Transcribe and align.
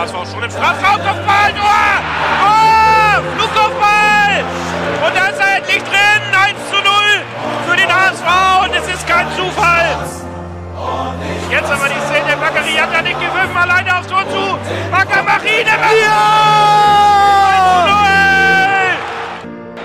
HSV 0.00 0.32
schon 0.32 0.42
im 0.42 0.50
Strafraum, 0.50 0.96
Kopfball, 0.96 1.52
Tor! 1.52 2.00
Oh, 2.40 3.20
Flugkopfball! 3.36 4.44
Und 5.04 5.14
da 5.14 5.26
ist 5.28 5.38
er 5.38 5.56
endlich 5.58 5.82
drin, 5.82 6.22
1 6.32 6.56
zu 6.70 6.76
0 6.76 6.84
für 7.68 7.76
den 7.76 7.94
HSV 7.94 8.64
und 8.64 8.74
es 8.76 8.88
ist 8.94 9.06
kein 9.06 9.30
Zufall. 9.36 10.08
Jetzt 11.50 11.70
aber 11.70 11.88
die 11.88 12.00
Szene, 12.06 12.34
Bakary 12.40 12.72
hat 12.72 12.94
er 12.94 13.02
nicht 13.02 13.20
gewürfen, 13.20 13.54
alleine 13.54 13.98
aufs 13.98 14.06
Tor 14.06 14.26
zu. 14.30 14.58
Bakker 14.90 15.22
Marine, 15.22 15.68
ja! 15.68 16.16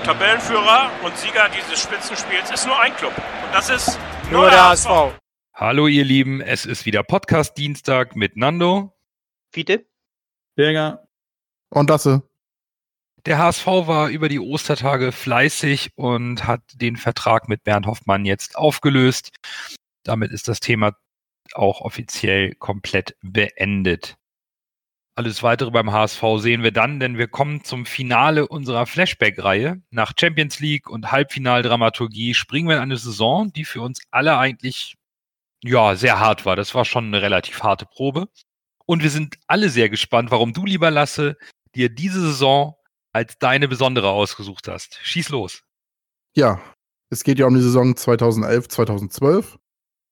0! 0.00 0.04
Tabellenführer 0.04 0.90
und 1.02 1.18
Sieger 1.18 1.50
dieses 1.50 1.82
Spitzenspiels 1.82 2.50
ist 2.50 2.66
nur 2.66 2.80
ein 2.80 2.96
Club 2.96 3.12
und 3.14 3.54
das 3.54 3.68
ist 3.68 3.98
nur, 4.30 4.42
nur 4.42 4.50
der 4.50 4.70
HSV. 4.70 4.88
Hallo 5.52 5.88
ihr 5.88 6.04
Lieben, 6.04 6.40
es 6.40 6.64
ist 6.64 6.86
wieder 6.86 7.02
Podcast 7.02 7.58
Dienstag 7.58 8.16
mit 8.16 8.38
Nando. 8.38 8.94
Fiete. 9.50 9.84
Berger. 10.56 11.06
Und 11.70 11.90
Dasse. 11.90 12.22
Der 13.26 13.38
HSV 13.38 13.66
war 13.66 14.08
über 14.08 14.28
die 14.28 14.40
Ostertage 14.40 15.12
fleißig 15.12 15.92
und 15.96 16.46
hat 16.46 16.62
den 16.74 16.96
Vertrag 16.96 17.48
mit 17.48 17.64
Bernd 17.64 17.86
Hoffmann 17.86 18.24
jetzt 18.24 18.56
aufgelöst. 18.56 19.30
Damit 20.04 20.30
ist 20.30 20.48
das 20.48 20.60
Thema 20.60 20.96
auch 21.52 21.80
offiziell 21.80 22.54
komplett 22.54 23.16
beendet. 23.22 24.16
Alles 25.16 25.42
weitere 25.42 25.70
beim 25.70 25.92
HSV 25.92 26.22
sehen 26.36 26.62
wir 26.62 26.72
dann, 26.72 27.00
denn 27.00 27.16
wir 27.16 27.26
kommen 27.26 27.64
zum 27.64 27.86
Finale 27.86 28.46
unserer 28.46 28.86
Flashback-Reihe. 28.86 29.80
Nach 29.90 30.12
Champions 30.18 30.60
League 30.60 30.88
und 30.88 31.10
Halbfinaldramaturgie 31.10 32.34
springen 32.34 32.68
wir 32.68 32.76
in 32.76 32.82
eine 32.82 32.98
Saison, 32.98 33.52
die 33.52 33.64
für 33.64 33.80
uns 33.80 34.02
alle 34.10 34.36
eigentlich 34.36 34.96
ja, 35.64 35.96
sehr 35.96 36.20
hart 36.20 36.44
war. 36.44 36.54
Das 36.54 36.74
war 36.74 36.84
schon 36.84 37.06
eine 37.06 37.22
relativ 37.22 37.62
harte 37.62 37.86
Probe. 37.86 38.28
Und 38.86 39.02
wir 39.02 39.10
sind 39.10 39.36
alle 39.46 39.68
sehr 39.68 39.88
gespannt, 39.88 40.30
warum 40.30 40.52
du, 40.52 40.64
lieber 40.64 40.90
Lasse, 40.90 41.36
dir 41.74 41.88
diese 41.88 42.20
Saison 42.20 42.76
als 43.12 43.38
deine 43.38 43.68
besondere 43.68 44.10
ausgesucht 44.10 44.68
hast. 44.68 44.98
Schieß 45.02 45.30
los. 45.30 45.62
Ja, 46.36 46.60
es 47.10 47.24
geht 47.24 47.38
ja 47.38 47.46
um 47.46 47.54
die 47.54 47.62
Saison 47.62 47.96
2011, 47.96 48.68
2012. 48.68 49.58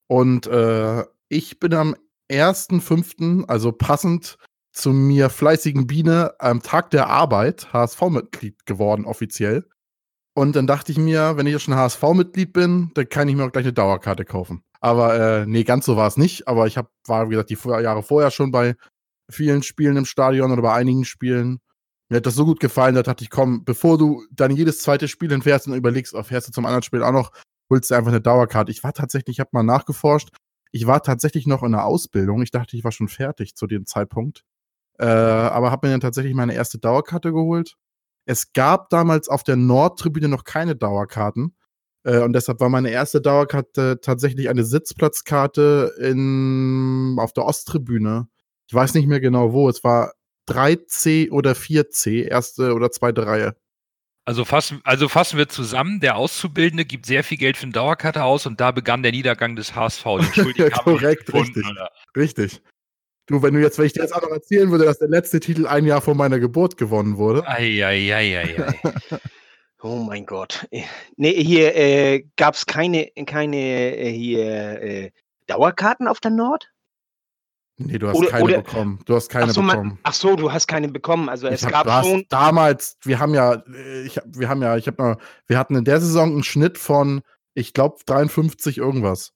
Und 0.08 0.46
äh, 0.46 1.04
ich 1.28 1.60
bin 1.60 1.74
am 1.74 1.96
1.5., 2.30 3.46
also 3.46 3.72
passend 3.72 4.38
zu 4.72 4.90
mir 4.90 5.30
fleißigen 5.30 5.86
Biene, 5.86 6.34
am 6.38 6.62
Tag 6.62 6.90
der 6.90 7.08
Arbeit 7.08 7.72
HSV-Mitglied 7.72 8.66
geworden, 8.66 9.04
offiziell. 9.04 9.68
Und 10.34 10.56
dann 10.56 10.66
dachte 10.66 10.90
ich 10.90 10.98
mir, 10.98 11.36
wenn 11.36 11.46
ich 11.46 11.52
ja 11.52 11.58
schon 11.60 11.76
HSV-Mitglied 11.76 12.52
bin, 12.52 12.90
dann 12.94 13.08
kann 13.08 13.28
ich 13.28 13.36
mir 13.36 13.44
auch 13.44 13.52
gleich 13.52 13.66
eine 13.66 13.72
Dauerkarte 13.72 14.24
kaufen. 14.24 14.64
Aber 14.84 15.18
äh, 15.18 15.46
nee, 15.46 15.64
ganz 15.64 15.86
so 15.86 15.96
war 15.96 16.06
es 16.06 16.18
nicht. 16.18 16.46
Aber 16.46 16.66
ich 16.66 16.76
hab, 16.76 16.90
war, 17.06 17.30
wie 17.30 17.30
gesagt, 17.30 17.48
die 17.48 17.56
Jahre 17.82 18.02
vorher 18.02 18.30
schon 18.30 18.50
bei 18.50 18.76
vielen 19.30 19.62
Spielen 19.62 19.96
im 19.96 20.04
Stadion 20.04 20.52
oder 20.52 20.60
bei 20.60 20.74
einigen 20.74 21.06
Spielen. 21.06 21.60
Mir 22.10 22.18
hat 22.18 22.26
das 22.26 22.34
so 22.34 22.44
gut 22.44 22.60
gefallen, 22.60 22.94
da 22.94 23.02
dachte 23.02 23.24
ich, 23.24 23.30
komm, 23.30 23.64
bevor 23.64 23.96
du 23.96 24.22
dann 24.30 24.54
jedes 24.54 24.80
zweite 24.80 25.08
Spiel 25.08 25.32
entfährst 25.32 25.66
und 25.66 25.72
überlegst, 25.72 26.12
oh, 26.12 26.22
fährst 26.22 26.48
du 26.48 26.52
zum 26.52 26.66
anderen 26.66 26.82
Spiel 26.82 27.02
auch 27.02 27.12
noch, 27.12 27.32
holst 27.70 27.90
du 27.90 27.94
einfach 27.94 28.10
eine 28.10 28.20
Dauerkarte. 28.20 28.70
Ich 28.70 28.84
war 28.84 28.92
tatsächlich, 28.92 29.36
ich 29.36 29.40
habe 29.40 29.48
mal 29.52 29.62
nachgeforscht, 29.62 30.28
ich 30.70 30.86
war 30.86 31.02
tatsächlich 31.02 31.46
noch 31.46 31.62
in 31.62 31.72
der 31.72 31.86
Ausbildung. 31.86 32.42
Ich 32.42 32.50
dachte, 32.50 32.76
ich 32.76 32.84
war 32.84 32.92
schon 32.92 33.08
fertig 33.08 33.54
zu 33.54 33.66
dem 33.66 33.86
Zeitpunkt. 33.86 34.44
Äh, 34.98 35.06
aber 35.06 35.70
habe 35.70 35.86
mir 35.86 35.94
dann 35.94 36.02
tatsächlich 36.02 36.34
meine 36.34 36.52
erste 36.54 36.76
Dauerkarte 36.76 37.32
geholt. 37.32 37.76
Es 38.26 38.52
gab 38.52 38.90
damals 38.90 39.30
auf 39.30 39.44
der 39.44 39.56
Nordtribüne 39.56 40.28
noch 40.28 40.44
keine 40.44 40.76
Dauerkarten. 40.76 41.56
Äh, 42.04 42.20
und 42.20 42.32
deshalb 42.34 42.60
war 42.60 42.68
meine 42.68 42.90
erste 42.90 43.20
Dauerkarte 43.20 44.00
tatsächlich 44.00 44.48
eine 44.48 44.64
Sitzplatzkarte 44.64 45.94
in, 46.00 47.16
auf 47.18 47.32
der 47.32 47.44
Osttribüne. 47.44 48.28
Ich 48.68 48.74
weiß 48.74 48.94
nicht 48.94 49.08
mehr 49.08 49.20
genau 49.20 49.52
wo. 49.52 49.68
Es 49.68 49.82
war 49.82 50.12
3C 50.48 51.30
oder 51.30 51.52
4C, 51.52 52.28
erste 52.28 52.74
oder 52.74 52.90
zweite 52.90 53.26
Reihe. 53.26 53.56
Also 54.26 54.46
fassen, 54.46 54.80
also 54.84 55.08
fassen 55.08 55.36
wir 55.36 55.48
zusammen, 55.48 56.00
der 56.00 56.16
Auszubildende 56.16 56.86
gibt 56.86 57.04
sehr 57.04 57.24
viel 57.24 57.36
Geld 57.36 57.58
für 57.58 57.64
eine 57.64 57.72
Dauerkarte 57.72 58.24
aus 58.24 58.46
und 58.46 58.58
da 58.58 58.70
begann 58.70 59.02
der 59.02 59.12
Niedergang 59.12 59.54
des 59.54 59.74
HSV. 59.74 60.04
ja, 60.56 60.70
korrekt, 60.70 61.32
richtig. 61.34 61.68
Oder? 61.68 61.90
Richtig. 62.16 62.62
Du, 63.26 63.42
wenn 63.42 63.54
du 63.54 63.60
jetzt, 63.60 63.78
wenn 63.78 63.86
ich 63.86 63.92
dir 63.92 64.02
jetzt 64.02 64.14
auch 64.14 64.22
noch 64.22 64.30
erzählen 64.30 64.70
würde, 64.70 64.84
dass 64.84 64.98
der 64.98 65.08
letzte 65.08 65.40
Titel 65.40 65.66
ein 65.66 65.84
Jahr 65.84 66.00
vor 66.00 66.14
meiner 66.14 66.38
Geburt 66.38 66.76
gewonnen 66.76 67.16
wurde. 67.16 67.46
Eieieiei. 67.46 68.74
Oh 69.84 69.96
mein 69.96 70.24
Gott. 70.24 70.66
Nee, 71.16 71.44
hier 71.44 71.76
äh, 71.76 72.24
gab 72.36 72.54
es 72.54 72.64
keine, 72.64 73.10
keine 73.26 73.58
äh, 73.58 74.10
hier, 74.10 74.82
äh, 74.82 75.10
Dauerkarten 75.46 76.08
auf 76.08 76.20
der 76.20 76.30
Nord? 76.30 76.72
Nee, 77.76 77.98
du 77.98 78.08
hast 78.08 78.16
oder, 78.16 78.30
keine 78.30 78.44
oder, 78.44 78.62
bekommen. 78.62 79.00
Du 79.04 79.14
hast 79.14 79.28
keine 79.28 79.50
ach 79.50 79.50
so, 79.50 79.60
bekommen. 79.60 79.88
Man, 79.88 79.98
ach 80.02 80.14
so, 80.14 80.36
du 80.36 80.50
hast 80.50 80.68
keine 80.68 80.88
bekommen. 80.88 81.28
Also 81.28 81.48
es 81.48 81.66
hab, 81.66 81.84
gab 81.84 82.02
schon. 82.02 82.24
Damals, 82.30 82.96
wir 83.02 83.18
haben 83.18 83.34
ja, 83.34 83.62
äh, 83.74 84.06
ich, 84.06 84.18
wir 84.24 84.48
haben 84.48 84.62
ja, 84.62 84.78
ich 84.78 84.86
habe 84.86 85.02
mal, 85.02 85.16
wir 85.48 85.58
hatten 85.58 85.76
in 85.76 85.84
der 85.84 86.00
Saison 86.00 86.32
einen 86.32 86.44
Schnitt 86.44 86.78
von, 86.78 87.20
ich 87.52 87.74
glaube, 87.74 87.98
53 88.06 88.78
irgendwas. 88.78 89.34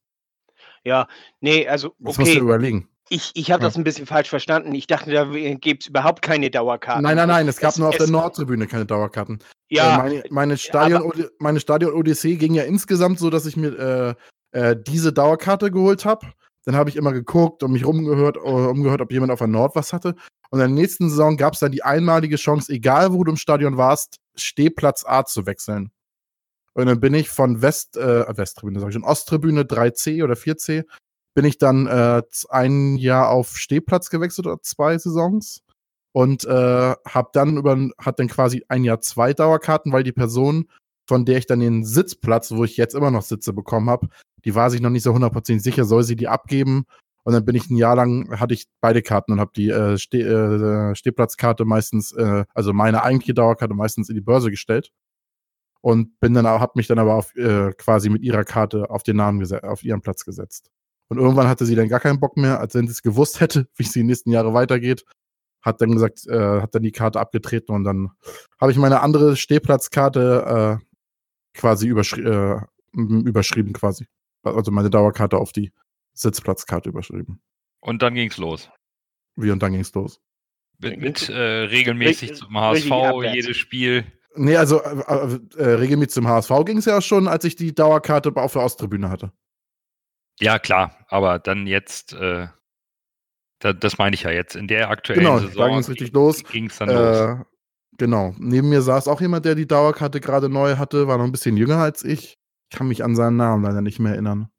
Ja, 0.82 1.08
nee, 1.40 1.68
also. 1.68 1.88
Okay. 1.88 1.96
Das 2.00 2.18
musst 2.18 2.34
du 2.34 2.40
überlegen. 2.40 2.88
Ich, 3.10 3.30
ich 3.34 3.50
habe 3.50 3.62
ja. 3.62 3.68
das 3.68 3.76
ein 3.76 3.84
bisschen 3.84 4.06
falsch 4.06 4.28
verstanden. 4.28 4.74
Ich 4.74 4.86
dachte, 4.86 5.10
da 5.10 5.24
gibt 5.24 5.82
es 5.82 5.88
überhaupt 5.88 6.22
keine 6.22 6.50
Dauerkarten. 6.50 7.02
Nein, 7.02 7.16
nein, 7.16 7.28
nein, 7.28 7.48
es 7.48 7.58
gab 7.58 7.70
es, 7.70 7.78
nur 7.78 7.88
auf 7.88 7.96
der 7.96 8.08
Nordtribüne 8.08 8.66
keine 8.66 8.86
Dauerkarten. 8.86 9.38
Ja. 9.68 9.94
Äh, 9.94 9.98
meine, 9.98 10.22
meine 10.30 10.56
Stadion, 10.56 11.24
meine 11.38 11.60
Stadion 11.60 11.94
Odyssee 11.94 12.36
ging 12.36 12.54
ja 12.54 12.64
insgesamt 12.64 13.18
so, 13.18 13.30
dass 13.30 13.46
ich 13.46 13.56
mir 13.56 14.16
äh, 14.52 14.60
äh, 14.70 14.76
diese 14.76 15.12
Dauerkarte 15.12 15.70
geholt 15.70 16.04
habe. 16.04 16.26
Dann 16.64 16.76
habe 16.76 16.90
ich 16.90 16.96
immer 16.96 17.12
geguckt 17.12 17.62
und 17.62 17.72
mich 17.72 17.86
rumgehört, 17.86 18.36
äh, 18.36 18.40
umgehört, 18.40 19.00
ob 19.00 19.10
jemand 19.10 19.32
auf 19.32 19.38
der 19.38 19.48
Nord 19.48 19.74
was 19.74 19.92
hatte. 19.92 20.14
Und 20.50 20.60
in 20.60 20.66
der 20.66 20.68
nächsten 20.68 21.08
Saison 21.08 21.36
gab 21.36 21.54
es 21.54 21.60
dann 21.60 21.72
die 21.72 21.82
einmalige 21.82 22.36
Chance, 22.36 22.72
egal 22.72 23.12
wo 23.12 23.24
du 23.24 23.32
im 23.32 23.36
Stadion 23.36 23.76
warst, 23.76 24.18
Stehplatz 24.34 25.04
A 25.06 25.24
zu 25.24 25.46
wechseln. 25.46 25.90
Und 26.74 26.86
dann 26.86 27.00
bin 27.00 27.14
ich 27.14 27.28
von 27.28 27.62
West, 27.62 27.96
äh, 27.96 28.24
Westtribüne, 28.36 28.80
sag 28.80 28.88
ich 28.88 28.94
schon, 28.94 29.04
Osttribüne 29.04 29.62
3C 29.62 30.22
oder 30.22 30.34
4C 30.34 30.84
bin 31.38 31.44
ich 31.44 31.58
dann 31.58 31.86
äh, 31.86 32.20
ein 32.48 32.96
Jahr 32.96 33.30
auf 33.30 33.56
Stehplatz 33.56 34.10
gewechselt 34.10 34.48
oder 34.48 34.60
zwei 34.60 34.98
Saisons 34.98 35.62
und 36.10 36.44
äh, 36.46 36.94
habe 37.06 37.28
dann 37.32 37.58
über 37.58 37.78
hat 37.96 38.18
dann 38.18 38.26
quasi 38.26 38.64
ein 38.66 38.82
Jahr 38.82 39.00
zwei 39.00 39.34
Dauerkarten, 39.34 39.92
weil 39.92 40.02
die 40.02 40.10
Person, 40.10 40.68
von 41.06 41.24
der 41.24 41.38
ich 41.38 41.46
dann 41.46 41.60
den 41.60 41.84
Sitzplatz, 41.84 42.50
wo 42.50 42.64
ich 42.64 42.76
jetzt 42.76 42.96
immer 42.96 43.12
noch 43.12 43.22
sitze, 43.22 43.52
bekommen 43.52 43.88
habe, 43.88 44.08
die 44.44 44.56
war 44.56 44.68
sich 44.68 44.80
noch 44.80 44.90
nicht 44.90 45.04
so 45.04 45.14
hundertprozentig 45.14 45.62
sicher, 45.62 45.84
soll 45.84 46.02
sie 46.02 46.16
die 46.16 46.26
abgeben? 46.26 46.86
Und 47.22 47.34
dann 47.34 47.44
bin 47.44 47.54
ich 47.54 47.70
ein 47.70 47.76
Jahr 47.76 47.94
lang, 47.94 48.40
hatte 48.40 48.54
ich 48.54 48.66
beide 48.80 49.00
Karten 49.00 49.30
und 49.30 49.38
habe 49.38 49.52
die 49.54 49.68
äh, 49.68 49.96
Steh, 49.96 50.22
äh, 50.22 50.96
Stehplatzkarte 50.96 51.64
meistens, 51.64 52.10
äh, 52.14 52.46
also 52.52 52.72
meine 52.72 53.04
eigentliche 53.04 53.34
Dauerkarte 53.34 53.74
meistens 53.74 54.08
in 54.08 54.16
die 54.16 54.20
Börse 54.22 54.50
gestellt. 54.50 54.90
Und 55.82 56.18
bin 56.18 56.34
dann, 56.34 56.48
habe 56.48 56.72
mich 56.74 56.88
dann 56.88 56.98
aber 56.98 57.14
auf, 57.14 57.32
äh, 57.36 57.72
quasi 57.74 58.10
mit 58.10 58.24
ihrer 58.24 58.42
Karte 58.42 58.90
auf 58.90 59.04
den 59.04 59.18
Namen 59.18 59.46
auf 59.62 59.84
ihren 59.84 60.00
Platz 60.00 60.24
gesetzt. 60.24 60.72
Und 61.08 61.18
irgendwann 61.18 61.48
hatte 61.48 61.64
sie 61.64 61.74
dann 61.74 61.88
gar 61.88 62.00
keinen 62.00 62.20
Bock 62.20 62.36
mehr, 62.36 62.60
als 62.60 62.74
wenn 62.74 62.86
sie 62.86 62.92
es 62.92 63.02
gewusst 63.02 63.40
hätte, 63.40 63.66
wie 63.76 63.82
es 63.82 63.92
die 63.92 64.02
nächsten 64.02 64.30
Jahre 64.30 64.54
weitergeht. 64.54 65.04
Hat 65.62 65.80
dann 65.80 65.90
gesagt, 65.90 66.26
äh, 66.26 66.60
hat 66.60 66.74
dann 66.74 66.82
die 66.82 66.92
Karte 66.92 67.18
abgetreten 67.18 67.72
und 67.72 67.84
dann 67.84 68.10
habe 68.60 68.70
ich 68.70 68.78
meine 68.78 69.00
andere 69.00 69.36
Stehplatzkarte 69.36 70.78
äh, 70.80 71.58
quasi 71.58 71.88
überschri 71.88 72.22
äh, 72.22 72.60
überschrieben 72.92 73.72
quasi. 73.72 74.06
Also 74.42 74.70
meine 74.70 74.88
Dauerkarte 74.88 75.36
auf 75.36 75.52
die 75.52 75.72
Sitzplatzkarte 76.14 76.88
überschrieben. 76.88 77.40
Und 77.80 78.02
dann 78.02 78.14
ging's 78.14 78.38
los. 78.38 78.70
Wie 79.36 79.50
und 79.50 79.62
dann 79.62 79.72
ging's 79.72 79.92
los? 79.94 80.20
Mit, 80.78 81.00
mit 81.00 81.28
äh, 81.28 81.34
regelmäßig 81.34 82.34
zum 82.34 82.56
HSV, 82.56 82.90
jedes 83.34 83.56
Spiel. 83.56 84.04
Nee, 84.36 84.56
also 84.56 84.80
äh, 84.80 85.38
äh, 85.56 85.74
regelmäßig 85.74 86.12
zum 86.12 86.28
HSV 86.28 86.52
ging 86.64 86.78
es 86.78 86.84
ja 86.84 87.00
schon, 87.00 87.26
als 87.26 87.44
ich 87.44 87.56
die 87.56 87.74
Dauerkarte 87.74 88.32
auf 88.36 88.52
der 88.52 88.62
Osttribüne 88.62 89.10
hatte. 89.10 89.32
Ja, 90.40 90.58
klar, 90.58 90.96
aber 91.08 91.38
dann 91.38 91.66
jetzt, 91.66 92.12
äh, 92.12 92.46
da, 93.58 93.72
das 93.72 93.98
meine 93.98 94.14
ich 94.14 94.22
ja 94.22 94.30
jetzt, 94.30 94.54
in 94.56 94.68
der 94.68 94.90
aktuellen 94.90 95.20
genau, 95.20 95.38
Saison. 95.38 95.52
Genau, 95.52 95.64
da 95.64 95.68
ging 95.70 95.78
es 95.78 95.88
richtig 95.88 96.12
los. 96.12 96.44
Ging 96.44 96.66
es 96.66 96.78
dann 96.78 96.88
äh, 96.88 96.92
los. 96.94 97.46
Genau, 97.98 98.34
neben 98.38 98.68
mir 98.68 98.82
saß 98.82 99.08
auch 99.08 99.20
jemand, 99.20 99.44
der 99.44 99.56
die 99.56 99.66
Dauerkarte 99.66 100.20
gerade 100.20 100.48
neu 100.48 100.76
hatte, 100.76 101.08
war 101.08 101.18
noch 101.18 101.24
ein 101.24 101.32
bisschen 101.32 101.56
jünger 101.56 101.78
als 101.78 102.04
ich. 102.04 102.38
Ich 102.70 102.76
kann 102.76 102.86
mich 102.86 103.02
an 103.02 103.16
seinen 103.16 103.36
Namen 103.36 103.64
leider 103.64 103.80
nicht 103.80 103.98
mehr 103.98 104.12
erinnern. 104.12 104.50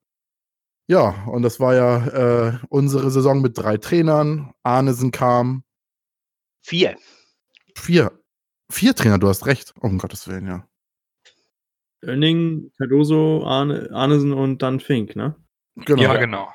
Ja, 0.88 1.24
und 1.28 1.44
das 1.44 1.60
war 1.60 1.76
ja 1.76 2.08
äh, 2.08 2.60
unsere 2.70 3.12
Saison 3.12 3.42
mit 3.42 3.58
drei 3.58 3.78
Trainern. 3.78 4.52
Arnesen 4.64 5.12
kam. 5.12 5.64
Vier. 6.62 6.98
Vier. 7.76 8.12
Vier 8.72 8.96
Trainer, 8.96 9.20
du 9.20 9.30
hast 9.30 9.46
recht. 9.46 9.74
Um 9.80 10.00
Gottes 10.00 10.28
Willen, 10.28 10.48
ja. 10.48 10.68
Oenning, 12.04 12.72
Cardoso, 12.78 13.44
Arne, 13.46 13.90
Arnesen 13.92 14.34
und 14.34 14.62
dann 14.62 14.80
Fink, 14.80 15.16
ne? 15.16 15.36
Genau. 15.86 16.02
Ja, 16.02 16.18
genau. 16.18 16.50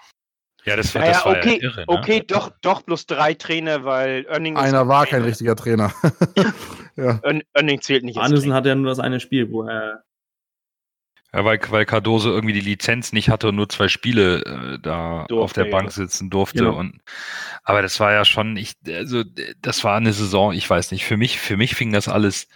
Ja, 0.64 0.76
das 0.76 0.94
war, 0.94 1.04
ja, 1.04 1.12
das 1.12 1.26
war 1.26 1.36
okay, 1.36 1.58
ja 1.60 1.62
irre. 1.62 1.80
Ne? 1.80 1.84
Okay, 1.88 2.22
doch, 2.26 2.50
doch 2.62 2.82
bloß 2.82 3.06
drei 3.06 3.34
Trainer, 3.34 3.84
weil 3.84 4.26
Oenning 4.30 4.56
Einer 4.56 4.88
war 4.88 5.06
kein 5.06 5.22
richtiger 5.22 5.56
Trainer. 5.56 5.92
ja. 6.96 7.20
Oenning 7.54 7.82
zählt 7.82 8.02
nicht. 8.04 8.18
Arnesen 8.18 8.54
hat 8.54 8.64
ja 8.64 8.74
nur 8.74 8.86
das 8.86 8.98
eine 8.98 9.20
Spiel, 9.20 9.50
wo 9.50 9.64
er. 9.64 10.04
Ja, 11.34 11.44
weil, 11.44 11.60
weil 11.68 11.84
Cardoso 11.84 12.30
irgendwie 12.30 12.54
die 12.54 12.60
Lizenz 12.60 13.12
nicht 13.12 13.28
hatte 13.28 13.48
und 13.48 13.56
nur 13.56 13.68
zwei 13.68 13.88
Spiele 13.88 14.42
äh, 14.44 14.78
da 14.78 15.26
durfte, 15.28 15.34
auf 15.36 15.52
der 15.52 15.64
Bank 15.64 15.90
sitzen 15.90 16.30
durfte. 16.30 16.64
Ja. 16.64 16.70
Und, 16.70 17.00
aber 17.64 17.82
das 17.82 17.98
war 18.00 18.12
ja 18.12 18.24
schon, 18.24 18.56
ich, 18.56 18.74
also 18.86 19.22
das 19.60 19.84
war 19.84 19.96
eine 19.96 20.12
Saison, 20.12 20.52
ich 20.52 20.70
weiß 20.70 20.92
nicht, 20.92 21.04
für 21.04 21.16
mich, 21.16 21.40
für 21.40 21.56
mich 21.56 21.74
fing 21.74 21.92
das 21.92 22.08
alles 22.08 22.46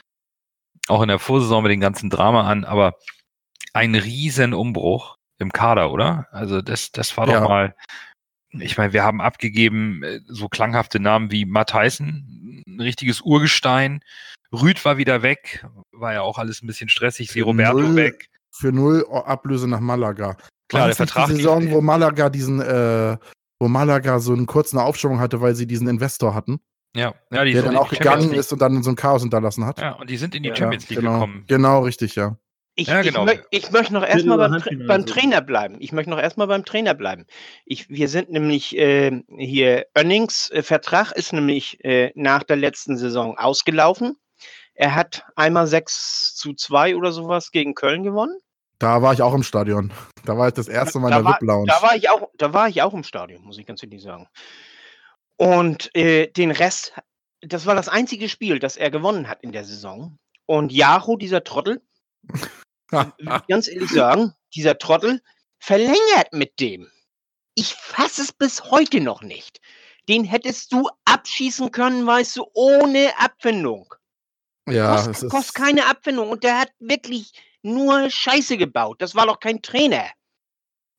auch 0.86 1.02
in 1.02 1.08
der 1.08 1.18
Vorsaison 1.18 1.62
mit 1.62 1.72
dem 1.72 1.80
ganzen 1.80 2.08
Drama 2.08 2.48
an, 2.48 2.64
aber 2.64 2.94
ein 3.74 3.96
riesen 3.96 4.54
Umbruch 4.54 5.17
im 5.38 5.52
Kader, 5.52 5.92
oder? 5.92 6.28
Also 6.30 6.62
das, 6.62 6.92
das 6.92 7.16
war 7.16 7.28
ja. 7.28 7.40
doch 7.40 7.48
mal, 7.48 7.74
ich 8.50 8.76
meine, 8.76 8.92
wir 8.92 9.04
haben 9.04 9.20
abgegeben 9.20 10.02
äh, 10.02 10.20
so 10.26 10.48
klanghafte 10.48 11.00
Namen 11.00 11.30
wie 11.30 11.44
Matt 11.44 11.70
Tyson, 11.70 12.64
ein 12.66 12.80
richtiges 12.80 13.20
Urgestein. 13.20 14.00
Rüd 14.52 14.84
war 14.84 14.96
wieder 14.96 15.22
weg, 15.22 15.66
war 15.92 16.14
ja 16.14 16.22
auch 16.22 16.38
alles 16.38 16.62
ein 16.62 16.66
bisschen 16.66 16.88
stressig. 16.88 17.30
Sie 17.30 17.40
Roberto 17.40 17.94
weg 17.94 18.30
für 18.50 18.72
null 18.72 19.06
Ablöse 19.10 19.68
nach 19.68 19.80
Malaga. 19.80 20.36
Klar, 20.68 20.86
der 20.86 20.96
Vertrag. 20.96 21.28
Die 21.28 21.36
Saison, 21.36 21.70
wo 21.70 21.80
Malaga 21.80 22.28
diesen, 22.30 22.60
äh, 22.60 23.16
wo 23.60 23.68
Malaga 23.68 24.18
so 24.18 24.32
einen 24.32 24.46
kurzen 24.46 24.78
Aufschwung 24.78 25.20
hatte, 25.20 25.40
weil 25.40 25.54
sie 25.54 25.66
diesen 25.66 25.88
Investor 25.88 26.34
hatten. 26.34 26.60
Ja, 26.96 27.14
ja 27.30 27.44
die 27.44 27.52
der 27.52 27.62
dann 27.62 27.76
auch 27.76 27.90
gegangen 27.90 28.32
ist 28.32 28.52
und 28.52 28.60
dann 28.60 28.82
so 28.82 28.90
ein 28.90 28.96
Chaos 28.96 29.22
hinterlassen 29.22 29.64
hat. 29.64 29.80
Ja, 29.80 29.92
und 29.92 30.08
die 30.10 30.16
sind 30.16 30.34
in 30.34 30.42
die 30.42 30.50
ja, 30.50 30.56
Champions 30.56 30.88
League 30.88 31.00
genau, 31.00 31.14
gekommen. 31.14 31.44
Genau, 31.46 31.80
richtig, 31.80 32.14
ja. 32.16 32.36
Ich, 32.78 32.86
ja, 32.86 33.02
genau. 33.02 33.26
ich, 33.26 33.38
mö 33.38 33.42
ich 33.50 33.70
möchte 33.72 33.92
noch 33.92 34.06
erstmal 34.06 34.38
beim, 34.38 34.60
Tra 34.60 34.70
beim 34.86 35.04
Trainer 35.04 35.40
bleiben. 35.40 35.78
Ich 35.80 35.90
möchte 35.90 36.10
noch 36.10 36.20
erstmal 36.20 36.46
beim 36.46 36.64
Trainer 36.64 36.94
bleiben. 36.94 37.26
Ich, 37.64 37.88
wir 37.88 38.08
sind 38.08 38.30
nämlich 38.30 38.78
äh, 38.78 39.20
hier, 39.36 39.86
Earnings 39.94 40.48
äh, 40.52 40.62
Vertrag 40.62 41.10
ist 41.10 41.32
nämlich 41.32 41.84
äh, 41.84 42.12
nach 42.14 42.44
der 42.44 42.54
letzten 42.54 42.96
Saison 42.96 43.36
ausgelaufen. 43.36 44.16
Er 44.74 44.94
hat 44.94 45.24
einmal 45.34 45.66
6 45.66 46.36
zu 46.36 46.54
2 46.54 46.94
oder 46.94 47.10
sowas 47.10 47.50
gegen 47.50 47.74
Köln 47.74 48.04
gewonnen. 48.04 48.38
Da 48.78 49.02
war 49.02 49.12
ich 49.12 49.22
auch 49.22 49.34
im 49.34 49.42
Stadion. 49.42 49.92
Da 50.24 50.38
war 50.38 50.46
ich 50.46 50.54
das 50.54 50.68
erste 50.68 51.00
Mal 51.00 51.08
in 51.08 51.24
der 51.24 51.32
VIP-Lounge. 51.32 51.66
Da 51.66 51.82
war 51.82 51.96
ich 51.96 52.08
auch, 52.10 52.28
da 52.38 52.52
war 52.52 52.68
ich 52.68 52.80
auch 52.80 52.94
im 52.94 53.02
Stadion, 53.02 53.42
muss 53.42 53.58
ich 53.58 53.66
ganz 53.66 53.82
ehrlich 53.82 54.04
sagen. 54.04 54.28
Und 55.36 55.92
äh, 55.96 56.28
den 56.28 56.52
Rest, 56.52 56.92
das 57.40 57.66
war 57.66 57.74
das 57.74 57.88
einzige 57.88 58.28
Spiel, 58.28 58.60
das 58.60 58.76
er 58.76 58.92
gewonnen 58.92 59.28
hat 59.28 59.42
in 59.42 59.50
der 59.50 59.64
Saison. 59.64 60.16
Und 60.46 60.70
Jaro, 60.70 61.16
dieser 61.16 61.42
Trottel, 61.42 61.82
ganz 63.48 63.68
ehrlich 63.68 63.90
sagen, 63.90 64.34
dieser 64.54 64.78
Trottel 64.78 65.20
verlängert 65.58 66.32
mit 66.32 66.58
dem. 66.60 66.88
Ich 67.54 67.74
fasse 67.74 68.22
es 68.22 68.32
bis 68.32 68.70
heute 68.70 69.00
noch 69.00 69.22
nicht. 69.22 69.60
Den 70.08 70.24
hättest 70.24 70.72
du 70.72 70.88
abschießen 71.04 71.70
können, 71.70 72.06
weißt 72.06 72.36
du, 72.36 72.46
ohne 72.54 73.12
Abfindung. 73.18 73.94
Ja, 74.68 74.96
Kost, 74.96 75.08
es 75.08 75.22
ist 75.24 75.30
kostet 75.30 75.54
keine 75.54 75.86
Abfindung. 75.86 76.30
Und 76.30 76.44
der 76.44 76.60
hat 76.60 76.72
wirklich 76.78 77.32
nur 77.62 78.08
Scheiße 78.08 78.56
gebaut. 78.56 79.02
Das 79.02 79.14
war 79.14 79.26
doch 79.26 79.40
kein 79.40 79.60
Trainer. 79.60 80.06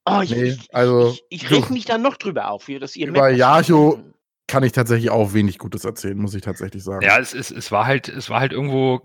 Oh, 0.06 0.22
ich, 0.22 0.32
nee, 0.32 0.58
also, 0.72 1.12
ich, 1.12 1.24
ich, 1.30 1.44
ich 1.44 1.52
reg 1.52 1.70
mich 1.70 1.86
da 1.86 1.98
noch 1.98 2.18
drüber 2.18 2.50
auf, 2.50 2.68
dass 2.80 2.96
ihr 2.96 3.08
Über 3.08 3.30
Yacho 3.30 4.00
kann 4.48 4.64
ich 4.64 4.72
tatsächlich 4.72 5.12
auch 5.12 5.34
wenig 5.34 5.60
Gutes 5.60 5.86
erzählen, 5.86 6.18
muss 6.18 6.34
ich 6.34 6.42
tatsächlich 6.42 6.84
sagen. 6.84 7.06
Ja, 7.06 7.20
es, 7.20 7.34
es, 7.34 7.52
es 7.52 7.72
war 7.72 7.86
halt, 7.86 8.10
es 8.10 8.30
war 8.30 8.40
halt 8.40 8.52
irgendwo 8.52 9.02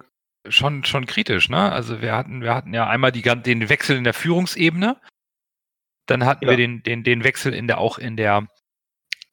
schon, 0.49 0.85
schon 0.85 1.07
kritisch, 1.07 1.49
ne? 1.49 1.73
Also 1.73 2.03
wir 2.03 2.15
hatten, 2.15 2.43
wir 2.43 2.55
hatten 2.55 2.75
ja 2.75 2.87
einmal 2.87 3.13
die, 3.13 3.23
den 3.23 3.69
Wechsel 3.69 3.97
in 3.97 4.05
der 4.05 4.15
Führungsebene, 4.15 5.01
dann 6.07 6.25
hatten 6.25 6.45
ja. 6.45 6.51
wir 6.51 6.57
den, 6.57 6.83
den, 6.83 7.05
den 7.05 7.25
Wechsel 7.25 7.55
in 7.55 7.67
der 7.67 7.79
auch 7.79 7.99
in 7.99 8.17
der, 8.17 8.47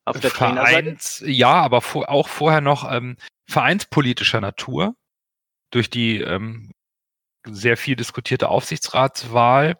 Auf 0.05 0.19
der 0.19 0.31
Vereins, 0.31 1.23
ja, 1.25 1.53
aber 1.53 1.81
vor, 1.81 2.09
auch 2.09 2.29
vorher 2.29 2.61
noch 2.61 2.89
ähm, 2.91 3.17
vereinspolitischer 3.47 4.41
Natur 4.41 4.95
durch 5.71 5.89
die 5.89 6.21
ähm, 6.21 6.71
sehr 7.45 7.77
viel 7.77 7.95
diskutierte 7.95 8.49
Aufsichtsratswahl 8.49 9.77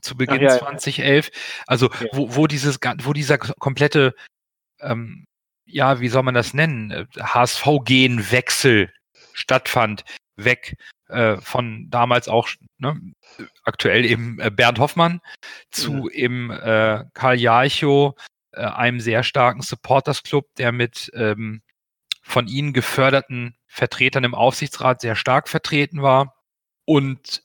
zu 0.00 0.16
Beginn 0.16 0.42
ja, 0.42 0.58
2011. 0.58 1.30
Also 1.66 1.90
ja. 1.90 2.06
wo, 2.12 2.34
wo 2.36 2.46
dieses, 2.46 2.78
wo 3.02 3.12
dieser 3.12 3.38
komplette, 3.38 4.14
ähm, 4.80 5.26
ja, 5.66 6.00
wie 6.00 6.08
soll 6.08 6.22
man 6.22 6.34
das 6.34 6.54
nennen, 6.54 7.08
HSV-Genwechsel 7.18 8.92
stattfand, 9.32 10.04
weg 10.44 10.76
äh, 11.08 11.36
von 11.36 11.88
damals 11.90 12.28
auch 12.28 12.48
ne, 12.78 13.00
aktuell 13.64 14.04
eben 14.04 14.38
äh, 14.40 14.50
Bernd 14.50 14.78
Hoffmann 14.78 15.20
zu 15.70 15.92
mhm. 15.92 16.10
eben 16.10 16.50
äh, 16.50 17.04
Karl 17.14 17.38
Jarcho, 17.38 18.14
äh, 18.52 18.62
einem 18.62 19.00
sehr 19.00 19.22
starken 19.22 19.62
Supporters 19.62 20.22
Club, 20.22 20.46
der 20.56 20.72
mit 20.72 21.10
ähm, 21.14 21.62
von 22.22 22.46
ihnen 22.46 22.72
geförderten 22.72 23.56
Vertretern 23.66 24.24
im 24.24 24.34
Aufsichtsrat 24.34 25.00
sehr 25.00 25.16
stark 25.16 25.48
vertreten 25.48 26.02
war 26.02 26.36
und 26.84 27.42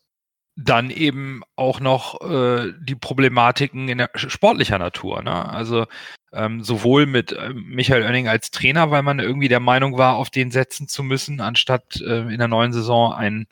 dann 0.55 0.89
eben 0.89 1.43
auch 1.55 1.79
noch 1.79 2.21
äh, 2.21 2.71
die 2.79 2.95
Problematiken 2.95 3.89
in 3.89 3.97
der 3.97 4.09
sportlicher 4.15 4.79
Natur. 4.79 5.21
Ne? 5.21 5.49
Also 5.49 5.85
ähm, 6.35 6.63
sowohl 6.63 7.05
mit 7.05 7.31
äh, 7.31 7.53
Michael 7.53 8.03
Oenning 8.03 8.27
als 8.27 8.51
Trainer, 8.51 8.91
weil 8.91 9.03
man 9.03 9.19
irgendwie 9.19 9.47
der 9.47 9.59
Meinung 9.59 9.97
war, 9.97 10.17
auf 10.17 10.29
den 10.29 10.51
setzen 10.51 10.87
zu 10.87 11.01
müssen, 11.01 11.39
anstatt 11.39 12.01
äh, 12.01 12.21
in 12.31 12.37
der 12.37 12.47
neuen 12.47 12.73
Saison 12.73 13.13
einen 13.13 13.47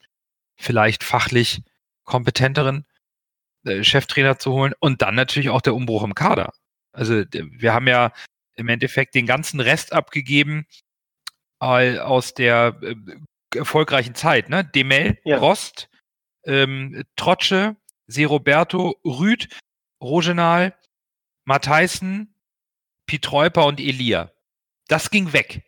vielleicht 0.57 1.03
fachlich 1.03 1.63
kompetenteren 2.03 2.85
äh, 3.65 3.83
Cheftrainer 3.83 4.37
zu 4.37 4.51
holen. 4.51 4.73
Und 4.79 5.01
dann 5.01 5.15
natürlich 5.15 5.49
auch 5.49 5.61
der 5.61 5.75
Umbruch 5.75 6.03
im 6.03 6.13
Kader. 6.13 6.53
Also 6.91 7.23
wir 7.31 7.73
haben 7.73 7.87
ja 7.87 8.11
im 8.55 8.67
Endeffekt 8.67 9.15
den 9.15 9.25
ganzen 9.25 9.59
Rest 9.59 9.93
abgegeben 9.93 10.67
aus 11.59 12.33
der 12.33 12.77
äh, 12.81 12.95
erfolgreichen 13.55 14.15
Zeit, 14.15 14.49
ne? 14.49 14.65
Demel, 14.65 15.17
ja. 15.23 15.37
Rost, 15.37 15.89
ähm, 16.43 17.03
Trotsche, 17.15 17.77
Seroberto, 18.07 18.99
Rüd, 19.05 19.47
Rogenal, 20.01 20.75
Matthijssen, 21.45 22.32
Pietreuper 23.05 23.65
und 23.65 23.79
Elia. 23.79 24.31
Das 24.87 25.09
ging 25.09 25.33
weg. 25.33 25.63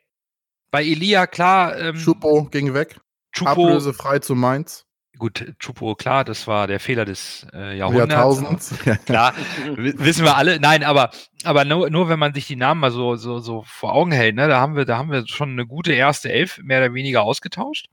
Bei 0.72 0.84
Elia, 0.84 1.28
klar. 1.28 1.78
Ähm, 1.80 1.98
Schupo 1.98 2.46
ging 2.46 2.74
weg. 2.74 3.00
Chupo, 3.32 3.68
Ablösefrei 3.68 4.20
zu 4.20 4.36
Mainz. 4.36 4.86
Gut, 5.18 5.54
Chupo, 5.60 5.96
klar, 5.96 6.26
das 6.26 6.46
war 6.46 6.68
der 6.68 6.80
Fehler 6.80 7.06
des 7.06 7.48
äh, 7.54 7.78
Jahrhunderts. 7.78 8.12
Jahrtausends. 8.12 8.76
klar, 9.06 9.34
wissen 9.76 10.26
wir 10.26 10.36
alle. 10.36 10.60
Nein, 10.60 10.84
aber, 10.84 11.12
aber 11.46 11.64
nur, 11.64 11.90
nur 11.90 12.10
wenn 12.10 12.20
man 12.20 12.34
sich 12.34 12.48
die 12.48 12.58
Namen 12.58 12.82
mal 12.82 12.92
so, 12.92 13.16
so, 13.16 13.40
so 13.40 13.64
vor 13.66 13.94
Augen 13.94 14.12
hält, 14.12 14.36
ne, 14.36 14.50
da 14.50 14.60
haben 14.60 14.76
wir, 14.76 14.84
da 14.84 14.98
haben 14.98 15.12
wir 15.12 15.26
schon 15.28 15.52
eine 15.52 15.66
gute 15.66 15.94
erste 15.94 16.32
Elf 16.32 16.60
mehr 16.62 16.80
oder 16.84 16.94
weniger 16.94 17.24
ausgetauscht. 17.24 17.88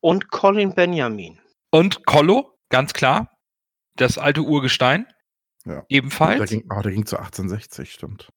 Und 0.00 0.30
Colin 0.30 0.74
Benjamin. 0.74 1.38
Und 1.70 2.04
Collo, 2.04 2.52
ganz 2.68 2.92
klar. 2.92 3.30
Das 3.96 4.18
alte 4.18 4.42
Urgestein. 4.42 5.06
Ja. 5.64 5.82
Ebenfalls. 5.88 6.38
Der 6.38 6.60
ging, 6.60 6.70
oh, 6.70 6.82
der 6.82 6.92
ging 6.92 7.06
zu 7.06 7.16
1860, 7.16 7.92
stimmt. 7.92 8.28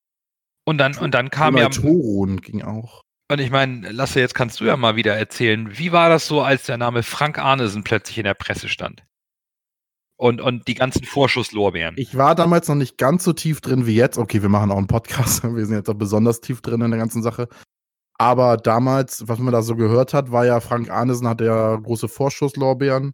Und 0.70 0.78
dann, 0.78 0.96
und 0.96 1.16
dann 1.16 1.32
kam 1.32 1.58
ja. 1.58 1.68
Toron 1.70 2.42
ging 2.42 2.62
auch. 2.62 3.02
Und 3.28 3.40
ich 3.40 3.50
meine, 3.50 3.90
Lasse, 3.90 4.20
jetzt 4.20 4.36
kannst 4.36 4.60
du 4.60 4.66
ja 4.66 4.78
mal 4.78 4.96
wieder 4.96 5.16
erzählen, 5.16 5.80
wie 5.80 5.92
war 5.92 6.10
das 6.10 6.28
so, 6.28 6.44
als 6.44 6.68
der 6.68 6.78
Name 6.78 7.02
Frank 7.02 7.40
Arnesen 7.40 7.84
plötzlich 7.84 8.20
in 8.20 8.26
der 8.26 8.36
Presse 8.36 8.70
stand? 8.70 9.04
Und, 10.16 10.42
und 10.42 10.68
die 10.68 10.76
ganzen 10.76 11.06
Vorschusslorbeeren. 11.06 11.96
Ich 11.98 12.16
war 12.16 12.36
damals 12.36 12.68
noch 12.68 12.76
nicht 12.76 13.00
ganz 13.00 13.24
so 13.24 13.34
tief 13.34 13.62
drin 13.62 13.88
wie 13.88 13.96
jetzt. 13.96 14.20
Okay, 14.20 14.44
wir 14.44 14.50
machen 14.50 14.70
auch 14.70 14.78
einen 14.78 14.86
Podcast. 14.86 15.44
Wir 15.56 15.66
sind 15.66 15.76
jetzt 15.76 15.90
auch 15.90 15.96
besonders 15.96 16.40
tief 16.40 16.62
drin 16.62 16.82
in 16.82 16.92
der 16.92 17.00
ganzen 17.00 17.24
Sache. 17.24 17.48
Aber 18.20 18.56
damals, 18.58 19.28
was 19.28 19.40
man 19.40 19.52
da 19.52 19.64
so 19.64 19.76
gehört 19.76 20.14
hat, 20.14 20.32
war 20.32 20.46
ja, 20.46 20.60
Frank 20.60 20.92
Arnesen 20.92 21.28
hatte 21.28 21.46
ja 21.46 21.78
große 21.78 22.10
Vorschusslorbeeren, 22.10 23.14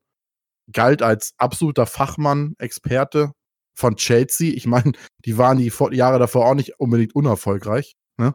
galt 0.73 1.01
als 1.01 1.35
absoluter 1.37 1.85
Fachmann, 1.85 2.55
Experte 2.57 3.31
von 3.75 3.95
Chelsea. 3.95 4.53
Ich 4.55 4.65
meine, 4.65 4.93
die 5.25 5.37
waren 5.37 5.57
die 5.57 5.71
Jahre 5.91 6.19
davor 6.19 6.47
auch 6.47 6.55
nicht 6.55 6.79
unbedingt 6.79 7.13
unerfolgreich. 7.15 7.95
Ne? 8.17 8.33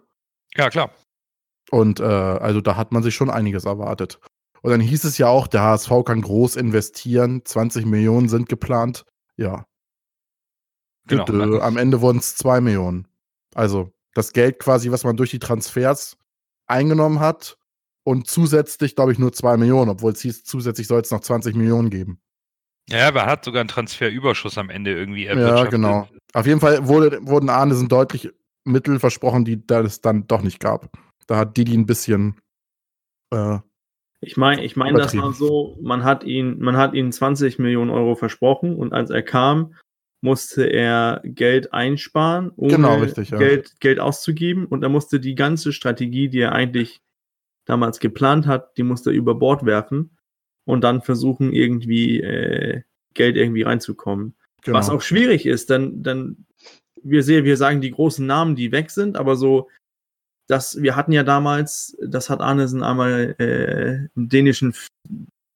Ja, 0.55 0.71
klar. 0.71 0.93
Und 1.71 2.01
äh, 2.01 2.05
also 2.05 2.61
da 2.61 2.77
hat 2.77 2.93
man 2.93 3.03
sich 3.03 3.15
schon 3.15 3.31
einiges 3.31 3.65
erwartet. 3.65 4.21
Und 4.63 4.71
dann 4.71 4.81
hieß 4.81 5.05
es 5.05 5.19
ja 5.19 5.29
auch, 5.29 5.47
der 5.47 5.63
HSV 5.63 5.91
kann 6.05 6.21
groß 6.21 6.57
investieren, 6.57 7.43
20 7.45 7.87
Millionen 7.87 8.29
sind 8.29 8.49
geplant. 8.49 9.07
Ja. 9.37 9.67
Genau. 11.07 11.25
Dö, 11.25 11.61
am 11.61 11.77
Ende 11.77 12.01
wurden 12.03 12.19
es 12.19 12.37
2 12.37 12.61
Millionen. 12.61 13.09
Also 13.55 13.93
das 14.15 14.33
Geld 14.33 14.59
quasi, 14.59 14.91
was 14.91 15.05
man 15.05 15.17
durch 15.17 15.31
die 15.31 15.39
Transfers 15.39 16.17
eingenommen 16.67 17.21
hat 17.21 17.57
und 18.05 18.27
zusätzlich, 18.27 18.97
glaube 18.97 19.13
ich, 19.13 19.19
nur 19.19 19.33
2 19.33 19.57
Millionen, 19.57 19.91
obwohl 19.91 20.13
es 20.13 20.21
hieß, 20.21 20.45
zusätzlich 20.45 20.87
soll 20.87 21.01
es 21.01 21.11
noch 21.11 21.21
20 21.21 21.55
Millionen 21.57 21.91
geben. 21.91 22.21
Ja, 22.89 23.09
aber 23.09 23.27
hat 23.27 23.45
sogar 23.45 23.61
einen 23.61 23.69
Transferüberschuss 23.69 24.59
am 24.59 24.71
Ende 24.71 24.93
irgendwie 24.93 25.27
erwirtschaftet. 25.27 25.65
Ja, 25.65 25.71
genau. 25.71 26.09
Auf 26.33 26.47
jeden 26.47 26.61
Fall 26.61 26.87
wurde, 26.89 27.21
wurden 27.23 27.49
Arnesen 27.49 27.89
deutlich 27.89 28.31
Mittel 28.65 28.99
versprochen, 28.99 29.45
die 29.45 29.63
es 29.69 30.01
dann 30.01 30.27
doch 30.27 30.43
nicht 30.43 30.61
gab. 30.61 30.91
Da 31.27 31.37
hat 31.37 31.57
Didi 31.57 31.77
ein 31.77 31.87
bisschen. 31.87 32.37
Äh, 33.33 33.59
ich 34.21 34.37
meine, 34.37 34.65
ich 34.65 34.77
meine, 34.77 34.99
das 34.99 35.17
war 35.17 35.33
so, 35.33 35.79
man 35.81 36.05
hat 36.05 36.25
ihn, 36.25 36.59
man 36.59 36.77
hat 36.77 36.95
ihnen 36.95 37.11
20 37.11 37.59
Millionen 37.59 37.91
Euro 37.91 38.17
versprochen 38.17 38.77
und 38.77 38.93
als 38.93 39.11
er 39.11 39.23
kam, 39.23 39.75
musste 40.21 40.65
er 40.65 41.23
Geld 41.25 41.73
einsparen, 41.73 42.51
um 42.51 42.69
genau, 42.69 42.97
richtig, 42.97 43.31
ja. 43.31 43.39
Geld, 43.39 43.81
Geld 43.81 43.99
auszugeben 43.99 44.67
und 44.67 44.83
er 44.83 44.91
musste 44.91 45.21
die 45.21 45.35
ganze 45.35 45.73
Strategie, 45.73 46.29
die 46.29 46.41
er 46.41 46.53
eigentlich 46.53 47.01
damals 47.65 48.01
geplant 48.01 48.47
hat, 48.47 48.77
die 48.77 48.83
musste 48.83 49.11
er 49.11 49.17
über 49.17 49.35
Bord 49.35 49.65
werfen 49.65 50.19
und 50.71 50.83
dann 50.83 51.03
versuchen, 51.03 51.53
irgendwie 51.53 52.21
äh, 52.21 52.83
Geld 53.15 53.37
irgendwie 53.37 53.63
reinzukommen. 53.63 54.35
Genau. 54.63 54.79
Was 54.79 54.91
auch 54.91 55.03
schwierig 55.03 55.47
ist, 55.47 55.71
denn, 55.71 56.03
denn 56.03 56.47
wir 57.03 57.23
sehen, 57.23 57.45
wir 57.45 57.57
sagen 57.57 57.81
die 57.81 57.91
großen 57.91 58.27
Namen, 58.27 58.57
die 58.57 58.73
weg 58.73 58.91
sind, 58.91 59.17
aber 59.17 59.37
so, 59.37 59.69
dass 60.49 60.81
wir 60.83 60.97
hatten 60.97 61.13
ja 61.13 61.23
damals, 61.23 61.97
das 62.03 62.29
hat 62.29 62.41
Arnesen 62.41 62.83
einmal 62.83 63.35
äh, 63.39 64.09
im 64.17 64.29
dänischen, 64.29 64.75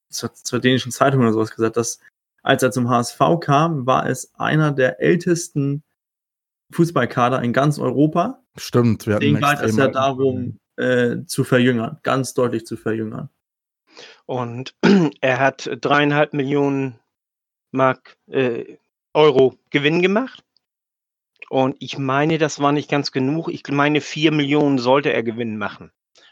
zur, 0.09 0.33
zur 0.33 0.59
dänischen 0.59 0.91
Zeitung 0.91 1.21
oder 1.21 1.33
sowas 1.33 1.55
gesagt, 1.55 1.77
dass 1.77 1.99
als 2.41 2.63
er 2.63 2.71
zum 2.71 2.89
HSV 2.89 3.19
kam, 3.41 3.85
war 3.85 4.07
es 4.07 4.33
einer 4.35 4.71
der 4.71 5.01
ältesten 5.01 5.83
Fußballkader 6.71 7.41
in 7.41 7.53
ganz 7.53 7.79
Europa. 7.79 8.43
Stimmt, 8.57 9.07
wir 9.07 9.15
hatten 9.15 9.21
Deswegen 9.21 9.41
galt 9.41 9.61
es 9.61 9.75
ja 9.75 9.87
darum, 9.87 10.57
äh, 10.77 11.17
zu 11.25 11.43
verjüngern, 11.43 11.97
ganz 12.03 12.33
deutlich 12.33 12.65
zu 12.65 12.77
verjüngern. 12.77 13.29
Und 14.25 14.75
er 15.21 15.39
hat 15.39 15.69
dreieinhalb 15.81 16.33
Millionen 16.33 16.99
Mark 17.71 18.17
äh, 18.27 18.77
Euro 19.13 19.57
Gewinn 19.69 20.01
gemacht. 20.01 20.43
Und 21.49 21.75
ich 21.79 21.97
meine, 21.97 22.37
das 22.37 22.59
war 22.59 22.71
nicht 22.71 22.89
ganz 22.89 23.11
genug. 23.11 23.49
Ich 23.49 23.67
meine, 23.67 24.01
vier 24.01 24.31
Millionen 24.31 24.77
sollte 24.77 25.13
er 25.13 25.23
Gewinn 25.23 25.57
machen. 25.57 25.91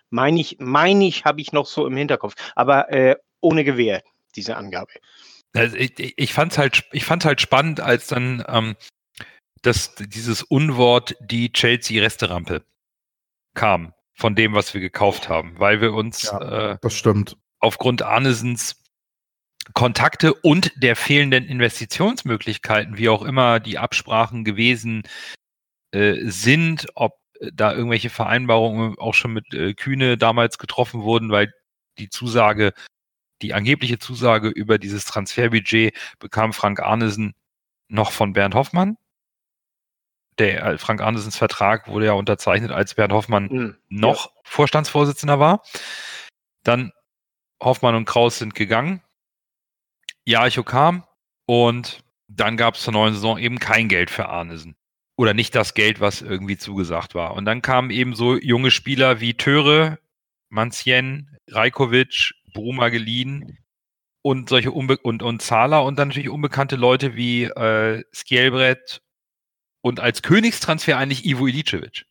Meine 0.09 0.39
ich, 0.39 0.57
meine 0.59 1.05
ich, 1.05 1.25
habe 1.25 1.41
ich 1.41 1.53
noch 1.53 1.65
so 1.65 1.85
im 1.85 1.95
Hinterkopf. 1.95 2.35
Aber 2.55 2.91
äh, 2.91 3.15
ohne 3.41 3.63
Gewähr, 3.63 4.03
diese 4.35 4.57
Angabe. 4.57 4.91
Also 5.55 5.77
ich, 5.77 6.13
ich 6.17 6.33
fand 6.33 6.51
es 6.51 6.57
halt, 6.57 6.83
ich 6.91 7.05
fand's 7.05 7.25
halt 7.25 7.41
spannend, 7.41 7.79
als 7.79 8.07
dann 8.07 8.43
ähm, 8.47 8.75
das, 9.61 9.95
dieses 9.95 10.41
Unwort 10.41 11.15
die 11.19 11.51
Chelsea-Resterampe 11.51 12.65
kam 13.53 13.93
von 14.13 14.35
dem, 14.35 14.53
was 14.53 14.73
wir 14.73 14.81
gekauft 14.81 15.29
haben, 15.29 15.59
weil 15.59 15.81
wir 15.81 15.93
uns 15.93 16.23
ja, 16.23 16.73
äh, 16.73 16.77
das 16.81 16.95
stimmt. 16.95 17.37
Aufgrund 17.63 18.01
Arnesens 18.01 18.79
Kontakte 19.73 20.33
und 20.33 20.71
der 20.75 20.95
fehlenden 20.95 21.45
Investitionsmöglichkeiten, 21.45 22.97
wie 22.97 23.07
auch 23.07 23.23
immer 23.23 23.61
die 23.61 23.77
Absprachen 23.77 24.43
gewesen 24.43 25.03
äh, 25.91 26.15
sind, 26.23 26.87
ob 26.95 27.17
da 27.53 27.73
irgendwelche 27.73 28.09
Vereinbarungen 28.09 28.97
auch 28.97 29.13
schon 29.13 29.31
mit 29.31 29.53
äh, 29.53 29.73
Kühne 29.73 30.17
damals 30.17 30.57
getroffen 30.57 31.03
wurden, 31.03 31.31
weil 31.31 31.53
die 31.97 32.09
Zusage, 32.09 32.73
die 33.41 33.53
angebliche 33.53 33.99
Zusage 33.99 34.49
über 34.49 34.77
dieses 34.77 35.05
Transferbudget 35.05 35.95
bekam 36.19 36.51
Frank 36.51 36.81
Arnesen 36.81 37.33
noch 37.87 38.11
von 38.11 38.33
Bernd 38.33 38.55
Hoffmann. 38.55 38.97
Der 40.39 40.63
äh, 40.65 40.77
Frank 40.77 41.01
Arnesens 41.01 41.37
Vertrag 41.37 41.87
wurde 41.87 42.07
ja 42.07 42.13
unterzeichnet, 42.13 42.71
als 42.71 42.95
Bernd 42.95 43.13
Hoffmann 43.13 43.45
mhm, 43.45 43.77
noch 43.87 44.25
ja. 44.25 44.31
Vorstandsvorsitzender 44.43 45.39
war. 45.39 45.63
Dann 46.63 46.91
Hoffmann 47.63 47.95
und 47.95 48.05
Kraus 48.05 48.37
sind 48.37 48.55
gegangen 48.55 49.01
Jaricho 50.25 50.63
kam 50.63 51.03
und 51.45 52.03
dann 52.27 52.57
gab 52.57 52.75
es 52.75 52.81
zur 52.81 52.93
neuen 52.93 53.13
Saison 53.13 53.37
eben 53.37 53.59
kein 53.59 53.89
Geld 53.89 54.09
für 54.09 54.29
Arnesen. 54.29 54.75
Oder 55.15 55.33
nicht 55.33 55.53
das 55.53 55.73
Geld, 55.73 55.99
was 55.99 56.21
irgendwie 56.21 56.57
zugesagt 56.57 57.13
war. 57.13 57.35
Und 57.35 57.45
dann 57.45 57.61
kamen 57.61 57.91
eben 57.91 58.15
so 58.15 58.37
junge 58.37 58.71
Spieler 58.71 59.19
wie 59.19 59.35
Töre, 59.35 59.99
Manzien, 60.49 61.37
Rajkovic, 61.49 62.33
Bruma 62.53 62.89
Gelin 62.89 63.59
und 64.23 64.49
solche 64.49 64.71
Unbe 64.71 64.97
und, 64.97 65.21
und 65.21 65.41
Zahler 65.41 65.83
und 65.83 65.99
dann 65.99 66.07
natürlich 66.07 66.29
unbekannte 66.29 66.77
Leute 66.77 67.15
wie 67.15 67.43
äh, 67.43 68.03
Skjelbrett 68.11 69.01
und 69.81 69.99
als 69.99 70.21
Königstransfer 70.21 70.97
eigentlich 70.97 71.25
Ivo 71.25 71.45
Ilicevic. 71.45 72.05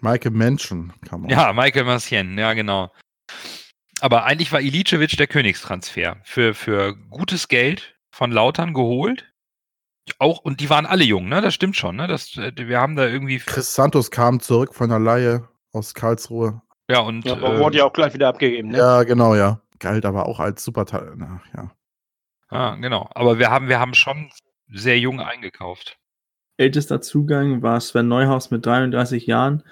Michael 0.00 0.30
Menschen 0.30 0.92
kam 1.06 1.26
auch. 1.26 1.30
Ja, 1.30 1.52
Michael 1.52 1.84
Mancien, 1.84 2.38
ja 2.38 2.52
genau 2.54 2.92
aber 4.00 4.24
eigentlich 4.24 4.52
war 4.52 4.60
Ilicevic 4.60 5.16
der 5.16 5.26
Königstransfer 5.26 6.18
für, 6.22 6.54
für 6.54 6.96
gutes 7.10 7.48
Geld 7.48 7.96
von 8.10 8.30
Lautern 8.30 8.74
geholt. 8.74 9.32
Auch, 10.18 10.38
und 10.38 10.60
die 10.60 10.70
waren 10.70 10.86
alle 10.86 11.04
jung, 11.04 11.28
ne? 11.28 11.40
Das 11.40 11.54
stimmt 11.54 11.76
schon, 11.76 11.96
ne? 11.96 12.06
Das, 12.06 12.36
äh, 12.36 12.52
wir 12.56 12.78
haben 12.80 12.94
da 12.94 13.06
irgendwie. 13.06 13.38
Chris 13.38 13.74
Santos 13.74 14.10
kam 14.10 14.38
zurück 14.40 14.74
von 14.74 14.88
der 14.88 15.00
Laie 15.00 15.48
aus 15.72 15.94
Karlsruhe. 15.94 16.62
Ja, 16.88 17.00
und. 17.00 17.24
Ja, 17.24 17.34
äh, 17.34 17.58
wurde 17.58 17.78
ja 17.78 17.84
auch 17.84 17.92
gleich 17.92 18.14
wieder 18.14 18.28
abgegeben, 18.28 18.68
ne? 18.68 18.78
Ja, 18.78 19.02
genau, 19.02 19.34
ja. 19.34 19.60
Galt 19.80 20.06
aber 20.06 20.26
auch 20.26 20.38
als 20.38 20.64
Superteil, 20.64 21.12
ja. 21.54 21.70
Ah, 22.48 22.76
genau. 22.76 23.10
Aber 23.14 23.38
wir 23.38 23.50
haben, 23.50 23.68
wir 23.68 23.80
haben 23.80 23.94
schon 23.94 24.30
sehr 24.68 24.98
jung 24.98 25.20
eingekauft. 25.20 25.98
Ältester 26.56 27.00
Zugang 27.02 27.62
war 27.62 27.80
Sven 27.80 28.08
Neuhaus 28.08 28.50
mit 28.50 28.64
33 28.64 29.26
Jahren. 29.26 29.62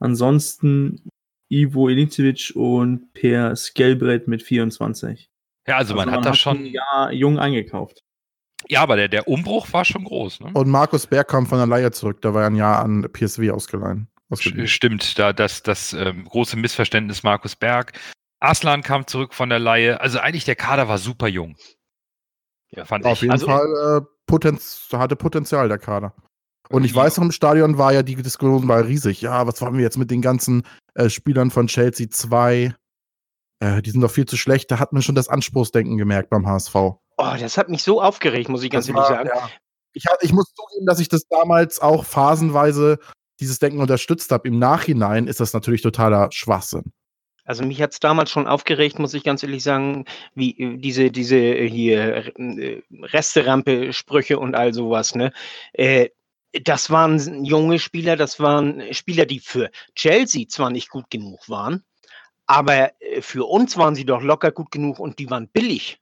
Ansonsten 0.00 1.08
Ivo 1.52 1.88
Ilicevic 1.88 2.52
und 2.54 3.12
Per 3.12 3.54
Skelbrett 3.54 4.26
mit 4.26 4.42
24. 4.42 5.30
Ja, 5.66 5.76
also, 5.76 5.94
man, 5.94 6.08
also 6.08 6.10
man 6.10 6.24
hat 6.24 6.26
da 6.26 6.34
schon 6.34 6.64
ja, 6.64 7.10
jung 7.10 7.38
eingekauft. 7.38 8.02
Ja, 8.68 8.82
aber 8.82 8.96
der, 8.96 9.08
der 9.08 9.28
Umbruch 9.28 9.72
war 9.72 9.84
schon 9.84 10.04
groß. 10.04 10.40
Ne? 10.40 10.50
Und 10.54 10.68
Markus 10.68 11.06
Berg 11.06 11.28
kam 11.28 11.46
von 11.46 11.58
der 11.58 11.66
Leihe 11.66 11.90
zurück, 11.90 12.22
da 12.22 12.32
war 12.32 12.46
ein 12.46 12.56
Jahr 12.56 12.82
an 12.82 13.06
PSW 13.12 13.50
ausgeleihen. 13.50 14.08
Stimmt, 14.34 15.18
da 15.18 15.34
das, 15.34 15.62
das 15.62 15.92
ähm, 15.92 16.24
große 16.24 16.56
Missverständnis 16.56 17.22
Markus 17.22 17.54
Berg. 17.54 17.92
Aslan 18.40 18.82
kam 18.82 19.06
zurück 19.06 19.34
von 19.34 19.50
der 19.50 19.58
Leihe. 19.58 20.00
Also 20.00 20.20
eigentlich 20.20 20.46
der 20.46 20.56
Kader 20.56 20.88
war 20.88 20.96
super 20.96 21.28
jung. 21.28 21.56
Ja, 22.70 22.86
fand 22.86 23.04
Auf 23.04 23.18
ich. 23.18 23.22
jeden 23.22 23.32
also, 23.32 23.46
Fall 23.46 24.00
äh, 24.00 24.06
Potenz, 24.26 24.88
hatte 24.90 25.16
Potenzial 25.16 25.68
der 25.68 25.78
Kader. 25.78 26.14
Und 26.72 26.84
ich 26.84 26.94
weiß 26.94 27.18
noch, 27.18 27.24
im 27.24 27.32
Stadion 27.32 27.76
war 27.76 27.92
ja 27.92 28.02
die 28.02 28.16
Diskussion 28.16 28.66
war 28.66 28.86
riesig. 28.86 29.20
Ja, 29.20 29.46
was 29.46 29.60
wollen 29.60 29.74
wir 29.74 29.82
jetzt 29.82 29.98
mit 29.98 30.10
den 30.10 30.22
ganzen 30.22 30.62
äh, 30.94 31.10
Spielern 31.10 31.50
von 31.50 31.66
Chelsea 31.66 32.08
2? 32.08 32.74
Äh, 33.60 33.82
die 33.82 33.90
sind 33.90 34.00
doch 34.00 34.10
viel 34.10 34.24
zu 34.24 34.38
schlecht. 34.38 34.70
Da 34.70 34.78
hat 34.78 34.94
man 34.94 35.02
schon 35.02 35.14
das 35.14 35.28
Anspruchsdenken 35.28 35.98
gemerkt 35.98 36.30
beim 36.30 36.46
HSV. 36.46 36.74
Oh, 36.74 36.96
das 37.18 37.58
hat 37.58 37.68
mich 37.68 37.82
so 37.82 38.00
aufgeregt, 38.00 38.48
muss 38.48 38.62
ich 38.62 38.70
ganz 38.70 38.88
ehrlich 38.88 39.04
sagen. 39.04 39.28
Ja. 39.32 39.50
Ich, 39.92 40.04
ich 40.22 40.32
muss 40.32 40.54
zugeben, 40.54 40.86
dass 40.86 40.98
ich 40.98 41.10
das 41.10 41.24
damals 41.28 41.78
auch 41.78 42.06
phasenweise 42.06 42.98
dieses 43.38 43.58
Denken 43.58 43.80
unterstützt 43.80 44.32
habe. 44.32 44.48
Im 44.48 44.58
Nachhinein 44.58 45.26
ist 45.26 45.40
das 45.40 45.52
natürlich 45.52 45.82
totaler 45.82 46.32
Schwachsinn. 46.32 46.92
Also 47.44 47.64
mich 47.64 47.82
hat 47.82 47.92
es 47.92 48.00
damals 48.00 48.30
schon 48.30 48.46
aufgeregt, 48.46 48.98
muss 48.98 49.12
ich 49.12 49.24
ganz 49.24 49.42
ehrlich 49.42 49.62
sagen, 49.62 50.06
wie 50.34 50.58
äh, 50.58 50.78
diese, 50.78 51.10
diese 51.10 51.36
äh, 51.36 51.68
hier 51.68 52.32
äh, 52.38 52.82
Resterampe-Sprüche 53.02 54.38
und 54.38 54.54
all 54.54 54.72
sowas, 54.72 55.14
ne? 55.14 55.32
Äh, 55.74 56.08
das 56.64 56.90
waren 56.90 57.44
junge 57.44 57.78
Spieler, 57.78 58.16
das 58.16 58.38
waren 58.38 58.82
Spieler, 58.92 59.26
die 59.26 59.40
für 59.40 59.70
Chelsea 59.94 60.46
zwar 60.48 60.70
nicht 60.70 60.90
gut 60.90 61.10
genug 61.10 61.48
waren, 61.48 61.82
aber 62.46 62.92
äh, 63.00 63.22
für 63.22 63.44
uns 63.44 63.76
waren 63.76 63.94
sie 63.94 64.04
doch 64.04 64.22
locker 64.22 64.50
gut 64.52 64.70
genug 64.70 64.98
und 64.98 65.18
die 65.18 65.30
waren 65.30 65.48
billig. 65.48 65.98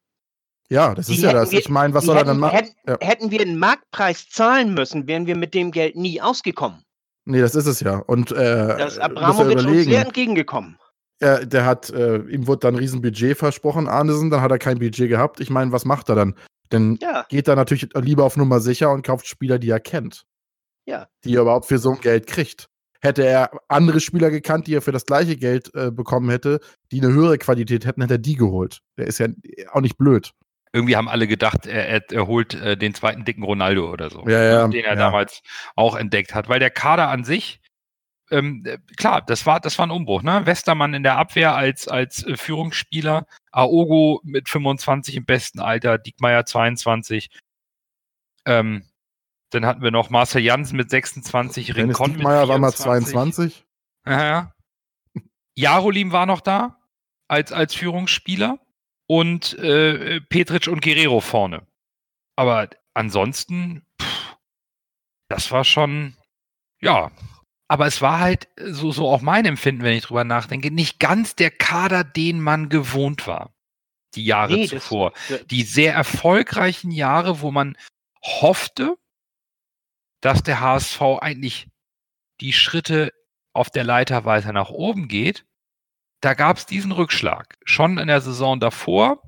Ja, 0.68 0.94
das 0.94 1.06
die 1.06 1.14
ist 1.14 1.22
ja 1.22 1.32
das. 1.32 1.50
Wir, 1.50 1.58
ich 1.58 1.68
meine, 1.68 1.94
was 1.94 2.04
soll 2.04 2.16
hätten, 2.16 2.28
er 2.28 2.32
dann 2.32 2.40
machen? 2.40 2.56
Hätten, 2.56 2.74
ja. 2.86 2.96
hätten, 3.00 3.30
wir 3.30 3.40
einen 3.40 3.58
Marktpreis 3.58 4.28
zahlen 4.28 4.72
müssen, 4.74 5.06
wären 5.08 5.26
wir 5.26 5.36
mit 5.36 5.52
dem 5.52 5.72
Geld 5.72 5.96
nie 5.96 6.20
ausgekommen. 6.20 6.84
Nee, 7.24 7.40
das 7.40 7.54
ist 7.54 7.66
es 7.66 7.80
ja. 7.80 7.98
Und 7.98 8.32
äh, 8.32 8.78
das 8.78 8.98
Abramovic 8.98 9.58
uns 9.58 9.84
sehr 9.84 10.02
entgegengekommen. 10.02 10.78
Er, 11.18 11.44
der 11.44 11.66
hat, 11.66 11.90
äh, 11.90 12.18
ihm 12.18 12.46
wurde 12.46 12.60
dann 12.60 12.74
ein 12.74 12.78
Riesenbudget 12.78 13.36
versprochen, 13.36 13.88
Arnesen, 13.88 14.30
dann 14.30 14.40
hat 14.40 14.50
er 14.50 14.58
kein 14.58 14.78
Budget 14.78 15.08
gehabt. 15.08 15.40
Ich 15.40 15.50
meine, 15.50 15.70
was 15.70 15.84
macht 15.84 16.08
er 16.08 16.14
dann? 16.14 16.34
Dann 16.70 16.96
ja. 17.02 17.26
geht 17.28 17.48
er 17.48 17.56
natürlich 17.56 17.88
lieber 17.94 18.24
auf 18.24 18.36
Nummer 18.36 18.60
sicher 18.60 18.90
und 18.90 19.04
kauft 19.04 19.26
Spieler, 19.26 19.58
die 19.58 19.70
er 19.70 19.80
kennt. 19.80 20.24
Ja. 20.90 21.06
Die 21.24 21.36
er 21.36 21.42
überhaupt 21.42 21.66
für 21.66 21.78
so 21.78 21.92
ein 21.92 22.00
Geld 22.00 22.26
kriegt. 22.26 22.68
Hätte 23.00 23.24
er 23.24 23.50
andere 23.68 24.00
Spieler 24.00 24.30
gekannt, 24.30 24.66
die 24.66 24.74
er 24.74 24.82
für 24.82 24.92
das 24.92 25.06
gleiche 25.06 25.36
Geld 25.36 25.74
äh, 25.74 25.90
bekommen 25.90 26.28
hätte, 26.28 26.60
die 26.92 27.00
eine 27.00 27.12
höhere 27.12 27.38
Qualität 27.38 27.86
hätten, 27.86 28.02
hätte 28.02 28.14
er 28.14 28.18
die 28.18 28.36
geholt. 28.36 28.80
Der 28.98 29.06
ist 29.06 29.18
ja 29.18 29.28
auch 29.72 29.80
nicht 29.80 29.96
blöd. 29.96 30.32
Irgendwie 30.72 30.96
haben 30.96 31.08
alle 31.08 31.26
gedacht, 31.26 31.66
er, 31.66 31.88
er, 31.88 32.12
er 32.12 32.26
holt 32.26 32.54
äh, 32.54 32.76
den 32.76 32.94
zweiten 32.94 33.24
dicken 33.24 33.42
Ronaldo 33.42 33.90
oder 33.90 34.10
so. 34.10 34.28
Ja, 34.28 34.42
ja, 34.42 34.68
den 34.68 34.84
er 34.84 34.94
ja. 34.94 34.96
damals 34.96 35.42
auch 35.76 35.96
entdeckt 35.96 36.34
hat. 36.34 36.48
Weil 36.48 36.60
der 36.60 36.70
Kader 36.70 37.08
an 37.08 37.24
sich, 37.24 37.60
ähm, 38.30 38.62
äh, 38.66 38.78
klar, 38.96 39.22
das 39.22 39.46
war, 39.46 39.60
das 39.60 39.78
war 39.78 39.86
ein 39.86 39.90
Umbruch. 39.90 40.22
Ne? 40.22 40.42
Westermann 40.44 40.94
in 40.94 41.02
der 41.02 41.16
Abwehr 41.16 41.54
als, 41.54 41.88
als 41.88 42.24
äh, 42.24 42.36
Führungsspieler, 42.36 43.26
Aogo 43.50 44.20
mit 44.24 44.48
25 44.48 45.16
im 45.16 45.24
besten 45.24 45.60
Alter, 45.60 45.98
Diekmeyer 45.98 46.44
22. 46.44 47.30
Ähm, 48.46 48.84
dann 49.50 49.66
hatten 49.66 49.82
wir 49.82 49.90
noch 49.90 50.10
Marcel 50.10 50.42
Jansen 50.42 50.76
mit 50.76 50.90
26, 50.90 51.76
Rincon 51.76 52.12
mit 52.12 52.20
24. 52.20 52.48
war 52.48 52.58
mal 52.58 52.72
22. 52.72 53.64
Ja, 54.06 54.24
ja. 54.24 54.54
Jarolim 55.56 56.12
war 56.12 56.26
noch 56.26 56.40
da 56.40 56.78
als, 57.28 57.52
als 57.52 57.74
Führungsspieler 57.74 58.58
und 59.06 59.58
äh, 59.58 60.20
Petric 60.20 60.68
und 60.68 60.82
Guerrero 60.82 61.20
vorne. 61.20 61.66
Aber 62.36 62.70
ansonsten, 62.94 63.84
pff, 64.00 64.36
das 65.28 65.50
war 65.50 65.64
schon, 65.64 66.16
ja. 66.80 67.10
Aber 67.68 67.86
es 67.86 68.00
war 68.00 68.18
halt 68.18 68.48
so, 68.56 68.90
so 68.90 69.08
auch 69.08 69.20
mein 69.20 69.44
Empfinden, 69.44 69.82
wenn 69.82 69.96
ich 69.96 70.04
drüber 70.04 70.24
nachdenke, 70.24 70.70
nicht 70.70 70.98
ganz 70.98 71.36
der 71.36 71.50
Kader, 71.50 72.02
den 72.02 72.40
man 72.40 72.68
gewohnt 72.68 73.26
war. 73.26 73.52
Die 74.14 74.24
Jahre 74.24 74.54
nee, 74.54 74.66
zuvor. 74.66 75.12
Das, 75.28 75.46
die 75.46 75.62
sehr 75.62 75.94
erfolgreichen 75.94 76.90
Jahre, 76.90 77.42
wo 77.42 77.52
man 77.52 77.76
hoffte, 78.22 78.96
dass 80.20 80.42
der 80.42 80.60
HSV 80.60 81.00
eigentlich 81.20 81.68
die 82.40 82.52
Schritte 82.52 83.12
auf 83.52 83.70
der 83.70 83.84
Leiter 83.84 84.24
weiter 84.24 84.52
nach 84.52 84.70
oben 84.70 85.08
geht, 85.08 85.44
da 86.20 86.34
gab 86.34 86.58
es 86.58 86.66
diesen 86.66 86.92
Rückschlag. 86.92 87.56
Schon 87.64 87.98
in 87.98 88.08
der 88.08 88.20
Saison 88.20 88.60
davor 88.60 89.22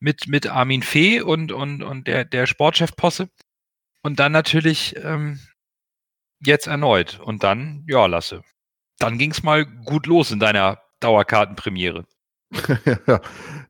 mit, 0.00 0.26
mit 0.28 0.46
Armin 0.46 0.82
Fee 0.82 1.20
und, 1.20 1.52
und, 1.52 1.82
und 1.82 2.06
der, 2.06 2.24
der 2.24 2.46
Sportchef-Posse. 2.46 3.28
Und 4.02 4.20
dann 4.20 4.32
natürlich 4.32 4.94
ähm, 4.96 5.40
jetzt 6.44 6.66
erneut. 6.66 7.20
Und 7.20 7.42
dann, 7.42 7.84
ja, 7.88 8.06
Lasse. 8.06 8.42
Dann 8.98 9.18
ging 9.18 9.30
es 9.30 9.42
mal 9.42 9.66
gut 9.66 10.06
los 10.06 10.30
in 10.30 10.40
deiner 10.40 10.80
Dauerkartenpremiere. 11.00 12.06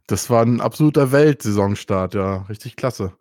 das 0.06 0.30
war 0.30 0.44
ein 0.44 0.60
absoluter 0.60 1.12
Weltsaisonstart, 1.12 2.14
ja. 2.14 2.42
Richtig 2.42 2.76
klasse. 2.76 3.16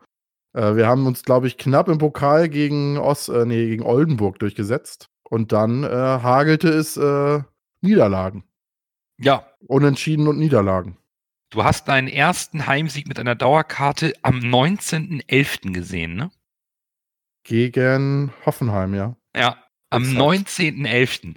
Äh, 0.56 0.76
wir 0.78 0.88
haben 0.88 1.06
uns, 1.06 1.24
glaube 1.24 1.48
ich, 1.48 1.58
knapp 1.58 1.90
im 1.90 1.98
Pokal 1.98 2.48
gegen, 2.48 2.98
Ost, 2.98 3.30
äh, 3.30 3.46
nee, 3.46 3.68
gegen 3.68 3.84
Oldenburg 3.84 4.40
durchgesetzt. 4.40 5.10
Und 5.24 5.52
dann 5.52 5.84
äh, 5.84 5.88
hagelte 5.88 6.70
es 6.70 6.98
äh, 6.98 7.42
Niederlagen. 7.82 8.44
Ja. 9.20 9.46
Unentschieden 9.68 10.28
und 10.28 10.38
Niederlagen. 10.38 10.98
Du 11.50 11.64
hast 11.64 11.88
deinen 11.88 12.08
ersten 12.08 12.68
Heimsieg 12.68 13.08
mit 13.08 13.20
einer 13.20 13.36
Dauerkarte 13.36 14.14
am 14.22 14.40
19.11. 14.40 15.74
gesehen, 15.74 16.16
ne? 16.16 16.32
Gegen 17.44 18.34
Hoffenheim, 18.46 18.96
ja. 18.96 19.16
Ja, 19.36 19.58
am 19.90 20.04
19.11. 20.04 21.36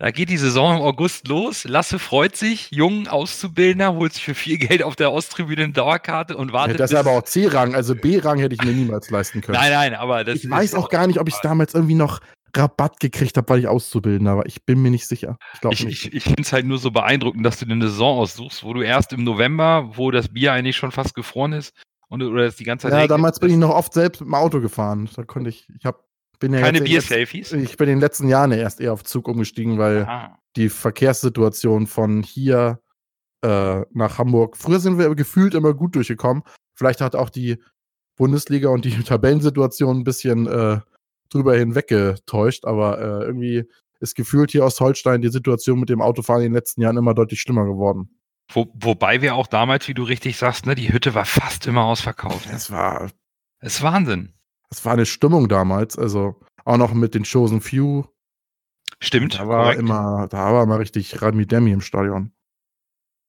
Da 0.00 0.10
geht 0.12 0.30
die 0.30 0.38
Saison 0.38 0.76
im 0.76 0.82
August 0.82 1.28
los. 1.28 1.64
Lasse 1.64 1.98
freut 1.98 2.34
sich, 2.34 2.70
jung 2.70 3.06
Auszubildender, 3.06 3.92
holt 3.92 4.14
sich 4.14 4.24
für 4.24 4.34
viel 4.34 4.56
Geld 4.56 4.82
auf 4.82 4.96
der 4.96 5.12
Osttribüne 5.12 5.64
eine 5.64 5.72
Dauerkarte 5.74 6.38
und 6.38 6.54
wartet. 6.54 6.76
Ja, 6.76 6.78
das 6.78 6.92
ist 6.92 6.96
aber 6.96 7.10
auch 7.10 7.22
C-Rang, 7.22 7.74
also 7.74 7.94
B-Rang 7.94 8.38
hätte 8.38 8.54
ich 8.54 8.64
mir 8.64 8.72
niemals 8.72 9.10
leisten 9.10 9.42
können. 9.42 9.58
Nein, 9.58 9.72
nein, 9.72 9.94
aber 9.94 10.24
das 10.24 10.42
Ich 10.42 10.48
weiß 10.48 10.74
auch 10.74 10.88
gar 10.88 11.06
nicht, 11.06 11.20
ob 11.20 11.28
ich 11.28 11.34
damals 11.42 11.74
irgendwie 11.74 11.96
noch 11.96 12.20
Rabatt 12.56 12.98
gekriegt 12.98 13.36
habe, 13.36 13.46
weil 13.50 13.60
ich 13.60 13.68
Auszubildender 13.68 14.38
war. 14.38 14.46
Ich 14.46 14.64
bin 14.64 14.80
mir 14.80 14.90
nicht 14.90 15.06
sicher. 15.06 15.36
Ich, 15.68 15.84
ich, 15.84 16.06
ich, 16.06 16.14
ich 16.14 16.22
finde 16.24 16.42
es 16.42 16.52
halt 16.54 16.64
nur 16.64 16.78
so 16.78 16.90
beeindruckend, 16.90 17.44
dass 17.44 17.58
du 17.58 17.66
dir 17.66 17.72
eine 17.72 17.88
Saison 17.88 18.20
aussuchst, 18.20 18.64
wo 18.64 18.72
du 18.72 18.80
erst 18.80 19.12
im 19.12 19.22
November, 19.22 19.90
wo 19.96 20.10
das 20.10 20.28
Bier 20.28 20.54
eigentlich 20.54 20.78
schon 20.78 20.92
fast 20.92 21.14
gefroren 21.14 21.52
ist, 21.52 21.74
und 22.08 22.22
oder 22.22 22.44
das 22.44 22.56
die 22.56 22.64
ganze 22.64 22.88
Zeit. 22.88 22.98
Ja, 22.98 23.06
damals 23.06 23.38
bin 23.38 23.50
ich 23.50 23.56
noch 23.56 23.74
oft 23.74 23.92
selbst 23.92 24.20
mit 24.20 24.28
dem 24.28 24.34
Auto 24.34 24.60
gefahren. 24.60 25.10
Da 25.14 25.24
konnte 25.24 25.50
ich, 25.50 25.68
ich 25.78 25.84
habe 25.84 25.98
bin 26.40 26.52
ja 26.52 26.60
Keine 26.60 26.80
Bier-Selfies? 26.80 27.52
Ich 27.52 27.76
bin 27.76 27.88
in 27.88 27.96
den 27.96 28.00
letzten 28.00 28.28
Jahren 28.28 28.50
erst 28.50 28.80
eher 28.80 28.92
auf 28.92 29.04
Zug 29.04 29.28
umgestiegen, 29.28 29.78
weil 29.78 30.02
Aha. 30.02 30.38
die 30.56 30.68
Verkehrssituation 30.68 31.86
von 31.86 32.22
hier 32.22 32.80
äh, 33.42 33.82
nach 33.92 34.18
Hamburg, 34.18 34.56
früher 34.56 34.80
sind 34.80 34.98
wir 34.98 35.14
gefühlt 35.14 35.54
immer 35.54 35.74
gut 35.74 35.94
durchgekommen. 35.94 36.42
Vielleicht 36.74 37.00
hat 37.00 37.14
auch 37.14 37.30
die 37.30 37.62
Bundesliga 38.16 38.70
und 38.70 38.84
die 38.84 38.90
Tabellensituation 39.04 39.98
ein 39.98 40.04
bisschen 40.04 40.46
äh, 40.46 40.80
drüber 41.28 41.56
hinweggetäuscht, 41.56 42.64
aber 42.64 42.98
äh, 42.98 43.24
irgendwie 43.24 43.64
ist 44.00 44.14
gefühlt 44.14 44.50
hier 44.50 44.64
aus 44.64 44.80
Holstein 44.80 45.22
die 45.22 45.28
Situation 45.28 45.78
mit 45.78 45.90
dem 45.90 46.00
Autofahren 46.00 46.42
in 46.42 46.48
den 46.48 46.54
letzten 46.54 46.80
Jahren 46.80 46.96
immer 46.96 47.14
deutlich 47.14 47.40
schlimmer 47.40 47.66
geworden. 47.66 48.18
Wo, 48.52 48.66
wobei 48.74 49.22
wir 49.22 49.36
auch 49.36 49.46
damals, 49.46 49.86
wie 49.86 49.94
du 49.94 50.02
richtig 50.02 50.36
sagst, 50.36 50.66
ne, 50.66 50.74
die 50.74 50.92
Hütte 50.92 51.14
war 51.14 51.24
fast 51.24 51.66
immer 51.66 51.84
ausverkauft. 51.84 52.48
Es 52.52 52.70
war. 52.70 53.10
Es 53.60 53.76
ist 53.76 53.82
Wahnsinn. 53.82 54.32
Es 54.70 54.84
war 54.84 54.92
eine 54.92 55.06
Stimmung 55.06 55.48
damals, 55.48 55.98
also 55.98 56.40
auch 56.64 56.76
noch 56.76 56.94
mit 56.94 57.14
den 57.14 57.24
Chosen 57.24 57.60
Few. 57.60 58.04
Stimmt. 59.00 59.34
Da 59.34 59.48
war 59.48 59.64
korrekt. 59.64 59.80
immer, 59.80 60.28
da 60.28 60.52
war 60.52 60.66
mal 60.66 60.76
richtig 60.76 61.20
Rami 61.22 61.46
Demi 61.46 61.72
im 61.72 61.80
Stadion. 61.80 62.32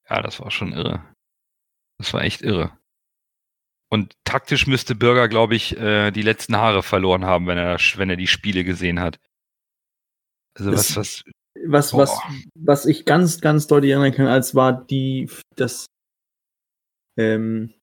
Ja, 0.09 0.21
das 0.21 0.39
war 0.39 0.51
schon 0.51 0.73
irre. 0.73 1.03
Das 1.97 2.13
war 2.13 2.21
echt 2.23 2.41
irre. 2.41 2.77
Und 3.89 4.15
taktisch 4.23 4.67
müsste 4.67 4.95
Bürger, 4.95 5.27
glaube 5.27 5.55
ich, 5.55 5.77
äh, 5.77 6.11
die 6.11 6.21
letzten 6.21 6.55
Haare 6.57 6.83
verloren 6.83 7.25
haben, 7.25 7.47
wenn 7.47 7.57
er, 7.57 7.77
wenn 7.95 8.09
er 8.09 8.15
die 8.15 8.27
Spiele 8.27 8.63
gesehen 8.63 8.99
hat. 8.99 9.19
Also 10.57 10.71
was, 10.71 10.95
was, 10.95 11.23
was, 11.65 11.93
was, 11.93 12.21
was 12.55 12.85
ich 12.85 13.05
ganz, 13.05 13.41
ganz 13.41 13.67
deutlich 13.67 13.91
erinnern 13.91 14.13
kann, 14.13 14.27
als 14.27 14.55
war 14.55 14.85
die, 14.85 15.29
das, 15.55 15.85
ähm, 17.17 17.73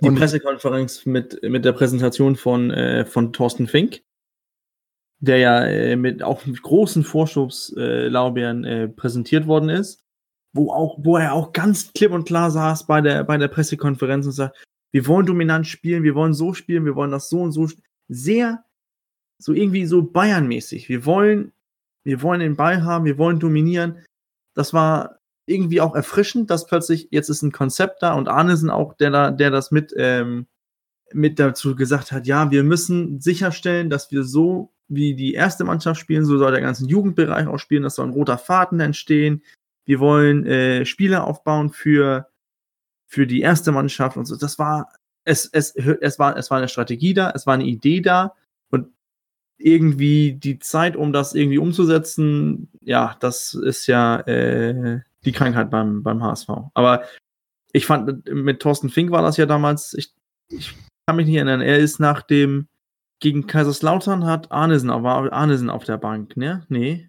die 0.00 0.08
und 0.08 0.16
Pressekonferenz 0.16 1.06
mit, 1.06 1.42
mit 1.42 1.64
der 1.64 1.72
Präsentation 1.72 2.36
von, 2.36 2.70
äh, 2.70 3.04
von 3.04 3.32
Thorsten 3.32 3.68
Fink, 3.68 4.02
der 5.20 5.38
ja 5.38 5.64
äh, 5.64 5.96
mit 5.96 6.22
auch 6.22 6.44
mit 6.46 6.62
großen 6.62 7.04
Vorschubslaubeeren 7.04 8.64
äh, 8.64 8.88
präsentiert 8.88 9.46
worden 9.46 9.68
ist, 9.68 10.02
wo 10.52 10.72
auch, 10.72 10.98
wo 11.00 11.16
er 11.16 11.32
auch 11.32 11.52
ganz 11.52 11.92
klipp 11.92 12.12
und 12.12 12.24
klar 12.26 12.50
saß 12.50 12.86
bei 12.86 13.00
der, 13.00 13.24
bei 13.24 13.36
der 13.36 13.48
Pressekonferenz 13.48 14.26
und 14.26 14.32
sagt, 14.32 14.64
wir 14.92 15.06
wollen 15.06 15.26
dominant 15.26 15.66
spielen, 15.66 16.02
wir 16.02 16.14
wollen 16.14 16.34
so 16.34 16.54
spielen, 16.54 16.84
wir 16.84 16.94
wollen 16.94 17.10
das 17.10 17.28
so 17.28 17.40
und 17.40 17.52
so 17.52 17.68
sehr, 18.08 18.64
so 19.40 19.52
irgendwie 19.52 19.86
so 19.86 20.02
Bayern-mäßig. 20.02 20.88
Wir 20.88 21.04
wollen, 21.04 21.52
wir 22.04 22.22
wollen 22.22 22.40
den 22.40 22.56
Ball 22.56 22.84
haben, 22.84 23.04
wir 23.04 23.18
wollen 23.18 23.40
dominieren. 23.40 24.04
Das 24.54 24.72
war 24.72 25.18
irgendwie 25.46 25.80
auch 25.80 25.94
erfrischend, 25.94 26.50
dass 26.50 26.66
plötzlich 26.66 27.08
jetzt 27.10 27.28
ist 27.28 27.42
ein 27.42 27.52
Konzept 27.52 28.02
da 28.02 28.14
und 28.14 28.28
Arnesen 28.28 28.70
auch, 28.70 28.94
der 28.94 29.10
da, 29.10 29.30
der 29.30 29.50
das 29.50 29.70
mit, 29.70 29.92
ähm, 29.96 30.46
mit 31.12 31.38
dazu 31.38 31.76
gesagt 31.76 32.12
hat, 32.12 32.26
ja, 32.26 32.50
wir 32.50 32.64
müssen 32.64 33.20
sicherstellen, 33.20 33.90
dass 33.90 34.10
wir 34.10 34.24
so 34.24 34.72
wie 34.88 35.14
die 35.14 35.34
erste 35.34 35.64
Mannschaft 35.64 36.00
spielen, 36.00 36.24
so 36.24 36.38
soll 36.38 36.52
der 36.52 36.60
ganze 36.60 36.86
Jugendbereich 36.86 37.46
auch 37.46 37.58
spielen, 37.58 37.82
dass 37.82 37.96
soll 37.96 38.06
ein 38.06 38.12
roter 38.12 38.38
Faden 38.38 38.80
entstehen. 38.80 39.42
Wir 39.84 40.00
wollen 40.00 40.46
äh, 40.46 40.84
Spieler 40.86 41.26
aufbauen 41.26 41.70
für, 41.70 42.28
für 43.06 43.26
die 43.26 43.40
erste 43.40 43.72
Mannschaft 43.72 44.16
und 44.16 44.26
so. 44.26 44.36
Das 44.36 44.58
war, 44.58 44.88
es, 45.24 45.46
es, 45.52 45.74
es 45.74 46.18
war, 46.18 46.36
es 46.36 46.50
war 46.50 46.58
eine 46.58 46.68
Strategie 46.68 47.14
da, 47.14 47.30
es 47.34 47.46
war 47.46 47.54
eine 47.54 47.64
Idee 47.64 48.00
da 48.00 48.34
und 48.70 48.88
irgendwie 49.58 50.32
die 50.32 50.58
Zeit, 50.58 50.96
um 50.96 51.12
das 51.12 51.34
irgendwie 51.34 51.58
umzusetzen, 51.58 52.70
ja, 52.80 53.16
das 53.20 53.54
ist 53.54 53.86
ja 53.86 54.20
äh, 54.20 55.00
die 55.24 55.32
Krankheit 55.32 55.70
beim, 55.70 56.02
beim 56.02 56.22
HSV. 56.22 56.48
Aber 56.74 57.04
ich 57.72 57.86
fand, 57.86 58.28
mit 58.30 58.60
Thorsten 58.60 58.88
Fink 58.88 59.10
war 59.10 59.22
das 59.22 59.36
ja 59.36 59.46
damals, 59.46 59.94
ich, 59.94 60.14
ich 60.48 60.74
kann 61.06 61.16
mich 61.16 61.26
nicht 61.26 61.36
erinnern, 61.36 61.60
er 61.60 61.78
ist 61.78 61.98
nach 61.98 62.22
dem, 62.22 62.68
gegen 63.20 63.46
Kaiserslautern 63.46 64.26
hat 64.26 64.52
Arnesen, 64.52 64.90
war 64.90 65.32
Arnesen 65.32 65.70
auf 65.70 65.84
der 65.84 65.96
Bank, 65.96 66.36
ne? 66.36 66.64
Nee. 66.68 67.08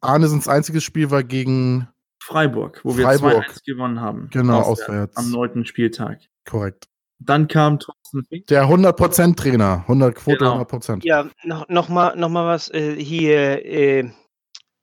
Arnesens 0.00 0.48
einziges 0.48 0.82
Spiel 0.82 1.10
war 1.10 1.22
gegen 1.22 1.88
Freiburg, 2.22 2.80
wo 2.84 2.92
Freiburg. 2.92 3.32
wir 3.32 3.42
2-1 3.42 3.64
gewonnen 3.66 4.00
haben. 4.00 4.28
Genau, 4.30 4.60
auswärts. 4.60 5.16
Am 5.16 5.30
neunten 5.30 5.64
Spieltag. 5.64 6.20
Korrekt. 6.48 6.88
Dann 7.18 7.48
kam 7.48 7.78
Thorsten 7.78 8.24
Fink. 8.24 8.46
Der 8.46 8.64
100% 8.64 9.36
Trainer, 9.36 9.80
100 9.82 10.14
Quote 10.14 10.38
genau. 10.38 10.62
100%. 10.62 11.04
Ja, 11.04 11.28
noch, 11.44 11.68
noch, 11.68 11.88
mal, 11.88 12.16
noch 12.16 12.30
mal 12.30 12.46
was 12.46 12.70
äh, 12.70 12.96
hier. 12.96 13.64
Äh, 13.64 14.10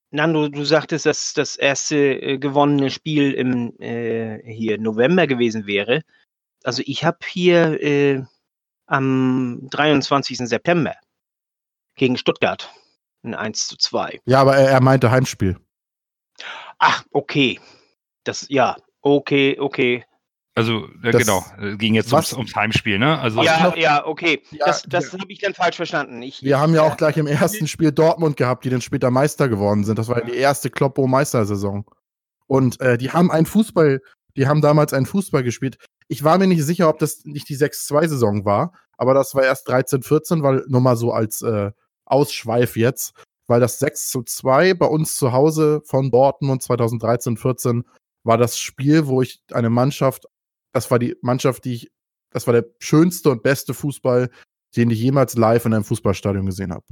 Nando, 0.10 0.48
du 0.48 0.64
sagtest, 0.64 1.06
dass 1.06 1.34
das 1.34 1.56
erste 1.56 1.98
äh, 1.98 2.38
gewonnene 2.38 2.90
Spiel 2.90 3.34
im 3.34 3.78
äh, 3.80 4.42
hier 4.44 4.78
November 4.78 5.28
gewesen 5.28 5.68
wäre. 5.68 6.02
Also 6.64 6.82
ich 6.86 7.04
habe 7.04 7.20
hier 7.26 7.82
äh, 7.82 8.24
am 8.86 9.68
23. 9.70 10.38
September 10.38 10.96
gegen 11.96 12.18
Stuttgart 12.18 12.72
ein 13.24 13.36
1 13.36 13.68
zu 13.68 13.78
2. 13.78 14.22
Ja, 14.26 14.42
aber 14.42 14.56
er, 14.56 14.70
er 14.70 14.82
meinte 14.82 15.12
Heimspiel. 15.12 15.58
Ach, 16.80 17.04
okay. 17.12 17.60
Das, 18.24 18.46
ja, 18.50 18.78
okay, 19.02 19.58
okay. 19.60 20.06
Also, 20.58 20.88
äh, 21.04 21.12
das, 21.12 21.22
genau, 21.22 21.46
ging 21.78 21.94
jetzt 21.94 22.12
ums, 22.12 22.34
ums, 22.34 22.56
Heimspiel, 22.56 22.98
ne? 22.98 23.20
Also, 23.20 23.44
ja, 23.44 23.76
ja, 23.78 24.08
okay. 24.08 24.42
Ja, 24.50 24.66
das 24.66 24.82
das 24.90 25.14
habe 25.14 25.32
ich 25.32 25.38
dann 25.38 25.54
falsch 25.54 25.76
verstanden. 25.76 26.20
Ich, 26.24 26.42
wir 26.42 26.56
ich, 26.56 26.58
haben 26.58 26.74
ja 26.74 26.82
auch 26.82 26.98
gleich 26.98 27.16
im 27.18 27.28
ersten 27.28 27.68
Spiel 27.68 27.92
Dortmund 27.92 28.38
gehabt, 28.38 28.66
die 28.66 28.72
dann 28.72 28.82
später 28.82 29.12
Meister 29.12 29.50
geworden 29.50 29.84
sind. 29.84 30.00
Das 30.00 30.08
war 30.08 30.18
ja 30.18 30.26
die 30.26 30.36
erste 30.36 30.72
Kloppo-Meistersaison. 30.72 31.86
Und 32.48 32.82
äh, 32.82 32.98
die 32.98 33.12
haben 33.12 33.30
einen 33.30 33.46
Fußball, 33.46 34.02
die 34.36 34.48
haben 34.48 34.62
damals 34.62 34.94
einen 34.94 35.06
Fußball 35.06 35.44
gespielt. 35.44 35.78
Ich 36.08 36.24
war 36.24 36.40
mir 36.40 36.48
nicht 36.48 36.64
sicher, 36.64 36.90
ob 36.90 36.98
das 36.98 37.24
nicht 37.26 37.48
die 37.50 37.58
6-2-Saison 37.58 38.44
war, 38.44 38.74
aber 38.98 39.14
das 39.14 39.36
war 39.36 39.44
erst 39.44 39.68
13, 39.68 40.02
14, 40.02 40.42
weil 40.42 40.64
nur 40.68 40.82
mal 40.82 40.98
so 40.98 41.12
als 41.12 41.44
äh, 41.44 41.70
Ausschweif 42.06 42.78
jetzt, 42.78 43.14
weil 43.46 43.60
das 43.60 43.78
6 43.78 44.10
zu 44.10 44.24
2 44.24 44.74
bei 44.74 44.88
uns 44.88 45.18
zu 45.18 45.34
Hause 45.34 45.84
von 45.86 46.10
Dortmund 46.10 46.64
2013, 46.64 47.38
14 47.38 47.84
war 48.24 48.40
das 48.40 48.58
Spiel, 48.58 49.06
wo 49.06 49.22
ich 49.22 49.44
eine 49.54 49.70
Mannschaft 49.70 50.26
das 50.78 50.92
war 50.92 51.00
die 51.00 51.16
Mannschaft, 51.22 51.66
die 51.66 51.74
ich, 51.74 51.92
das 52.32 52.46
war 52.46 52.54
der 52.54 52.66
schönste 52.80 53.32
und 53.32 53.42
beste 53.42 53.74
Fußball, 53.74 54.30
den 54.76 54.92
ich 54.92 55.00
jemals 55.00 55.36
live 55.36 55.66
in 55.66 55.74
einem 55.74 55.84
Fußballstadion 55.84 56.46
gesehen 56.46 56.72
habe. 56.72 56.86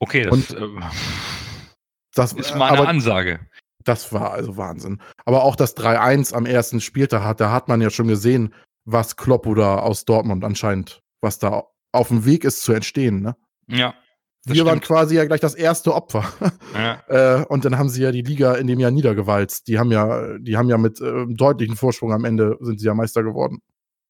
Okay, 0.00 0.24
das, 0.24 0.32
und, 0.32 0.50
äh, 0.50 0.86
das 2.12 2.32
ist 2.32 2.56
mal 2.56 2.70
eine 2.70 2.80
aber, 2.80 2.88
Ansage. 2.88 3.48
Das 3.84 4.12
war 4.12 4.32
also 4.32 4.56
Wahnsinn. 4.56 5.00
Aber 5.24 5.44
auch 5.44 5.54
das 5.54 5.76
3-1 5.76 6.34
am 6.34 6.46
ersten 6.46 6.80
Spieltag 6.80 7.22
hat, 7.22 7.40
da 7.40 7.52
hat 7.52 7.68
man 7.68 7.80
ja 7.80 7.90
schon 7.90 8.08
gesehen, 8.08 8.52
was 8.84 9.16
Kloppo 9.16 9.54
da 9.54 9.78
aus 9.78 10.04
Dortmund 10.04 10.42
anscheinend, 10.42 11.00
was 11.20 11.38
da 11.38 11.64
auf 11.92 12.08
dem 12.08 12.24
Weg 12.24 12.42
ist 12.42 12.62
zu 12.62 12.72
entstehen, 12.72 13.22
ne? 13.22 13.36
Ja. 13.68 13.94
Wir 14.46 14.56
stimmt. 14.56 14.68
waren 14.68 14.80
quasi 14.80 15.16
ja 15.16 15.24
gleich 15.24 15.40
das 15.40 15.54
erste 15.54 15.94
Opfer. 15.94 16.24
Ja. 16.74 17.02
äh, 17.40 17.44
und 17.46 17.64
dann 17.64 17.78
haben 17.78 17.88
sie 17.88 18.02
ja 18.02 18.12
die 18.12 18.22
Liga 18.22 18.54
in 18.54 18.66
dem 18.66 18.78
Jahr 18.78 18.90
niedergewalzt. 18.90 19.68
Die 19.68 19.78
haben 19.78 19.90
ja, 19.90 20.38
die 20.38 20.56
haben 20.56 20.68
ja 20.68 20.76
mit 20.76 21.00
äh, 21.00 21.24
deutlichen 21.28 21.76
Vorsprung 21.76 22.12
am 22.12 22.24
Ende 22.24 22.58
sind 22.60 22.78
sie 22.78 22.86
ja 22.86 22.94
Meister 22.94 23.22
geworden. 23.22 23.60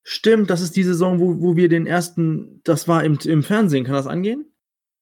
Stimmt, 0.03 0.51
das 0.51 0.61
ist 0.61 0.77
die 0.77 0.83
Saison, 0.83 1.21
wo, 1.21 1.41
wo 1.41 1.57
wir 1.57 1.69
den 1.69 1.87
ersten, 1.87 2.61
das 2.65 2.89
war 2.89 3.05
im, 3.05 3.19
im 3.25 3.43
Fernsehen, 3.43 3.85
kann 3.85 3.95
das 3.95 4.07
angehen? 4.07 4.53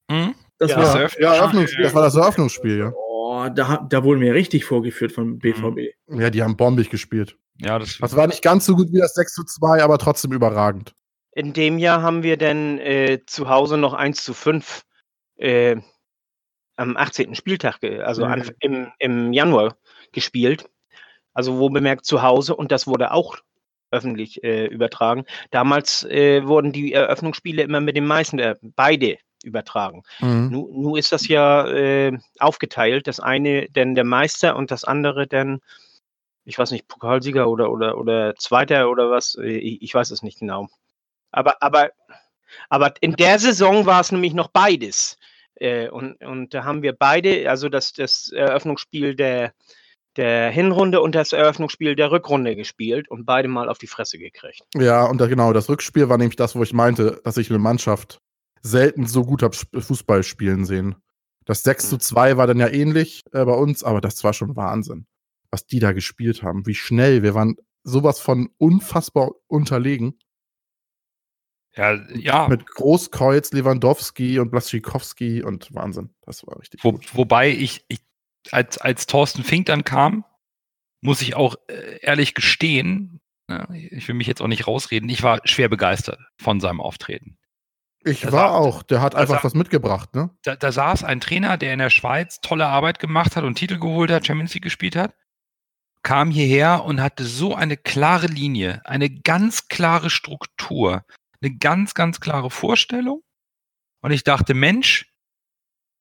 Mhm. 0.08 0.34
Das, 0.58 0.70
ja, 0.70 0.76
war, 0.76 0.98
das, 1.00 1.16
ja, 1.18 1.34
Eröffnungsspiel, 1.34 1.82
das 1.82 1.94
war 1.94 2.02
das 2.02 2.14
Eröffnungsspiel, 2.14 2.78
ja. 2.78 2.92
Oh, 2.94 3.48
da, 3.52 3.84
da 3.88 4.04
wurden 4.04 4.20
wir 4.20 4.34
richtig 4.34 4.64
vorgeführt 4.64 5.10
vom 5.10 5.38
BVB. 5.38 5.94
Ja, 6.08 6.30
die 6.30 6.42
haben 6.42 6.56
bombig 6.56 6.88
gespielt. 6.90 7.36
Ja, 7.58 7.78
das, 7.78 7.98
das 7.98 8.14
war 8.14 8.26
nicht 8.28 8.42
ganz 8.42 8.66
so 8.66 8.76
gut 8.76 8.92
wie 8.92 8.98
das 8.98 9.14
6 9.14 9.34
zu 9.34 9.44
2, 9.44 9.82
aber 9.82 9.98
trotzdem 9.98 10.32
überragend. 10.32 10.94
In 11.32 11.52
dem 11.52 11.78
Jahr 11.78 12.02
haben 12.02 12.22
wir 12.22 12.36
dann 12.36 12.78
äh, 12.78 13.20
zu 13.26 13.48
Hause 13.48 13.78
noch 13.78 13.94
1 13.94 14.22
zu 14.22 14.34
5 14.34 14.82
äh, 15.42 15.80
am 16.76 16.96
18. 16.96 17.34
Spieltag, 17.34 17.82
also 17.82 18.24
mhm. 18.24 18.32
an, 18.32 18.50
im, 18.60 18.92
im 18.98 19.32
Januar 19.32 19.76
gespielt. 20.12 20.68
Also 21.34 21.58
wo 21.58 21.70
bemerkt 21.70 22.04
zu 22.04 22.22
Hause 22.22 22.54
und 22.54 22.72
das 22.72 22.86
wurde 22.86 23.12
auch 23.12 23.38
öffentlich 23.90 24.42
äh, 24.42 24.66
übertragen. 24.66 25.24
Damals 25.50 26.04
äh, 26.04 26.46
wurden 26.46 26.72
die 26.72 26.92
Eröffnungsspiele 26.92 27.62
immer 27.62 27.80
mit 27.80 27.96
den 27.96 28.06
meisten, 28.06 28.38
äh, 28.38 28.56
beide 28.62 29.18
übertragen. 29.44 30.02
Mhm. 30.20 30.48
Nun, 30.50 30.82
nun 30.82 30.96
ist 30.96 31.12
das 31.12 31.28
ja 31.28 31.66
äh, 31.68 32.18
aufgeteilt. 32.38 33.06
Das 33.06 33.20
eine 33.20 33.68
denn 33.68 33.94
der 33.94 34.04
Meister 34.04 34.56
und 34.56 34.70
das 34.70 34.84
andere 34.84 35.26
dann, 35.26 35.60
ich 36.44 36.58
weiß 36.58 36.70
nicht, 36.70 36.88
Pokalsieger 36.88 37.48
oder, 37.48 37.70
oder, 37.70 37.98
oder 37.98 38.34
Zweiter 38.36 38.90
oder 38.90 39.10
was. 39.10 39.36
Äh, 39.36 39.56
ich, 39.56 39.82
ich 39.82 39.94
weiß 39.94 40.10
es 40.10 40.22
nicht 40.22 40.38
genau. 40.38 40.68
Aber, 41.30 41.62
aber, 41.62 41.90
aber 42.68 42.94
in 43.00 43.12
der 43.12 43.38
Saison 43.38 43.86
war 43.86 44.00
es 44.00 44.12
nämlich 44.12 44.34
noch 44.34 44.48
beides. 44.48 45.18
Äh, 45.56 45.88
und, 45.88 46.22
und 46.24 46.54
da 46.54 46.64
haben 46.64 46.82
wir 46.82 46.92
beide, 46.92 47.48
also 47.50 47.68
das, 47.68 47.92
das 47.92 48.28
Eröffnungsspiel 48.28 49.14
der, 49.14 49.52
der 50.16 50.50
Hinrunde 50.50 51.00
und 51.00 51.14
das 51.14 51.32
Eröffnungsspiel 51.32 51.96
der 51.96 52.10
Rückrunde 52.10 52.56
gespielt 52.56 53.08
und 53.08 53.24
beide 53.24 53.48
mal 53.48 53.68
auf 53.68 53.78
die 53.78 53.86
Fresse 53.86 54.18
gekriegt. 54.18 54.62
Ja, 54.74 55.04
und 55.04 55.20
da, 55.20 55.26
genau, 55.26 55.52
das 55.52 55.68
Rückspiel 55.68 56.08
war 56.08 56.18
nämlich 56.18 56.36
das, 56.36 56.54
wo 56.54 56.62
ich 56.62 56.72
meinte, 56.72 57.20
dass 57.24 57.36
ich 57.36 57.50
eine 57.50 57.58
Mannschaft 57.58 58.20
selten 58.62 59.06
so 59.06 59.24
gut 59.24 59.42
habe 59.42 59.56
Fußball 59.56 60.22
spielen 60.22 60.64
sehen. 60.64 60.96
Das 61.44 61.62
6 61.64 61.90
zu 61.90 61.98
2 61.98 62.36
war 62.36 62.46
dann 62.46 62.60
ja 62.60 62.68
ähnlich 62.68 63.24
äh, 63.32 63.44
bei 63.44 63.54
uns, 63.54 63.82
aber 63.82 64.00
das 64.00 64.22
war 64.22 64.32
schon 64.32 64.54
Wahnsinn, 64.56 65.06
was 65.50 65.66
die 65.66 65.80
da 65.80 65.92
gespielt 65.92 66.42
haben. 66.42 66.66
Wie 66.66 66.74
schnell, 66.74 67.22
wir 67.22 67.34
waren 67.34 67.56
sowas 67.82 68.20
von 68.20 68.50
unfassbar 68.58 69.32
unterlegen. 69.48 70.18
Ja, 71.74 71.94
ja. 72.14 72.48
Mit 72.48 72.66
Großkreuz, 72.66 73.52
Lewandowski 73.52 74.38
und 74.38 74.50
Blaschikowski 74.50 75.42
und 75.42 75.74
Wahnsinn. 75.74 76.10
Das 76.22 76.46
war 76.46 76.58
richtig 76.58 76.84
Wo. 76.84 76.98
Wobei 77.12 77.50
ich, 77.50 77.84
ich, 77.88 78.00
als, 78.50 78.78
als 78.78 79.06
Thorsten 79.06 79.42
Fink 79.42 79.66
dann 79.66 79.84
kam, 79.84 80.24
muss 81.00 81.22
ich 81.22 81.34
auch 81.34 81.56
äh, 81.68 81.98
ehrlich 82.00 82.34
gestehen, 82.34 83.20
ja, 83.48 83.66
ne, 83.70 83.78
ich 83.78 84.06
will 84.06 84.14
mich 84.14 84.26
jetzt 84.26 84.42
auch 84.42 84.48
nicht 84.48 84.66
rausreden, 84.66 85.08
ich 85.08 85.22
war 85.22 85.40
schwer 85.44 85.68
begeistert 85.68 86.20
von 86.36 86.60
seinem 86.60 86.80
Auftreten. 86.80 87.38
Ich 88.04 88.22
da 88.22 88.32
war 88.32 88.54
auch, 88.54 88.82
der 88.82 89.00
hat 89.00 89.14
einfach 89.14 89.44
was 89.44 89.54
mitgebracht, 89.54 90.14
ne? 90.14 90.30
Da, 90.42 90.56
da, 90.56 90.72
saß 90.72 91.04
ein 91.04 91.20
Trainer, 91.20 91.56
der 91.56 91.72
in 91.72 91.78
der 91.78 91.90
Schweiz 91.90 92.40
tolle 92.40 92.66
Arbeit 92.66 92.98
gemacht 92.98 93.36
hat 93.36 93.44
und 93.44 93.54
Titel 93.54 93.78
geholt 93.78 94.10
hat, 94.10 94.26
Champions 94.26 94.54
League 94.54 94.64
gespielt 94.64 94.96
hat, 94.96 95.14
kam 96.02 96.30
hierher 96.30 96.84
und 96.84 97.00
hatte 97.00 97.24
so 97.24 97.54
eine 97.54 97.76
klare 97.76 98.26
Linie, 98.26 98.82
eine 98.84 99.08
ganz 99.08 99.68
klare 99.68 100.10
Struktur, 100.10 101.04
eine 101.42 101.56
ganz, 101.56 101.94
ganz 101.94 102.20
klare 102.20 102.50
Vorstellung. 102.50 103.22
Und 104.00 104.12
ich 104.12 104.24
dachte, 104.24 104.54
Mensch, 104.54 105.12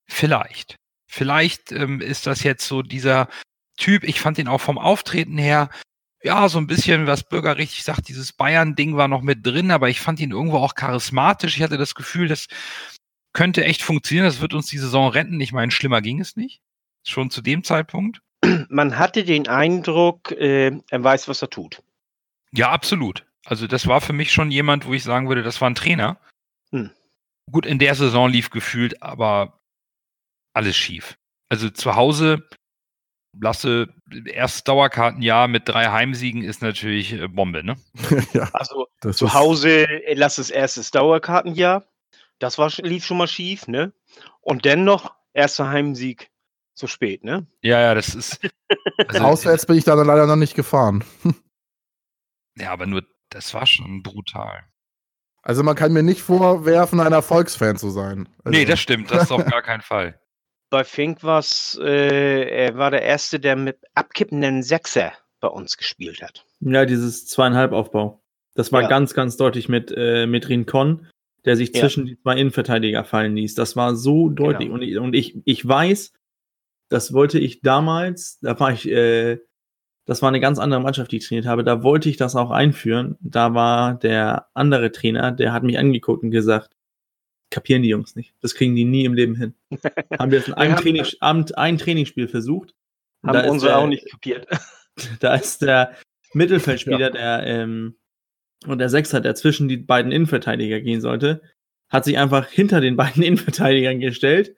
vielleicht, 0.07 0.75
vielleicht 1.07 1.71
ähm, 1.71 2.01
ist 2.01 2.27
das 2.27 2.43
jetzt 2.43 2.67
so 2.67 2.81
dieser 2.81 3.27
Typ, 3.77 4.03
ich 4.03 4.19
fand 4.19 4.37
ihn 4.37 4.47
auch 4.47 4.61
vom 4.61 4.77
Auftreten 4.77 5.37
her 5.37 5.69
ja, 6.23 6.47
so 6.49 6.59
ein 6.59 6.67
bisschen, 6.67 7.07
was 7.07 7.23
Bürger 7.23 7.57
richtig 7.57 7.83
sagt, 7.83 8.07
dieses 8.07 8.33
Bayern-Ding 8.33 8.95
war 8.95 9.07
noch 9.07 9.21
mit 9.21 9.45
drin, 9.45 9.71
aber 9.71 9.89
ich 9.89 9.99
fand 9.99 10.19
ihn 10.19 10.31
irgendwo 10.31 10.57
auch 10.57 10.75
charismatisch. 10.75 11.57
Ich 11.57 11.63
hatte 11.63 11.77
das 11.77 11.95
Gefühl, 11.95 12.27
das 12.27 12.47
könnte 13.33 13.63
echt 13.63 13.81
funktionieren, 13.81 14.25
das 14.25 14.41
wird 14.41 14.53
uns 14.53 14.67
die 14.67 14.77
Saison 14.77 15.09
retten. 15.09 15.39
Ich 15.41 15.51
meine, 15.51 15.71
schlimmer 15.71 16.01
ging 16.01 16.19
es 16.19 16.35
nicht. 16.35 16.61
Schon 17.03 17.31
zu 17.31 17.41
dem 17.41 17.63
Zeitpunkt. 17.63 18.21
Man 18.69 18.97
hatte 18.97 19.23
den 19.23 19.47
Eindruck, 19.47 20.31
äh, 20.31 20.71
er 20.89 21.03
weiß, 21.03 21.27
was 21.27 21.41
er 21.41 21.49
tut. 21.49 21.81
Ja, 22.51 22.69
absolut. 22.69 23.25
Also 23.45 23.67
das 23.67 23.87
war 23.87 24.01
für 24.01 24.13
mich 24.13 24.31
schon 24.31 24.51
jemand, 24.51 24.85
wo 24.85 24.93
ich 24.93 25.03
sagen 25.03 25.27
würde, 25.27 25.43
das 25.43 25.61
war 25.61 25.69
ein 25.69 25.75
Trainer. 25.75 26.19
Hm. 26.71 26.91
Gut, 27.51 27.65
in 27.65 27.79
der 27.79 27.95
Saison 27.95 28.29
lief 28.29 28.49
gefühlt, 28.49 29.01
aber 29.01 29.61
alles 30.53 30.75
schief. 30.75 31.17
Also 31.49 31.69
zu 31.69 31.95
Hause 31.95 32.47
Lasse, 33.39 33.87
erstes 34.25 34.65
Dauerkartenjahr 34.65 35.47
mit 35.47 35.67
drei 35.67 35.89
Heimsiegen 35.89 36.43
ist 36.43 36.61
natürlich 36.61 37.13
äh, 37.13 37.27
Bombe, 37.27 37.63
ne? 37.63 37.77
ja, 38.33 38.49
also 38.51 38.87
zu 39.13 39.33
Hause 39.33 39.87
äh, 39.87 40.13
Lasses 40.15 40.49
erstes 40.49 40.91
Dauerkartenjahr. 40.91 41.85
Das 42.39 42.57
war, 42.57 42.69
lief 42.81 43.05
schon 43.05 43.17
mal 43.17 43.27
schief, 43.27 43.67
ne? 43.67 43.93
Und 44.41 44.65
dennoch 44.65 45.15
erster 45.33 45.69
Heimsieg 45.69 46.29
zu 46.73 46.87
spät, 46.87 47.23
ne? 47.23 47.47
Ja, 47.61 47.79
ja, 47.79 47.93
das 47.95 48.15
ist. 48.15 48.41
Also, 48.97 49.19
Auswärts 49.23 49.65
bin 49.65 49.77
ich 49.77 49.85
da 49.85 49.93
leider 49.93 50.27
noch 50.27 50.35
nicht 50.35 50.55
gefahren. 50.55 51.05
ja, 52.57 52.71
aber 52.71 52.85
nur, 52.85 53.03
das 53.31 53.53
war 53.53 53.65
schon 53.65 54.03
brutal. 54.03 54.63
Also 55.41 55.63
man 55.63 55.75
kann 55.75 55.91
mir 55.91 56.03
nicht 56.03 56.21
vorwerfen, 56.21 56.99
ein 56.99 57.13
Erfolgsfan 57.13 57.77
zu 57.77 57.89
sein. 57.89 58.29
Also. 58.43 58.57
Nee, 58.57 58.65
das 58.65 58.79
stimmt, 58.79 59.09
das 59.09 59.23
ist 59.23 59.31
auf 59.31 59.45
gar 59.45 59.63
keinen 59.63 59.81
Fall 59.81 60.19
bei 60.71 60.83
Fink 60.83 61.21
war's, 61.21 61.77
äh, 61.79 62.49
er 62.49 62.77
war 62.77 62.89
der 62.89 63.03
Erste, 63.03 63.39
der 63.39 63.55
mit 63.55 63.77
abkippenden 63.93 64.63
Sechser 64.63 65.11
bei 65.39 65.49
uns 65.49 65.77
gespielt 65.77 66.23
hat. 66.23 66.45
Ja, 66.61 66.85
dieses 66.85 67.27
zweieinhalb 67.27 67.73
Aufbau. 67.73 68.23
Das 68.55 68.71
war 68.71 68.81
ja. 68.81 68.87
ganz, 68.87 69.13
ganz 69.13 69.37
deutlich 69.37 69.69
mit, 69.69 69.93
äh, 69.95 70.25
mit 70.25 70.49
Rincon, 70.49 71.07
der 71.45 71.57
sich 71.57 71.75
ja. 71.75 71.81
zwischen 71.81 72.05
die 72.05 72.17
zwei 72.19 72.37
Innenverteidiger 72.37 73.03
fallen 73.03 73.35
ließ. 73.35 73.53
Das 73.53 73.75
war 73.75 73.95
so 73.95 74.29
deutlich. 74.29 74.69
Genau. 74.69 74.75
Und, 74.75 74.81
ich, 74.81 74.97
und 74.97 75.13
ich, 75.13 75.41
ich 75.45 75.67
weiß, 75.67 76.13
das 76.89 77.13
wollte 77.13 77.37
ich 77.37 77.61
damals, 77.61 78.39
da 78.39 78.57
war 78.59 78.71
ich, 78.71 78.89
äh, 78.89 79.39
das 80.11 80.21
war 80.21 80.27
eine 80.27 80.41
ganz 80.41 80.59
andere 80.59 80.81
Mannschaft, 80.81 81.13
die 81.13 81.17
ich 81.17 81.25
trainiert 81.25 81.45
habe. 81.45 81.63
Da 81.63 81.83
wollte 81.83 82.09
ich 82.09 82.17
das 82.17 82.35
auch 82.35 82.51
einführen. 82.51 83.15
Da 83.21 83.53
war 83.53 83.97
der 83.97 84.47
andere 84.53 84.91
Trainer, 84.91 85.31
der 85.31 85.53
hat 85.53 85.63
mich 85.63 85.79
angeguckt 85.79 86.21
und 86.21 86.31
gesagt, 86.31 86.75
kapieren 87.49 87.81
die 87.81 87.87
Jungs 87.87 88.17
nicht. 88.17 88.33
Das 88.41 88.53
kriegen 88.53 88.75
die 88.75 88.83
nie 88.83 89.05
im 89.05 89.13
Leben 89.13 89.37
hin. 89.37 89.53
haben 90.19 90.31
wir 90.31 90.39
jetzt 90.39 90.49
in 90.49 90.55
einem, 90.55 90.75
Training, 90.75 91.05
ein 91.21 91.77
Trainingsspiel 91.77 92.27
versucht. 92.27 92.75
Haben 93.25 93.51
unsere 93.51 93.71
der, 93.71 93.79
auch 93.79 93.87
nicht 93.87 94.11
kapiert. 94.11 94.47
Da 95.21 95.35
ist 95.35 95.61
der 95.61 95.95
Mittelfeldspieler, 96.33 96.99
ja. 96.99 97.09
der 97.09 97.43
ähm, 97.47 97.95
und 98.67 98.79
der 98.79 98.89
Sechser, 98.89 99.21
der 99.21 99.35
zwischen 99.35 99.69
die 99.69 99.77
beiden 99.77 100.11
Innenverteidiger 100.11 100.81
gehen 100.81 100.99
sollte, 100.99 101.41
hat 101.89 102.03
sich 102.03 102.17
einfach 102.17 102.49
hinter 102.49 102.81
den 102.81 102.97
beiden 102.97 103.23
Innenverteidigern 103.23 104.01
gestellt 104.01 104.53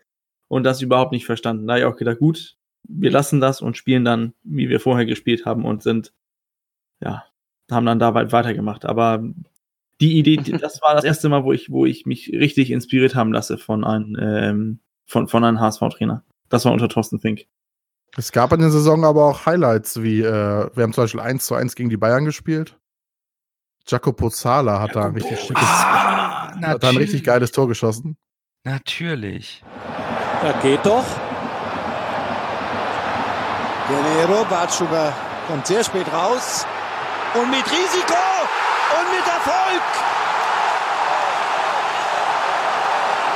und 0.48 0.64
das 0.64 0.82
überhaupt 0.82 1.12
nicht 1.12 1.28
verstanden. 1.28 1.68
Da 1.68 1.74
habe 1.74 1.82
ich 1.82 1.86
auch 1.86 1.96
gedacht, 1.96 2.18
gut, 2.18 2.58
wir 2.84 3.12
lassen 3.12 3.42
das 3.42 3.62
und 3.62 3.78
spielen 3.78 4.06
dann, 4.06 4.34
wie 4.44 4.70
wir 4.70 4.80
vorher 4.80 5.06
gespielt 5.06 5.46
haben 5.46 5.66
und 5.66 5.84
sind, 5.84 6.14
ja, 7.02 7.24
haben 7.72 7.86
dann 7.86 8.00
da 8.00 8.14
weitergemacht. 8.14 8.86
Aber 8.86 9.24
die 10.02 10.18
Idee, 10.18 10.38
das 10.38 10.82
war 10.82 10.96
das 10.96 11.04
erste 11.04 11.30
Mal, 11.30 11.44
wo 11.44 11.54
ich, 11.54 11.72
wo 11.72 11.86
ich 11.86 12.06
mich 12.06 12.32
richtig 12.32 12.72
inspiriert 12.72 13.16
haben 13.16 13.32
lasse 13.32 13.58
von 13.58 13.84
einem, 13.84 14.18
ähm, 14.20 14.80
von, 15.06 15.28
von 15.28 15.44
einem 15.44 15.60
HSV-Trainer. 15.60 16.24
Das 16.50 16.66
war 16.66 16.72
unter 16.72 16.90
Thorsten 16.90 17.20
Fink. 17.20 17.46
Es 18.16 18.32
gab 18.32 18.54
in 18.54 18.60
der 18.60 18.70
Saison 18.70 19.06
aber 19.06 19.26
auch 19.26 19.46
Highlights, 19.46 20.04
wie 20.04 20.22
äh, 20.22 20.70
wir 20.74 20.84
haben 20.84 20.94
zum 20.94 21.06
Beispiel 21.06 21.22
1 21.22 21.46
zu 21.46 21.56
1 21.56 21.76
gegen 21.76 21.90
die 21.90 21.98
Bayern 21.98 22.26
gespielt. 22.26 22.78
Jacopo 23.88 24.30
Zala 24.30 24.80
hat 24.80 24.96
Jacopo. 24.96 25.00
da 25.00 25.08
ein 25.08 25.16
richtig 25.16 25.40
schickes, 25.40 25.64
ah, 25.64 26.62
hat 26.62 26.84
da 26.84 26.90
ein 26.90 26.98
richtig 26.98 27.24
geiles 27.24 27.52
Tor 27.52 27.68
geschossen. 27.68 28.18
Natürlich. 28.64 29.64
Ja, 30.44 30.52
geht 30.62 30.86
doch. 30.86 31.06
Guerrero, 33.94 34.44
Bartschuber 34.46 35.14
kommt 35.48 35.68
sehr 35.68 35.84
spät 35.84 36.08
raus. 36.12 36.66
Und 37.36 37.50
mit 37.52 37.66
Risiko 37.70 38.24
und 38.98 39.12
mit 39.12 39.28
Erfolg. 39.28 39.84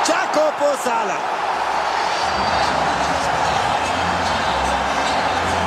Jacopo 0.06 0.76
Sala. 0.82 1.18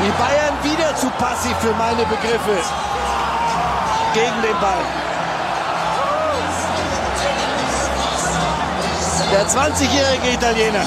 Die 0.04 0.12
Bayern 0.12 0.58
wieder 0.63 0.95
zu 0.95 1.10
passiv 1.12 1.56
für 1.58 1.73
meine 1.73 2.04
Begriffe. 2.06 2.58
Gegen 4.13 4.41
den 4.41 4.60
Ball. 4.60 4.84
Der 9.32 9.47
20-jährige 9.47 10.32
Italiener. 10.32 10.86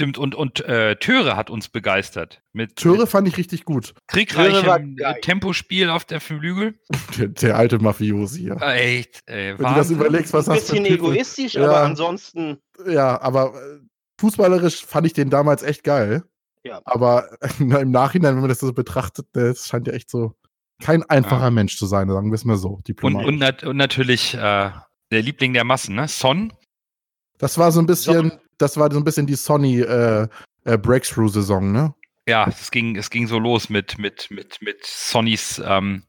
Stimmt, 0.00 0.16
und, 0.16 0.34
und 0.34 0.64
äh, 0.64 0.96
Töre 0.96 1.36
hat 1.36 1.50
uns 1.50 1.68
begeistert. 1.68 2.40
Mit, 2.54 2.76
Töre 2.76 3.06
fand 3.06 3.28
ich 3.28 3.36
richtig 3.36 3.66
gut. 3.66 3.92
Kriegreichem 4.06 4.96
Tempospiel 5.20 5.90
auf 5.90 6.06
der 6.06 6.22
Flügel. 6.22 6.80
Der, 7.18 7.28
der 7.28 7.56
alte 7.58 7.78
Mafiosi, 7.80 8.46
ja. 8.46 8.54
Äh, 8.62 9.00
echt, 9.00 9.20
ey, 9.26 9.58
Wenn 9.58 9.64
Wahnsinn. 9.66 9.74
du 9.74 9.78
das 9.78 9.90
überlegst, 9.90 10.32
was 10.32 10.48
hast 10.48 10.70
du. 10.70 10.76
Ein 10.76 10.84
bisschen 10.84 10.98
egoistisch, 10.98 11.52
ja, 11.52 11.64
aber 11.64 11.82
ansonsten. 11.82 12.56
Ja, 12.86 13.20
aber 13.20 13.52
äh, 13.54 13.80
fußballerisch 14.18 14.86
fand 14.86 15.06
ich 15.06 15.12
den 15.12 15.28
damals 15.28 15.62
echt 15.62 15.84
geil. 15.84 16.24
Ja. 16.64 16.80
Aber 16.86 17.28
im 17.58 17.90
Nachhinein, 17.90 18.36
wenn 18.36 18.40
man 18.40 18.48
das 18.48 18.60
so 18.60 18.72
betrachtet, 18.72 19.26
das 19.32 19.66
scheint 19.66 19.86
ja 19.86 19.92
echt 19.92 20.08
so 20.08 20.34
kein 20.82 21.02
einfacher 21.10 21.44
ja. 21.44 21.50
Mensch 21.50 21.76
zu 21.76 21.84
sein, 21.84 22.08
sagen 22.08 22.30
wir 22.30 22.36
es 22.36 22.46
mal 22.46 22.56
so. 22.56 22.80
Und, 23.02 23.16
und, 23.16 23.38
nat 23.38 23.64
und 23.64 23.76
natürlich 23.76 24.32
äh, 24.32 24.38
der 25.10 25.22
Liebling 25.22 25.52
der 25.52 25.64
Massen, 25.64 25.96
ne? 25.96 26.08
Son. 26.08 26.54
Das 27.36 27.58
war 27.58 27.70
so 27.70 27.80
ein 27.80 27.86
bisschen 27.86 28.32
das 28.60 28.76
war 28.76 28.90
so 28.92 28.98
ein 28.98 29.04
bisschen 29.04 29.26
die 29.26 29.34
Sony 29.34 29.80
äh, 29.80 30.28
äh, 30.64 30.78
Breakthrough-Saison, 30.78 31.72
ne? 31.72 31.94
ja, 32.30 32.46
es 32.48 32.70
ging, 32.70 32.96
es 32.96 33.10
ging 33.10 33.26
so 33.26 33.38
los 33.38 33.68
mit, 33.68 33.98
mit, 33.98 34.30
mit, 34.30 34.62
mit 34.62 34.84
Sonnys 34.84 35.60
ähm, 35.64 36.04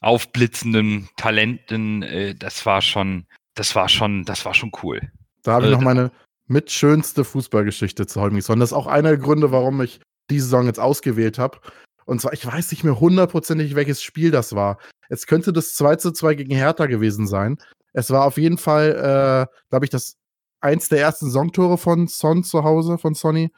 aufblitzenden 0.00 1.08
Talenten. 1.16 2.02
Äh, 2.02 2.34
das 2.34 2.66
war 2.66 2.82
schon, 2.82 3.26
das 3.54 3.74
war 3.74 3.88
schon, 3.88 4.24
das 4.24 4.44
war 4.44 4.54
schon 4.54 4.70
cool. 4.82 5.00
Da 5.42 5.54
habe 5.54 5.66
ich 5.66 5.72
noch 5.72 5.80
meine 5.80 6.10
mitschönste 6.46 7.24
Fußballgeschichte 7.24 8.06
zu 8.06 8.20
Holming 8.20 8.42
Son. 8.42 8.60
Das 8.60 8.70
ist 8.70 8.76
auch 8.76 8.86
einer 8.86 9.10
der 9.10 9.18
Gründe, 9.18 9.50
warum 9.50 9.80
ich 9.80 10.00
diese 10.30 10.44
Saison 10.44 10.66
jetzt 10.66 10.80
ausgewählt 10.80 11.38
habe. 11.38 11.58
Und 12.04 12.20
zwar, 12.20 12.32
ich 12.32 12.46
weiß 12.46 12.70
nicht 12.70 12.84
mehr 12.84 13.00
hundertprozentig, 13.00 13.74
welches 13.74 14.02
Spiel 14.02 14.30
das 14.30 14.54
war. 14.54 14.78
Es 15.08 15.26
könnte 15.26 15.52
das 15.52 15.74
2 15.74 15.96
zu 15.96 16.12
2 16.12 16.34
gegen 16.34 16.54
Hertha 16.54 16.86
gewesen 16.86 17.26
sein. 17.26 17.58
Es 17.92 18.10
war 18.10 18.24
auf 18.24 18.36
jeden 18.36 18.58
Fall, 18.58 18.90
äh, 18.90 19.56
glaube 19.70 19.86
ich, 19.86 19.90
das 19.90 20.16
eins 20.66 20.88
der 20.88 21.00
ersten 21.00 21.30
Songtore 21.30 21.78
von 21.78 22.08
Son 22.08 22.44
zu 22.44 22.64
Hause, 22.64 22.98
von 22.98 23.14
Sonny. 23.14 23.50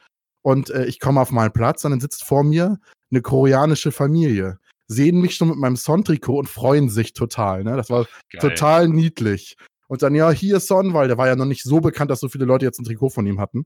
Und 0.42 0.70
äh, 0.70 0.86
ich 0.86 1.00
komme 1.00 1.20
auf 1.20 1.30
meinen 1.30 1.52
Platz 1.52 1.84
und 1.84 1.90
dann 1.90 2.00
sitzt 2.00 2.24
vor 2.24 2.44
mir 2.44 2.78
eine 3.10 3.22
koreanische 3.22 3.92
Familie. 3.92 4.58
Sehen 4.86 5.20
mich 5.20 5.34
schon 5.34 5.48
mit 5.48 5.58
meinem 5.58 5.76
Son-Trikot 5.76 6.38
und 6.38 6.48
freuen 6.48 6.88
sich 6.88 7.12
total. 7.12 7.64
Ne? 7.64 7.76
Das 7.76 7.90
war 7.90 8.06
Geil. 8.30 8.40
total 8.40 8.88
niedlich. 8.88 9.56
Und 9.88 10.02
dann, 10.02 10.14
ja, 10.14 10.30
hier 10.30 10.58
ist 10.58 10.68
Son, 10.68 10.94
weil 10.94 11.08
der 11.08 11.18
war 11.18 11.26
ja 11.26 11.36
noch 11.36 11.44
nicht 11.44 11.62
so 11.62 11.80
bekannt, 11.80 12.10
dass 12.10 12.20
so 12.20 12.28
viele 12.28 12.44
Leute 12.44 12.64
jetzt 12.64 12.78
ein 12.78 12.84
Trikot 12.84 13.10
von 13.10 13.26
ihm 13.26 13.40
hatten. 13.40 13.64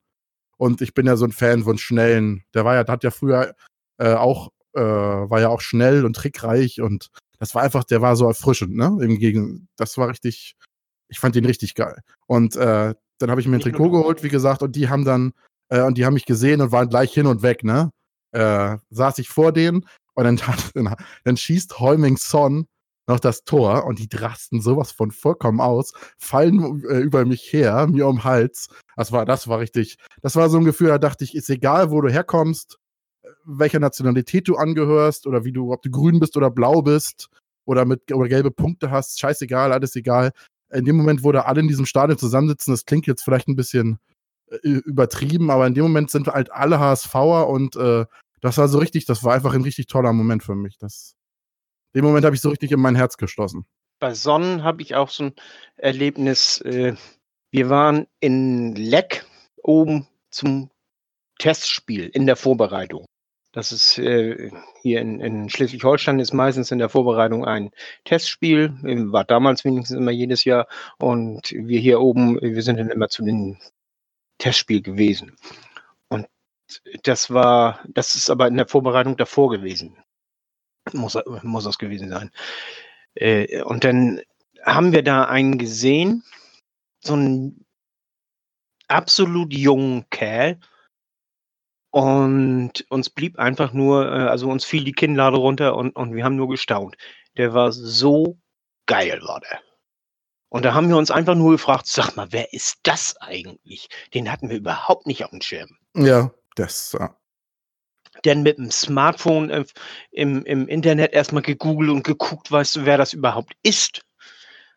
Und 0.57 0.81
ich 0.81 0.95
bin 0.95 1.07
ja 1.07 1.17
so 1.17 1.25
ein 1.25 1.33
Fan 1.33 1.65
von 1.65 1.79
schnellen. 1.79 2.45
Der 2.55 2.65
war 2.65 2.75
ja, 2.75 2.85
der 2.85 2.93
hat 2.93 3.05
ja 3.05 3.11
früher 3.11 3.55
äh, 3.99 4.15
auch, 4.15 4.51
äh, 4.75 4.81
war 4.81 5.41
ja 5.41 5.49
auch 5.49 5.61
schnell 5.61 6.05
und 6.05 6.15
trickreich 6.15 6.81
und 6.81 7.11
das 7.39 7.57
war 7.57 7.63
einfach, 7.63 7.83
der 7.83 8.01
war 8.01 8.15
so 8.15 8.29
erfrischend, 8.29 8.77
ne? 8.77 8.97
Im 9.01 9.19
Gegen, 9.19 9.69
das 9.77 9.99
war 9.99 10.09
richtig, 10.09 10.55
ich 11.09 11.19
fand 11.19 11.35
den 11.35 11.45
richtig 11.45 11.75
geil. 11.75 11.99
Und 12.27 12.55
äh, 12.55 12.95
dann 13.23 13.31
habe 13.31 13.41
ich 13.41 13.47
mir 13.47 13.57
ein 13.57 13.61
Trikot 13.61 13.91
geholt, 13.91 14.23
wie 14.23 14.29
gesagt, 14.29 14.63
und 14.63 14.77
die 14.77 14.89
haben 14.89 15.05
dann, 15.05 15.33
äh, 15.69 15.83
und 15.83 15.97
die 15.97 16.05
haben 16.05 16.15
mich 16.15 16.27
gesehen 16.27 16.61
und 16.61 16.73
waren 16.73 16.89
gleich 16.89 17.13
hin 17.13 17.27
und 17.27 17.43
weg, 17.43 17.65
ne? 17.65 17.91
Äh, 18.33 18.79
saß 18.91 19.19
ich 19.19 19.29
vor 19.29 19.53
denen 19.53 19.87
und 20.15 20.25
dann, 20.25 20.41
dann, 20.75 20.95
dann 21.25 21.37
schießt 21.37 21.79
Holming 21.79 22.17
Son 22.17 22.67
noch 23.09 23.21
das 23.21 23.45
Tor 23.45 23.85
und 23.85 23.99
die 23.99 24.09
drasten 24.09 24.61
sowas 24.61 24.93
von 24.93 25.11
vollkommen 25.11 25.61
aus, 25.61 25.93
fallen 26.19 26.83
äh, 26.85 26.99
über 26.99 27.25
mich 27.25 27.53
her, 27.53 27.87
mir 27.87 28.07
um 28.07 28.17
den 28.17 28.25
Hals. 28.25 28.69
Das 28.97 29.13
war, 29.13 29.25
das 29.25 29.49
war 29.49 29.59
richtig, 29.59 29.99
das 30.21 30.37
war 30.37 30.49
so 30.49 30.59
ein 30.59 30.65
Gefühl, 30.65 30.89
da 30.89 30.99
dachte 30.99 31.25
ich, 31.25 31.35
ist 31.35 31.51
egal, 31.51 31.91
wo 31.91 32.01
du 32.01 32.09
herkommst, 32.09 32.79
welcher 33.45 33.81
Nationalität 33.81 34.49
du 34.49 34.57
angehörst 34.57 35.27
oder 35.27 35.45
wie 35.45 35.53
du, 35.53 35.73
ob 35.73 35.83
du 35.83 35.91
grün 35.91 36.21
bist 36.21 36.37
oder 36.37 36.51
blau 36.51 36.83
bist 36.83 37.29
oder 37.65 37.85
mit 37.85 38.13
oder 38.13 38.29
gelbe 38.29 38.51
Punkte 38.51 38.91
hast, 38.91 39.19
scheißegal, 39.21 39.73
alles 39.73 39.97
egal. 39.97 40.33
In 40.73 40.85
dem 40.85 40.97
Moment, 40.97 41.23
wo 41.23 41.33
da 41.33 41.43
alle 41.43 41.61
in 41.61 41.69
diesem 41.69 41.87
Stadion 41.87 42.19
zusammensitzen, 42.19 42.73
das 42.73 42.85
klingt 42.85 43.07
jetzt 43.07 43.23
vielleicht 43.23 43.49
ein 43.49 43.57
bisschen 43.57 43.99
äh, 44.51 44.57
übertrieben, 44.69 45.51
aber 45.51 45.67
in 45.67 45.75
dem 45.75 45.85
Moment 45.85 46.11
sind 46.11 46.27
wir 46.27 46.35
halt 46.35 46.51
alle 46.51 46.81
HSVer 46.81 47.49
und 47.49 47.77
äh, 47.77 48.07
das 48.41 48.59
war 48.59 48.69
so 48.69 48.79
richtig, 48.79 49.05
das 49.07 49.23
war 49.25 49.35
einfach 49.35 49.55
ein 49.55 49.63
richtig 49.63 49.87
toller 49.87 50.13
Moment 50.13 50.43
für 50.43 50.55
mich. 50.55 50.77
Das, 50.79 51.15
den 51.95 52.05
Moment 52.05 52.25
habe 52.25 52.35
ich 52.35 52.43
so 52.43 52.51
richtig 52.51 52.73
in 52.73 52.81
mein 52.81 52.97
Herz 52.97 53.17
geschlossen. 53.17 53.67
Bei 53.99 54.15
Sonnen 54.15 54.65
habe 54.65 54.83
ich 54.83 54.95
auch 54.97 55.11
so 55.11 55.25
ein 55.25 55.35
Erlebnis. 55.77 56.61
Äh, 56.63 56.95
wir 57.51 57.71
waren 57.71 58.07
in 58.19 58.75
Leck 58.75 59.25
oben 59.63 60.09
zum 60.31 60.71
Testspiel 61.39 62.09
in 62.09 62.27
der 62.27 62.37
Vorbereitung. 62.37 63.07
Das 63.53 63.71
ist 63.71 63.99
äh, 63.99 64.51
hier 64.81 65.01
in, 65.03 65.21
in 65.21 65.51
Schleswig-Holstein 65.51 66.19
ist 66.21 66.33
meistens 66.33 66.71
in 66.71 66.79
der 66.79 66.88
Vorbereitung 66.88 67.45
ein 67.45 67.71
Testspiel, 68.05 68.73
war 69.12 69.25
damals 69.25 69.65
wenigstens 69.65 69.99
immer 69.99 70.11
jedes 70.11 70.45
Jahr. 70.45 70.67
Und 70.99 71.53
wir 71.53 71.79
hier 71.79 72.01
oben, 72.01 72.41
wir 72.41 72.62
sind 72.62 72.79
dann 72.79 72.91
immer 72.91 73.09
zu 73.09 73.23
den 73.23 73.59
Testspiel 74.38 74.81
gewesen. 74.81 75.37
Und 76.09 76.29
das 77.03 77.31
war, 77.31 77.81
das 77.88 78.15
ist 78.15 78.31
aber 78.31 78.49
in 78.49 78.57
der 78.57 78.67
Vorbereitung 78.67 79.19
davor 79.19 79.51
gewesen. 79.51 79.99
Muss, 80.95 81.19
muss 81.43 81.65
das 81.65 81.79
gewesen 81.79 82.09
sein. 82.09 82.31
Äh, 83.15 83.62
und 83.62 83.85
dann 83.85 84.23
haben 84.65 84.93
wir 84.93 85.03
da 85.03 85.25
einen 85.25 85.59
gesehen, 85.59 86.25
so 87.01 87.12
einen 87.12 87.67
absolut 88.88 89.53
jungen 89.53 90.09
Kerl, 90.11 90.59
und 91.93 92.87
uns 92.89 93.11
blieb 93.11 93.39
einfach 93.39 93.75
nur, 93.75 94.07
äh, 94.07 94.29
also 94.29 94.49
uns 94.49 94.65
fiel 94.65 94.83
die 94.83 94.95
Kinnlade 94.95 95.37
runter 95.37 95.77
und, 95.77 95.95
und 95.95 96.15
wir 96.15 96.25
haben 96.25 96.37
nur 96.37 96.49
gestaunt. 96.49 96.97
Der 97.37 97.53
war 97.53 97.71
so 97.71 98.39
geil, 98.87 99.21
war 99.27 99.41
der. 99.41 99.61
Und 100.49 100.65
da 100.65 100.73
haben 100.73 100.89
wir 100.89 100.97
uns 100.97 101.11
einfach 101.11 101.35
nur 101.35 101.53
gefragt, 101.53 101.87
sag 101.87 102.17
mal, 102.17 102.29
wer 102.31 102.53
ist 102.55 102.79
das 102.83 103.17
eigentlich? 103.21 103.89
Den 104.15 104.33
hatten 104.33 104.49
wir 104.49 104.57
überhaupt 104.57 105.07
nicht 105.07 105.23
auf 105.23 105.31
dem 105.31 105.43
Schirm. 105.43 105.69
Ja, 105.95 106.33
das. 106.57 106.97
Ja. 106.99 107.15
Denn 108.25 108.43
mit 108.43 108.57
dem 108.57 108.71
Smartphone 108.71 109.51
äh, 109.51 109.65
im, 110.13 110.45
im 110.45 110.69
Internet 110.69 111.13
erstmal 111.13 111.43
gegoogelt 111.43 111.91
und 111.91 112.05
geguckt, 112.05 112.51
weißt 112.51 112.77
du, 112.77 112.87
wer 112.87 112.97
das 112.97 113.13
überhaupt 113.13 113.53
ist. 113.63 114.03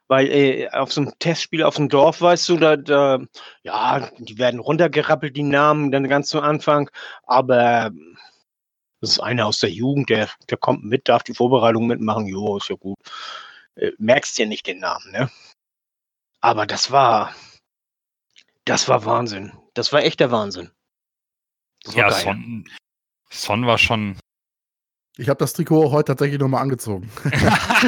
Weil 0.07 0.31
äh, 0.31 0.69
auf 0.69 0.93
so 0.93 1.01
einem 1.01 1.13
Testspiel 1.19 1.63
auf 1.63 1.75
dem 1.75 1.89
Dorf, 1.89 2.21
weißt 2.21 2.47
du, 2.49 2.57
da, 2.57 2.77
da, 2.77 3.19
ja, 3.63 4.11
die 4.19 4.37
werden 4.37 4.59
runtergerappelt, 4.59 5.35
die 5.35 5.43
Namen, 5.43 5.91
dann 5.91 6.07
ganz 6.07 6.27
zu 6.29 6.41
Anfang. 6.41 6.89
Aber 7.23 7.91
das 9.01 9.11
ist 9.11 9.19
einer 9.19 9.45
aus 9.47 9.59
der 9.59 9.71
Jugend, 9.71 10.09
der, 10.09 10.29
der 10.49 10.57
kommt 10.57 10.83
mit, 10.83 11.09
darf 11.09 11.23
die 11.23 11.33
Vorbereitung 11.33 11.87
mitmachen. 11.87 12.27
Jo, 12.27 12.57
ist 12.57 12.69
ja 12.69 12.75
gut. 12.75 12.97
Äh, 13.75 13.91
merkst 13.97 14.37
dir 14.37 14.45
nicht 14.45 14.67
den 14.67 14.79
Namen, 14.79 15.11
ne? 15.11 15.29
Aber 16.41 16.65
das 16.65 16.91
war, 16.91 17.35
das 18.65 18.87
war 18.87 19.05
Wahnsinn. 19.05 19.51
Das 19.73 19.91
war 19.91 20.03
echter 20.03 20.31
Wahnsinn. 20.31 20.71
ja, 21.93 22.11
Son, 22.11 22.67
Son 23.29 23.65
war 23.65 23.77
schon, 23.77 24.17
ich 25.17 25.29
habe 25.29 25.37
das 25.37 25.53
Trikot 25.53 25.91
heute 25.91 26.11
tatsächlich 26.11 26.39
nochmal 26.39 26.61
angezogen. 26.61 27.09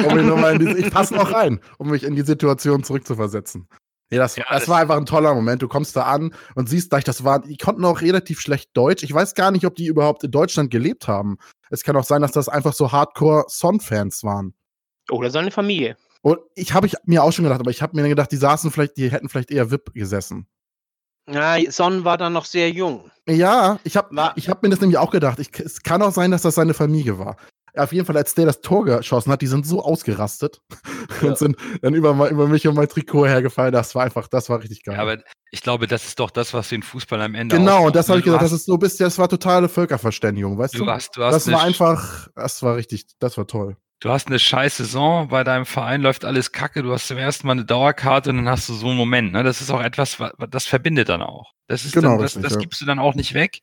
um 0.08 0.26
noch 0.26 0.36
mal 0.36 0.58
die, 0.58 0.68
ich 0.78 0.90
passe 0.90 1.14
noch 1.14 1.32
rein, 1.32 1.60
um 1.78 1.90
mich 1.90 2.04
in 2.04 2.14
die 2.14 2.22
Situation 2.22 2.82
zurückzuversetzen. 2.82 3.68
Ja, 4.10 4.18
das, 4.18 4.36
ja, 4.36 4.44
das, 4.48 4.60
das, 4.60 4.68
war 4.68 4.78
einfach 4.78 4.96
ein 4.96 5.04
toller 5.04 5.34
Moment. 5.34 5.60
Du 5.60 5.68
kommst 5.68 5.94
da 5.94 6.04
an 6.04 6.34
und 6.54 6.68
siehst 6.68 6.90
gleich, 6.90 7.04
das 7.04 7.24
war, 7.24 7.40
die 7.40 7.58
konnten 7.58 7.84
auch 7.84 8.00
relativ 8.00 8.40
schlecht 8.40 8.70
Deutsch. 8.74 9.02
Ich 9.02 9.12
weiß 9.12 9.34
gar 9.34 9.50
nicht, 9.50 9.66
ob 9.66 9.74
die 9.74 9.86
überhaupt 9.86 10.24
in 10.24 10.30
Deutschland 10.30 10.70
gelebt 10.70 11.08
haben. 11.08 11.36
Es 11.68 11.82
kann 11.82 11.96
auch 11.96 12.04
sein, 12.04 12.22
dass 12.22 12.32
das 12.32 12.48
einfach 12.48 12.72
so 12.72 12.90
Hardcore-Son-Fans 12.90 14.24
waren. 14.24 14.54
Oder 15.10 15.30
seine 15.30 15.50
Familie. 15.50 15.96
Und 16.22 16.38
ich 16.54 16.72
habe 16.72 16.86
ich 16.86 16.94
mir 17.04 17.22
auch 17.22 17.32
schon 17.32 17.44
gedacht, 17.44 17.60
aber 17.60 17.70
ich 17.70 17.82
habe 17.82 18.00
mir 18.00 18.08
gedacht, 18.08 18.32
die 18.32 18.36
saßen 18.36 18.70
vielleicht, 18.70 18.96
die 18.96 19.10
hätten 19.10 19.28
vielleicht 19.28 19.50
eher 19.50 19.70
VIP 19.70 19.92
gesessen. 19.92 20.46
Ja, 21.30 21.56
Son 21.70 22.04
war 22.04 22.16
dann 22.16 22.32
noch 22.32 22.44
sehr 22.44 22.70
jung. 22.70 23.10
Ja, 23.28 23.78
ich 23.84 23.96
habe 23.96 24.16
hab 24.16 24.62
mir 24.62 24.70
das 24.70 24.80
nämlich 24.80 24.98
auch 24.98 25.10
gedacht. 25.10 25.38
Ich, 25.38 25.50
es 25.60 25.82
kann 25.82 26.02
auch 26.02 26.12
sein, 26.12 26.30
dass 26.30 26.42
das 26.42 26.54
seine 26.54 26.74
Familie 26.74 27.18
war. 27.18 27.36
Auf 27.76 27.92
jeden 27.92 28.06
Fall, 28.06 28.16
als 28.16 28.34
der 28.34 28.46
das 28.46 28.60
Tor 28.60 28.84
geschossen 28.84 29.30
hat, 29.30 29.42
die 29.42 29.46
sind 29.46 29.66
so 29.66 29.82
ausgerastet 29.82 30.60
ja. 31.22 31.28
und 31.28 31.38
sind 31.38 31.56
dann 31.82 31.94
über, 31.94 32.28
über 32.30 32.48
mich 32.48 32.66
und 32.66 32.74
mein 32.74 32.88
Trikot 32.88 33.26
hergefallen. 33.26 33.72
Das 33.72 33.94
war 33.94 34.04
einfach, 34.04 34.26
das 34.26 34.48
war 34.48 34.60
richtig 34.60 34.82
geil. 34.82 34.96
Ja, 34.96 35.02
aber 35.02 35.18
ich 35.50 35.62
glaube, 35.62 35.86
das 35.86 36.06
ist 36.06 36.18
doch 36.18 36.30
das, 36.30 36.54
was 36.54 36.70
den 36.70 36.82
Fußball 36.82 37.20
am 37.20 37.34
Ende 37.34 37.56
Genau, 37.56 37.86
und 37.86 37.94
das 37.94 38.08
habe 38.08 38.18
ich 38.18 38.24
gesagt, 38.24 38.42
das 38.42 38.52
ist 38.52 38.64
so 38.64 38.78
bist, 38.78 39.00
das 39.00 39.18
war 39.18 39.28
totale 39.28 39.68
Völkerverständigung, 39.68 40.58
weißt 40.58 40.74
du? 40.74 40.84
du? 40.84 40.90
Hast, 40.90 41.16
du 41.16 41.22
hast 41.22 41.34
das 41.34 41.52
war 41.52 41.62
einfach, 41.62 42.28
das 42.34 42.62
war 42.62 42.76
richtig, 42.76 43.06
das 43.18 43.36
war 43.36 43.46
toll 43.46 43.76
du 44.00 44.10
hast 44.10 44.28
eine 44.28 44.38
scheiß 44.38 44.76
Saison, 44.76 45.28
bei 45.28 45.44
deinem 45.44 45.66
Verein 45.66 46.02
läuft 46.02 46.24
alles 46.24 46.52
kacke, 46.52 46.82
du 46.82 46.92
hast 46.92 47.08
zum 47.08 47.18
ersten 47.18 47.46
Mal 47.46 47.54
eine 47.54 47.64
Dauerkarte 47.64 48.30
und 48.30 48.36
dann 48.36 48.48
hast 48.48 48.68
du 48.68 48.74
so 48.74 48.88
einen 48.88 48.96
Moment. 48.96 49.32
Ne? 49.32 49.42
Das 49.42 49.60
ist 49.60 49.70
auch 49.70 49.82
etwas, 49.82 50.18
das 50.50 50.66
verbindet 50.66 51.08
dann 51.08 51.22
auch. 51.22 51.52
Das 51.66 51.84
ist 51.84 51.92
genau, 51.92 52.10
dann, 52.10 52.22
das, 52.22 52.36
richtig, 52.36 52.50
das 52.50 52.58
gibst 52.58 52.80
du 52.80 52.86
dann 52.86 52.98
auch 52.98 53.14
nicht 53.14 53.34
weg. 53.34 53.62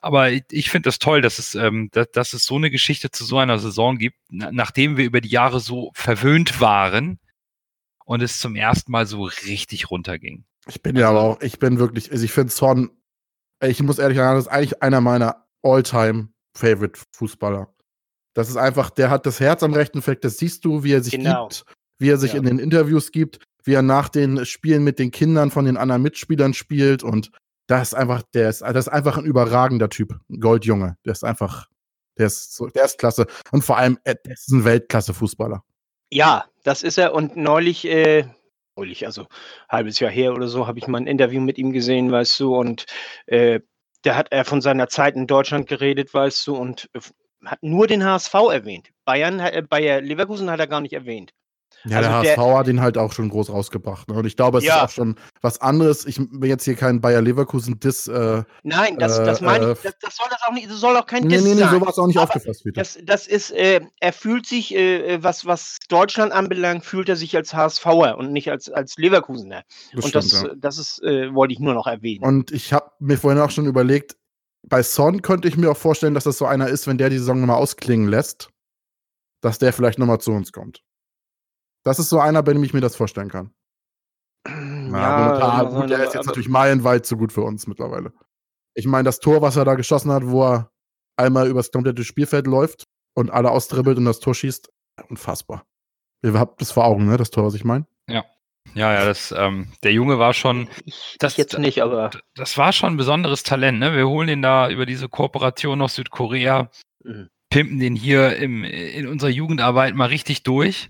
Aber 0.00 0.30
ich, 0.30 0.44
ich 0.50 0.70
finde 0.70 0.88
das 0.88 0.98
toll, 0.98 1.22
dass 1.22 1.38
es, 1.38 1.54
ähm, 1.54 1.88
dass, 1.92 2.10
dass 2.10 2.32
es 2.34 2.44
so 2.44 2.56
eine 2.56 2.70
Geschichte 2.70 3.10
zu 3.10 3.24
so 3.24 3.38
einer 3.38 3.58
Saison 3.58 3.96
gibt, 3.96 4.18
nachdem 4.28 4.96
wir 4.96 5.04
über 5.04 5.20
die 5.20 5.30
Jahre 5.30 5.60
so 5.60 5.90
verwöhnt 5.94 6.60
waren 6.60 7.18
und 8.04 8.22
es 8.22 8.38
zum 8.38 8.54
ersten 8.54 8.92
Mal 8.92 9.06
so 9.06 9.24
richtig 9.24 9.90
runterging. 9.90 10.44
Ich 10.66 10.82
bin 10.82 10.96
ja 10.96 11.08
aber 11.08 11.22
auch, 11.22 11.40
ich 11.40 11.58
bin 11.58 11.78
wirklich, 11.78 12.12
also 12.12 12.24
ich 12.24 12.32
finde 12.32 12.52
Son, 12.52 12.90
ich 13.62 13.82
muss 13.82 13.98
ehrlich 13.98 14.18
sagen, 14.18 14.36
das 14.36 14.46
ist 14.46 14.52
eigentlich 14.52 14.82
einer 14.82 15.00
meiner 15.00 15.46
All-Time 15.62 16.28
Favorite 16.54 17.00
Fußballer. 17.12 17.72
Das 18.38 18.48
ist 18.48 18.56
einfach, 18.56 18.90
der 18.90 19.10
hat 19.10 19.26
das 19.26 19.40
Herz 19.40 19.64
am 19.64 19.74
rechten 19.74 20.00
Fleck, 20.00 20.20
das 20.20 20.36
siehst 20.36 20.64
du, 20.64 20.84
wie 20.84 20.92
er 20.92 21.02
sich 21.02 21.14
genau. 21.14 21.48
gibt, 21.48 21.64
wie 21.98 22.08
er 22.08 22.18
sich 22.18 22.34
ja. 22.34 22.38
in 22.38 22.44
den 22.44 22.60
Interviews 22.60 23.10
gibt, 23.10 23.40
wie 23.64 23.74
er 23.74 23.82
nach 23.82 24.08
den 24.08 24.46
Spielen 24.46 24.84
mit 24.84 25.00
den 25.00 25.10
Kindern 25.10 25.50
von 25.50 25.64
den 25.64 25.76
anderen 25.76 26.02
Mitspielern 26.02 26.54
spielt 26.54 27.02
und 27.02 27.32
das 27.66 27.88
ist 27.88 27.94
einfach, 27.94 28.22
der 28.34 28.48
ist, 28.48 28.60
das 28.60 28.86
ist 28.86 28.92
einfach 28.92 29.18
ein 29.18 29.24
überragender 29.24 29.88
Typ, 29.88 30.14
ein 30.30 30.38
Goldjunge. 30.38 30.96
Der 31.04 31.14
ist 31.14 31.24
einfach, 31.24 31.66
der 32.16 32.28
ist, 32.28 32.54
so, 32.54 32.68
der 32.68 32.84
ist 32.84 32.98
klasse. 32.98 33.26
Und 33.50 33.62
vor 33.62 33.76
allem, 33.76 33.98
er 34.04 34.14
ist 34.24 34.52
ein 34.52 34.64
Weltklasse-Fußballer. 34.64 35.64
Ja, 36.12 36.44
das 36.62 36.84
ist 36.84 36.96
er. 36.96 37.14
Und 37.14 37.36
neulich, 37.36 37.86
äh, 37.86 38.24
neulich, 38.76 39.04
also 39.04 39.26
halbes 39.68 39.98
Jahr 39.98 40.12
her 40.12 40.32
oder 40.32 40.46
so, 40.46 40.68
habe 40.68 40.78
ich 40.78 40.86
mal 40.86 40.98
ein 40.98 41.08
Interview 41.08 41.40
mit 41.40 41.58
ihm 41.58 41.72
gesehen, 41.72 42.12
weißt 42.12 42.38
du, 42.38 42.56
und 42.56 42.86
äh, 43.26 43.58
da 44.02 44.14
hat 44.14 44.28
er 44.30 44.44
von 44.44 44.60
seiner 44.60 44.86
Zeit 44.86 45.16
in 45.16 45.26
Deutschland 45.26 45.68
geredet, 45.68 46.14
weißt 46.14 46.46
du, 46.46 46.56
und 46.56 46.88
hat 47.44 47.62
nur 47.62 47.86
den 47.86 48.04
HSV 48.04 48.34
erwähnt. 48.34 48.90
Bayern, 49.04 49.40
äh, 49.40 49.62
Bayer 49.68 50.00
Leverkusen 50.00 50.50
hat 50.50 50.60
er 50.60 50.66
gar 50.66 50.80
nicht 50.80 50.92
erwähnt. 50.92 51.32
Ja, 51.84 51.98
also 51.98 52.08
der 52.08 52.18
HSV 52.18 52.36
der, 52.36 52.58
hat 52.58 52.68
ihn 52.68 52.80
halt 52.80 52.98
auch 52.98 53.12
schon 53.12 53.28
groß 53.28 53.50
rausgebracht. 53.50 54.08
Ne? 54.08 54.16
Und 54.16 54.26
ich 54.26 54.36
glaube, 54.36 54.58
es 54.58 54.64
ja. 54.64 54.78
ist 54.78 54.82
auch 54.82 54.90
schon 54.90 55.16
was 55.42 55.60
anderes. 55.60 56.06
Ich 56.06 56.18
will 56.18 56.48
jetzt 56.48 56.64
hier 56.64 56.74
keinen 56.74 57.00
Bayer 57.00 57.22
Leverkusen-Diss. 57.22 58.08
Äh, 58.08 58.42
Nein, 58.64 58.98
das, 58.98 59.16
das 59.16 59.40
meine 59.40 59.72
ich, 59.72 59.78
äh, 59.78 59.82
das, 59.84 59.98
das, 60.00 60.16
soll 60.16 60.26
das 60.30 60.40
auch 60.46 60.52
nicht, 60.52 60.68
das 60.68 60.80
soll 60.80 60.96
auch 60.96 61.06
kein 61.06 61.28
Diss 61.28 61.42
nee, 61.42 61.54
nee, 61.54 61.60
nee, 61.60 61.68
so 61.68 61.80
war 61.80 61.88
es 61.88 61.98
auch 61.98 62.06
nicht 62.06 62.18
aufgefasst 62.18 62.64
wieder. 62.64 62.80
Das, 62.80 62.98
das 63.02 63.26
ist, 63.26 63.52
äh, 63.52 63.80
er 64.00 64.12
fühlt 64.12 64.46
sich, 64.46 64.74
äh, 64.74 65.22
was, 65.22 65.46
was 65.46 65.78
Deutschland 65.88 66.32
anbelangt, 66.32 66.84
fühlt 66.84 67.08
er 67.08 67.16
sich 67.16 67.36
als 67.36 67.54
HSVer 67.54 68.18
und 68.18 68.32
nicht 68.32 68.50
als, 68.50 68.70
als 68.70 68.96
Leverkusener. 68.96 69.62
Das 69.92 70.04
und 70.04 70.10
stimmt, 70.10 70.24
das, 70.24 70.42
ja. 70.42 70.48
das 70.56 70.78
ist, 70.78 71.02
äh, 71.02 71.32
wollte 71.32 71.54
ich 71.54 71.60
nur 71.60 71.74
noch 71.74 71.86
erwähnen. 71.86 72.24
Und 72.24 72.50
ich 72.50 72.72
habe 72.72 72.90
mir 72.98 73.16
vorhin 73.16 73.40
auch 73.40 73.50
schon 73.50 73.66
überlegt, 73.66 74.16
bei 74.68 74.82
Son 74.82 75.22
könnte 75.22 75.48
ich 75.48 75.56
mir 75.56 75.70
auch 75.70 75.76
vorstellen, 75.76 76.14
dass 76.14 76.24
das 76.24 76.38
so 76.38 76.46
einer 76.46 76.68
ist, 76.68 76.86
wenn 76.86 76.98
der 76.98 77.10
die 77.10 77.18
Saison 77.18 77.40
nochmal 77.40 77.56
ausklingen 77.56 78.08
lässt, 78.08 78.50
dass 79.40 79.58
der 79.58 79.72
vielleicht 79.72 79.98
nochmal 79.98 80.20
zu 80.20 80.32
uns 80.32 80.52
kommt. 80.52 80.82
Das 81.84 81.98
ist 81.98 82.08
so 82.08 82.20
einer, 82.20 82.42
bei 82.42 82.52
dem 82.52 82.64
ich 82.64 82.74
mir 82.74 82.80
das 82.80 82.96
vorstellen 82.96 83.30
kann. 83.30 83.54
Ja, 84.46 85.38
ja 85.38 85.62
gut, 85.64 85.90
der 85.90 86.04
ist 86.04 86.14
jetzt 86.14 86.26
natürlich 86.26 86.48
meilenweit 86.48 87.06
zu 87.06 87.16
gut 87.16 87.32
für 87.32 87.42
uns 87.42 87.66
mittlerweile. 87.66 88.12
Ich 88.74 88.86
meine, 88.86 89.04
das 89.04 89.20
Tor, 89.20 89.42
was 89.42 89.56
er 89.56 89.64
da 89.64 89.74
geschossen 89.74 90.12
hat, 90.12 90.26
wo 90.26 90.44
er 90.44 90.70
einmal 91.16 91.48
übers 91.48 91.70
komplette 91.70 92.04
Spielfeld 92.04 92.46
läuft 92.46 92.84
und 93.14 93.30
alle 93.30 93.50
austribbelt 93.50 93.98
und 93.98 94.04
das 94.04 94.20
Tor 94.20 94.34
schießt, 94.34 94.70
unfassbar. 95.08 95.66
Ihr 96.22 96.34
habt 96.34 96.60
das 96.60 96.72
vor 96.72 96.84
Augen, 96.84 97.06
ne? 97.06 97.16
Das 97.16 97.30
Tor, 97.30 97.44
was 97.44 97.54
ich 97.54 97.64
meine? 97.64 97.86
Ja. 98.08 98.24
Ja, 98.74 98.92
ja, 98.92 99.04
das, 99.04 99.32
ähm, 99.36 99.72
der 99.82 99.92
Junge 99.92 100.18
war 100.18 100.34
schon. 100.34 100.68
Ich, 100.84 101.16
das 101.18 101.36
jetzt 101.36 101.58
nicht, 101.58 101.82
aber. 101.82 102.10
Das 102.34 102.56
war 102.56 102.72
schon 102.72 102.94
ein 102.94 102.96
besonderes 102.96 103.42
Talent, 103.42 103.78
ne? 103.78 103.94
Wir 103.94 104.08
holen 104.08 104.28
ihn 104.28 104.42
da 104.42 104.68
über 104.68 104.86
diese 104.86 105.08
Kooperation 105.08 105.82
aus 105.82 105.94
Südkorea, 105.94 106.70
mhm. 107.04 107.28
pimpen 107.50 107.78
den 107.78 107.96
hier 107.96 108.36
im, 108.36 108.64
in 108.64 109.06
unserer 109.06 109.30
Jugendarbeit 109.30 109.94
mal 109.94 110.06
richtig 110.06 110.42
durch. 110.42 110.88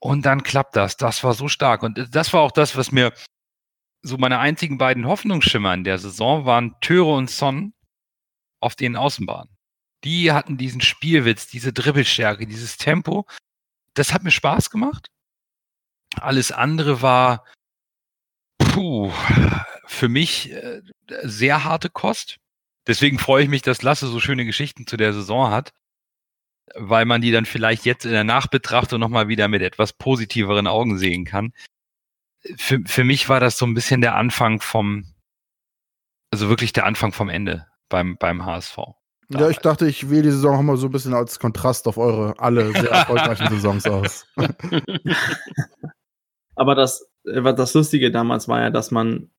Und 0.00 0.26
dann 0.26 0.42
klappt 0.42 0.76
das. 0.76 0.96
Das 0.96 1.24
war 1.24 1.34
so 1.34 1.48
stark. 1.48 1.82
Und 1.82 2.14
das 2.14 2.32
war 2.32 2.40
auch 2.40 2.52
das, 2.52 2.76
was 2.76 2.92
mir 2.92 3.12
so 4.02 4.16
meine 4.16 4.38
einzigen 4.38 4.78
beiden 4.78 5.06
Hoffnungsschimmer 5.06 5.74
in 5.74 5.84
der 5.84 5.98
Saison 5.98 6.44
waren 6.44 6.76
Töre 6.80 7.14
und 7.14 7.30
Son 7.30 7.74
auf 8.60 8.76
den 8.76 8.96
Außenbahnen. 8.96 9.56
Die 10.04 10.32
hatten 10.32 10.56
diesen 10.56 10.80
Spielwitz, 10.80 11.48
diese 11.48 11.72
Dribbelstärke, 11.72 12.46
dieses 12.46 12.76
Tempo. 12.76 13.26
Das 13.94 14.12
hat 14.12 14.22
mir 14.22 14.30
Spaß 14.30 14.70
gemacht. 14.70 15.10
Alles 16.20 16.52
andere 16.52 17.02
war 17.02 17.44
puh, 18.58 19.12
für 19.86 20.08
mich 20.08 20.52
äh, 20.52 20.82
sehr 21.22 21.64
harte 21.64 21.90
Kost. 21.90 22.38
Deswegen 22.86 23.18
freue 23.18 23.44
ich 23.44 23.48
mich, 23.48 23.62
dass 23.62 23.82
Lasse 23.82 24.06
so 24.06 24.20
schöne 24.20 24.44
Geschichten 24.44 24.86
zu 24.86 24.96
der 24.96 25.12
Saison 25.12 25.50
hat 25.50 25.72
weil 26.74 27.04
man 27.04 27.20
die 27.20 27.30
dann 27.30 27.44
vielleicht 27.44 27.84
jetzt 27.84 28.04
in 28.04 28.12
der 28.12 28.24
Nachbetrachtung 28.24 29.00
nochmal 29.00 29.28
wieder 29.28 29.48
mit 29.48 29.62
etwas 29.62 29.92
positiveren 29.92 30.66
Augen 30.66 30.98
sehen 30.98 31.24
kann. 31.24 31.52
Für, 32.56 32.80
für 32.86 33.04
mich 33.04 33.28
war 33.28 33.40
das 33.40 33.58
so 33.58 33.66
ein 33.66 33.74
bisschen 33.74 34.00
der 34.00 34.14
Anfang 34.14 34.60
vom, 34.60 35.12
also 36.30 36.48
wirklich 36.48 36.72
der 36.72 36.86
Anfang 36.86 37.12
vom 37.12 37.28
Ende 37.28 37.66
beim, 37.88 38.16
beim 38.16 38.44
HSV. 38.44 38.78
Ja, 39.30 39.50
ich 39.50 39.58
dachte, 39.58 39.86
ich 39.86 40.08
wähle 40.08 40.22
die 40.22 40.30
Saison 40.30 40.56
auch 40.56 40.62
mal 40.62 40.76
so 40.78 40.86
ein 40.86 40.92
bisschen 40.92 41.12
als 41.12 41.38
Kontrast 41.38 41.86
auf 41.86 41.98
eure 41.98 42.38
alle 42.38 42.72
sehr 42.72 42.90
erfolgreichen 42.90 43.48
Saisons 43.50 43.86
aus. 43.86 44.26
Aber 46.58 46.74
das, 46.74 47.08
äh, 47.24 47.54
das 47.54 47.74
Lustige 47.74 48.10
damals 48.10 48.48
war 48.48 48.60
ja, 48.60 48.70
dass 48.70 48.90
man 48.90 49.30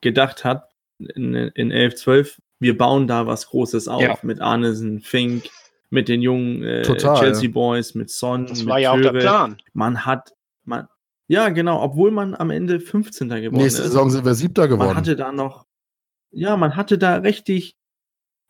gedacht 0.00 0.44
hat, 0.44 0.68
in, 0.98 1.34
in 1.34 1.70
11, 1.70 1.96
12, 1.96 2.42
wir 2.58 2.76
bauen 2.76 3.06
da 3.06 3.26
was 3.26 3.48
Großes 3.48 3.88
auf 3.88 4.02
ja. 4.02 4.18
mit 4.22 4.40
Arnesen, 4.40 5.00
Fink, 5.00 5.44
mit 5.90 6.08
den 6.08 6.22
jungen 6.22 6.62
äh, 6.62 6.82
Chelsea 6.82 7.50
Boys, 7.50 7.94
mit 7.94 8.10
Son. 8.10 8.46
Das 8.46 8.66
war 8.66 8.78
ja 8.78 8.94
Töre. 8.94 9.08
auch 9.08 9.12
der 9.12 9.20
Plan. 9.20 9.56
Man 9.72 10.06
hat, 10.06 10.32
man, 10.64 10.88
ja, 11.28 11.50
genau, 11.50 11.82
obwohl 11.82 12.10
man 12.10 12.34
am 12.34 12.50
Ende 12.50 12.80
15. 12.80 13.28
geworden 13.28 13.56
Nächste 13.56 13.82
ist. 13.82 13.88
Saison 13.88 14.10
sind 14.10 14.24
wir 14.24 14.34
Siebter 14.34 14.68
geworden. 14.68 14.88
Man 14.88 14.96
hatte 14.96 15.16
da 15.16 15.32
noch, 15.32 15.66
ja, 16.30 16.56
man 16.56 16.76
hatte 16.76 16.98
da 16.98 17.16
richtig, 17.16 17.76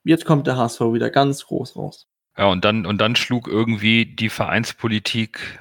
jetzt 0.04 0.24
kommt 0.24 0.46
der 0.46 0.56
HSV 0.56 0.80
wieder 0.92 1.10
ganz 1.10 1.44
groß 1.44 1.76
raus. 1.76 2.06
Ja, 2.38 2.46
und 2.46 2.64
dann, 2.64 2.86
und 2.86 2.98
dann 2.98 3.16
schlug 3.16 3.48
irgendwie 3.48 4.14
die 4.14 4.28
Vereinspolitik 4.28 5.58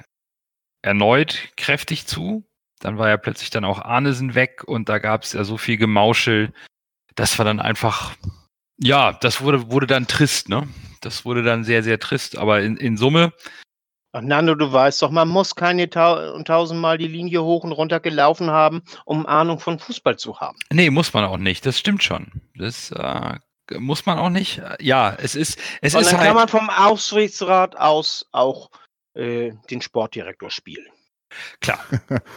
erneut 0.82 1.50
kräftig 1.56 2.06
zu. 2.06 2.44
Dann 2.80 2.98
war 2.98 3.08
ja 3.08 3.16
plötzlich 3.16 3.50
dann 3.50 3.64
auch 3.64 3.80
Arnesen 3.80 4.34
weg 4.34 4.62
und 4.64 4.88
da 4.88 4.98
gab 4.98 5.22
es 5.22 5.32
ja 5.32 5.44
so 5.44 5.56
viel 5.56 5.76
Gemauschel. 5.76 6.52
Das 7.14 7.38
war 7.38 7.44
dann 7.44 7.60
einfach, 7.60 8.14
ja, 8.78 9.12
das 9.14 9.40
wurde, 9.40 9.70
wurde 9.70 9.86
dann 9.86 10.06
trist, 10.06 10.48
ne? 10.48 10.68
das 11.06 11.24
wurde 11.24 11.42
dann 11.42 11.64
sehr, 11.64 11.82
sehr 11.82 11.98
trist. 11.98 12.36
Aber 12.36 12.60
in, 12.60 12.76
in 12.76 12.96
Summe. 12.96 13.32
Ach, 14.12 14.20
Nando, 14.20 14.54
du 14.54 14.70
weißt 14.72 15.02
doch, 15.02 15.10
man 15.10 15.28
muss 15.28 15.54
keine 15.54 15.88
ta 15.88 16.42
tausendmal 16.42 16.98
die 16.98 17.08
Linie 17.08 17.42
hoch 17.42 17.64
und 17.64 17.72
runter 17.72 18.00
gelaufen 18.00 18.50
haben, 18.50 18.82
um 19.04 19.26
Ahnung 19.26 19.60
von 19.60 19.78
Fußball 19.78 20.16
zu 20.16 20.40
haben. 20.40 20.58
Nee, 20.72 20.90
muss 20.90 21.12
man 21.12 21.24
auch 21.24 21.38
nicht. 21.38 21.64
Das 21.64 21.78
stimmt 21.78 22.02
schon. 22.02 22.28
Das 22.56 22.90
äh, 22.92 23.34
muss 23.78 24.06
man 24.06 24.18
auch 24.18 24.30
nicht. 24.30 24.62
Ja, 24.80 25.14
es 25.14 25.34
ist. 25.34 25.58
Es 25.80 25.94
und 25.94 26.02
ist 26.02 26.12
dann 26.12 26.20
halt 26.20 26.28
kann 26.28 26.36
man 26.36 26.48
vom 26.48 26.70
Aufsichtsrat 26.70 27.76
aus 27.76 28.26
auch 28.32 28.70
äh, 29.16 29.52
den 29.70 29.80
Sportdirektor 29.80 30.50
spielen. 30.50 30.86
Klar, 31.60 31.84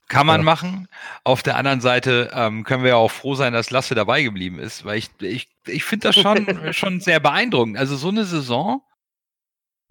kann 0.08 0.26
man 0.26 0.42
ja. 0.42 0.46
machen. 0.46 0.88
Auf 1.24 1.44
der 1.44 1.56
anderen 1.56 1.82
Seite 1.82 2.32
ähm, 2.34 2.64
können 2.64 2.84
wir 2.84 2.90
ja 2.90 2.96
auch 2.96 3.12
froh 3.12 3.36
sein, 3.36 3.54
dass 3.54 3.70
Lasse 3.70 3.96
dabei 3.96 4.24
geblieben 4.24 4.60
ist, 4.60 4.84
weil 4.84 4.98
ich, 4.98 5.10
ich, 5.20 5.50
ich 5.68 5.84
finde 5.84 6.08
das 6.08 6.16
schon, 6.16 6.48
schon 6.74 7.00
sehr 7.00 7.20
beeindruckend. 7.20 7.78
Also 7.78 7.96
so 7.96 8.10
eine 8.10 8.26
Saison. 8.26 8.82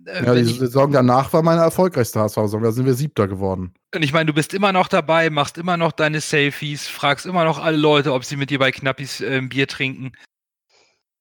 Äh, 0.04 0.24
ja, 0.24 0.34
die 0.34 0.44
Saison 0.44 0.90
danach 0.90 1.32
war 1.32 1.42
meine 1.42 1.60
erfolgreichste 1.60 2.20
HSV-Saison. 2.20 2.62
Da 2.62 2.72
sind 2.72 2.86
wir 2.86 2.94
Siebter 2.94 3.28
geworden. 3.28 3.74
Und 3.94 4.02
ich 4.02 4.12
meine, 4.12 4.26
du 4.26 4.34
bist 4.34 4.52
immer 4.52 4.72
noch 4.72 4.88
dabei, 4.88 5.30
machst 5.30 5.58
immer 5.58 5.76
noch 5.76 5.92
deine 5.92 6.20
Selfies, 6.20 6.88
fragst 6.88 7.26
immer 7.26 7.44
noch 7.44 7.58
alle 7.58 7.76
Leute, 7.76 8.12
ob 8.12 8.24
sie 8.24 8.36
mit 8.36 8.50
dir 8.50 8.58
bei 8.58 8.72
Knappis 8.72 9.20
äh, 9.20 9.38
ein 9.38 9.48
Bier 9.48 9.68
trinken. 9.68 10.12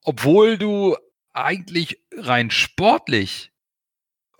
Obwohl 0.03 0.57
du 0.57 0.95
eigentlich 1.33 2.01
rein 2.15 2.49
sportlich 2.49 3.51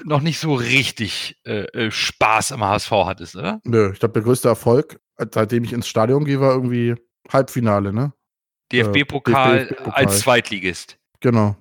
noch 0.04 0.22
nicht 0.22 0.40
so 0.40 0.54
richtig 0.54 1.40
äh, 1.46 1.66
äh 1.66 1.92
Spaß 1.92 2.52
am 2.52 2.64
HSV 2.64 2.92
hattest, 2.92 3.36
oder? 3.36 3.62
Nö, 3.64 3.92
ich 3.94 4.00
glaube, 4.00 4.14
der 4.14 4.24
größte 4.24 4.48
Erfolg, 4.48 5.00
seitdem 5.32 5.64
ich 5.64 5.74
ins 5.74 5.88
Stadion 5.88 6.26
gehe, 6.26 6.40
war 6.40 6.54
irgendwie 6.54 6.96
Halbfinale, 7.32 7.94
ne? 7.94 8.14
DFB-Pokal 8.72 9.58
äh, 9.58 9.68
DFB 9.68 9.88
als 9.88 10.20
Zweitligist. 10.20 10.98
Genau. 11.20 11.56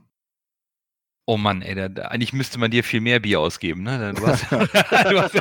Oh 1.28 1.36
Mann, 1.36 1.60
ey, 1.60 1.74
da, 1.74 1.88
da, 1.88 2.02
eigentlich 2.02 2.32
müsste 2.32 2.56
man 2.60 2.70
dir 2.70 2.84
viel 2.84 3.00
mehr 3.00 3.18
Bier 3.18 3.40
ausgeben, 3.40 3.82
ne? 3.82 4.14
Du 4.14 4.24
hast, 4.24 4.44
du 4.52 5.20
hast, 5.20 5.34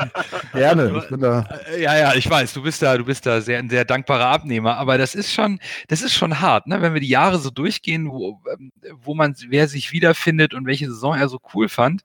Gerne, 0.51 0.97
ich 0.97 1.09
bin 1.09 1.19
da. 1.19 1.47
Äh, 1.69 1.83
ja, 1.83 1.95
ja, 1.95 2.13
ich 2.15 2.27
weiß, 2.27 2.53
du 2.53 2.63
bist 2.63 2.81
da, 2.81 2.97
du 2.97 3.05
bist 3.05 3.23
da 3.27 3.39
sehr, 3.39 3.59
ein 3.59 3.69
sehr 3.69 3.85
dankbarer 3.85 4.25
Abnehmer, 4.25 4.77
aber 4.77 4.97
das 4.97 5.13
ist 5.13 5.31
schon, 5.31 5.59
das 5.87 6.01
ist 6.01 6.15
schon 6.15 6.41
hart, 6.41 6.65
ne? 6.65 6.81
Wenn 6.81 6.95
wir 6.95 7.01
die 7.01 7.07
Jahre 7.07 7.37
so 7.37 7.51
durchgehen, 7.51 8.09
wo, 8.09 8.41
ähm, 8.51 8.71
wo 8.95 9.13
man, 9.13 9.35
wer 9.49 9.67
sich 9.67 9.91
wiederfindet 9.91 10.55
und 10.55 10.65
welche 10.65 10.87
Saison 10.87 11.15
er 11.15 11.29
so 11.29 11.39
cool 11.53 11.69
fand, 11.69 12.01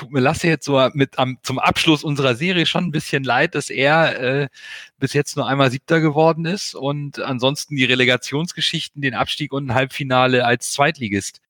tut 0.00 0.12
mir 0.12 0.20
Lasse 0.20 0.48
jetzt 0.48 0.64
so 0.64 0.88
mit 0.94 1.18
am, 1.18 1.36
zum 1.42 1.58
Abschluss 1.58 2.04
unserer 2.04 2.34
Serie 2.34 2.64
schon 2.64 2.84
ein 2.84 2.90
bisschen 2.90 3.22
leid, 3.22 3.54
dass 3.54 3.68
er 3.68 4.18
äh, 4.20 4.48
bis 4.98 5.12
jetzt 5.12 5.36
nur 5.36 5.46
einmal 5.46 5.70
Siebter 5.70 6.00
geworden 6.00 6.46
ist 6.46 6.74
und 6.74 7.20
ansonsten 7.20 7.76
die 7.76 7.84
Relegationsgeschichten, 7.84 9.02
den 9.02 9.14
Abstieg 9.14 9.52
und 9.52 9.66
ein 9.66 9.74
Halbfinale 9.74 10.46
als 10.46 10.72
Zweitligist 10.72 11.40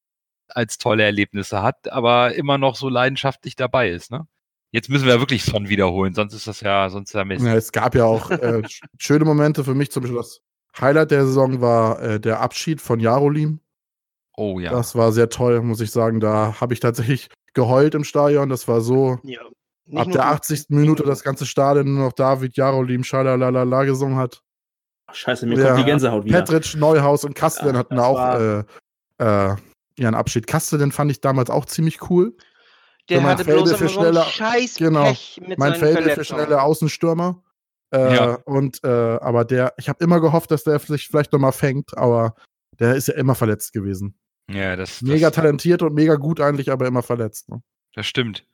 als 0.49 0.79
tolle 0.79 1.05
Erlebnisse 1.05 1.63
hat, 1.63 1.93
aber 1.93 2.35
immer 2.35 2.59
noch 2.59 2.75
so 2.75 2.89
leidenschaftlich 2.89 3.55
dabei 3.55 3.91
ist. 3.91 4.11
Ne? 4.11 4.27
Jetzt 4.73 4.89
müssen 4.89 5.07
wir 5.07 5.21
wirklich 5.21 5.45
Son 5.45 5.69
wiederholen, 5.69 6.13
sonst 6.15 6.35
ist 6.35 6.49
das 6.49 6.61
ja, 6.61 6.91
sonst 6.91 7.13
ja 7.13 7.25
Mist. 7.25 7.47
Ja, 7.47 7.55
es 7.55 7.71
gab 7.71 7.95
ja 7.95 8.05
auch 8.05 8.33
äh, 8.33 8.63
schöne 8.99 9.25
Momente 9.25 9.63
für 9.63 9.77
mich, 9.77 9.93
zum 9.93 10.03
Beispiel 10.03 10.19
das 10.19 10.41
Highlight 10.81 11.13
der 11.13 11.25
Saison 11.25 11.61
war 11.61 12.03
äh, 12.03 12.19
der 12.19 12.41
Abschied 12.41 12.81
von 12.81 12.99
Jarolim. 12.99 13.61
Oh 14.37 14.59
ja. 14.59 14.71
Das 14.71 14.95
war 14.95 15.13
sehr 15.13 15.29
toll, 15.29 15.61
muss 15.63 15.81
ich 15.81 15.91
sagen. 15.91 16.21
Da 16.21 16.61
habe 16.61 16.75
ich 16.75 16.81
tatsächlich 16.81 17.29
geheult 17.55 17.95
im 17.95 18.05
Stadion. 18.05 18.49
Das 18.49 18.69
war 18.69 18.81
so. 18.81 19.19
Ja, 19.23 19.41
ab 19.95 20.11
der 20.11 20.27
80. 20.27 20.67
Minute 20.69 21.03
das 21.03 21.23
ganze 21.23 21.47
Stadion 21.47 21.95
nur 21.95 22.07
noch 22.07 22.13
David 22.13 22.57
Jarolim 22.57 23.05
Schalalala 23.05 23.85
gesungen 23.85 24.17
hat. 24.17 24.43
scheiße, 25.13 25.47
mir 25.47 25.59
ja, 25.59 25.69
kommt 25.69 25.81
die 25.81 25.85
Gänsehaut 25.85 26.25
wieder. 26.25 26.43
Petritsch, 26.43 26.77
Neuhaus 26.77 27.25
und 27.25 27.35
Kasteln 27.35 27.75
ja, 27.75 27.81
hatten 27.81 27.99
auch 27.99 28.35
äh, 28.39 28.65
äh, 29.19 29.57
ihren 29.97 30.15
Abschied. 30.15 30.47
Kasteln 30.47 30.93
fand 30.93 31.11
ich 31.11 31.21
damals 31.21 31.51
auch 31.51 31.67
ziemlich 31.67 32.11
cool. 32.11 32.37
Der 33.09 33.23
hatte 33.25 33.45
Felde 33.45 33.63
bloß 33.65 33.77
für 33.77 33.89
schnelle, 33.89 34.23
Scheiß 34.23 34.77
genau, 34.77 35.13
mein 35.57 35.75
Felde 35.75 36.11
für 36.11 36.25
schnelle 36.25 36.63
Außenstürmer. 36.63 37.43
Äh, 37.93 38.15
ja. 38.15 38.35
Und 38.45 38.85
äh, 38.85 38.89
aber 38.89 39.45
der, 39.45 39.75
ich 39.79 39.89
habe 39.89 40.03
immer 40.05 40.21
gehofft, 40.21 40.53
dass 40.53 40.63
der 40.63 40.79
sich 40.79 41.09
vielleicht 41.09 41.33
nochmal 41.33 41.53
fängt, 41.53 41.99
aber 41.99 42.37
der 42.79 42.95
ist 42.95 43.09
ja 43.09 43.15
immer 43.15 43.35
verletzt 43.35 43.73
gewesen. 43.73 44.15
Ja, 44.53 44.77
das. 44.77 45.03
Mega 45.03 45.29
das, 45.29 45.37
talentiert 45.37 45.83
und 45.83 45.95
mega 45.95 46.17
gut 46.17 46.41
eigentlich, 46.41 46.71
aber 46.71 46.87
immer 46.87 47.03
verletzt. 47.03 47.49
Ne? 47.49 47.63
Das 47.95 48.07
stimmt. 48.07 48.47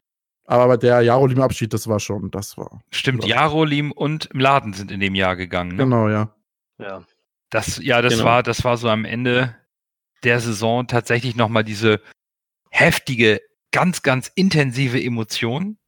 Aber 0.44 0.76
der 0.76 1.00
Jarolim-Abschied, 1.02 1.72
das 1.72 1.88
war 1.88 1.98
schon, 1.98 2.30
das 2.30 2.56
war. 2.56 2.80
Stimmt, 2.90 3.24
Jarolim 3.24 3.90
und 3.90 4.26
im 4.26 4.40
Laden 4.40 4.72
sind 4.74 4.92
in 4.92 5.00
dem 5.00 5.14
Jahr 5.14 5.34
gegangen. 5.34 5.72
Ne? 5.72 5.84
Genau, 5.84 6.08
ja. 6.08 6.34
Ja. 6.78 7.04
Das, 7.50 7.78
ja, 7.82 8.00
das 8.00 8.14
genau. 8.14 8.24
war, 8.26 8.42
das 8.42 8.62
war 8.64 8.76
so 8.76 8.88
am 8.88 9.04
Ende 9.04 9.56
der 10.22 10.40
Saison 10.40 10.86
tatsächlich 10.86 11.36
nochmal 11.36 11.64
diese 11.64 12.00
heftige, 12.70 13.40
ganz, 13.72 14.02
ganz 14.02 14.30
intensive 14.34 15.02
Emotion. 15.02 15.78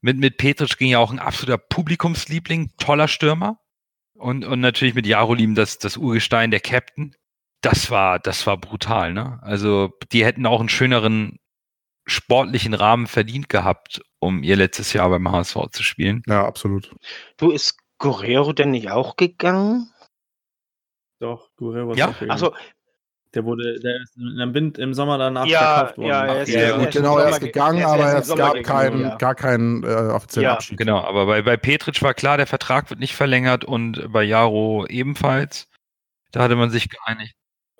Mit, 0.00 0.18
mit 0.18 0.36
Petric 0.36 0.76
ging 0.78 0.90
ja 0.90 0.98
auch 0.98 1.10
ein 1.10 1.18
absoluter 1.18 1.58
Publikumsliebling, 1.58 2.72
toller 2.78 3.08
Stürmer. 3.08 3.60
Und, 4.14 4.44
und 4.44 4.60
natürlich 4.60 4.94
mit 4.94 5.06
Jarolim 5.06 5.54
das, 5.54 5.78
das 5.78 5.96
Urgestein, 5.96 6.50
der 6.50 6.60
Captain. 6.60 7.14
Das 7.60 7.90
war, 7.90 8.18
das 8.18 8.46
war 8.46 8.56
brutal, 8.56 9.12
ne? 9.12 9.38
Also, 9.42 9.90
die 10.12 10.24
hätten 10.24 10.46
auch 10.46 10.60
einen 10.60 10.68
schöneren 10.68 11.38
sportlichen 12.06 12.72
Rahmen 12.72 13.06
verdient 13.06 13.48
gehabt, 13.48 14.00
um 14.20 14.42
ihr 14.42 14.56
letztes 14.56 14.92
Jahr 14.92 15.10
beim 15.10 15.30
HSV 15.30 15.56
zu 15.72 15.82
spielen. 15.82 16.22
Ja, 16.26 16.46
absolut. 16.46 16.94
Du, 17.36 17.50
ist 17.50 17.76
Guerrero 17.98 18.52
denn 18.52 18.70
nicht 18.70 18.90
auch 18.90 19.16
gegangen? 19.16 19.90
Doch, 21.18 21.50
Guerrero 21.56 21.92
ist 21.92 21.98
ja? 21.98 22.08
auch 22.08 22.12
gegangen. 22.14 22.30
Also, 22.30 22.54
der 23.34 23.44
wurde, 23.44 23.78
der 23.80 23.96
ist 24.02 24.16
im, 24.16 24.54
Wind, 24.54 24.78
im 24.78 24.94
Sommer 24.94 25.18
danach 25.18 25.44
ja, 25.46 25.58
verkauft 25.58 25.98
worden. 25.98 26.08
Ja, 26.08 26.24
er 26.24 26.42
ist, 26.42 26.48
ja, 26.48 26.60
er 26.60 26.78
gut, 26.78 26.90
genau, 26.92 27.18
er 27.18 27.28
ist 27.28 27.40
gegangen, 27.40 27.78
er 27.78 28.18
ist 28.18 28.30
aber 28.30 28.32
es 28.32 28.34
gab 28.34 28.52
keinen, 28.62 28.92
gegangen, 28.92 29.00
ja. 29.00 29.16
gar 29.16 29.34
keinen 29.34 29.84
äh, 29.84 29.86
offiziellen 29.86 30.44
Ja. 30.44 30.54
Abschied. 30.54 30.78
Genau, 30.78 31.00
aber 31.00 31.26
bei, 31.26 31.42
bei 31.42 31.56
Petric 31.56 32.00
war 32.02 32.14
klar, 32.14 32.38
der 32.38 32.46
Vertrag 32.46 32.88
wird 32.88 33.00
nicht 33.00 33.14
verlängert 33.14 33.64
und 33.64 34.12
bei 34.12 34.22
Jaro 34.22 34.86
ebenfalls. 34.86 35.68
Da 36.32 36.40
hatte 36.40 36.56
man 36.56 36.70
sich 36.70 36.88
geeinigt. 36.88 37.34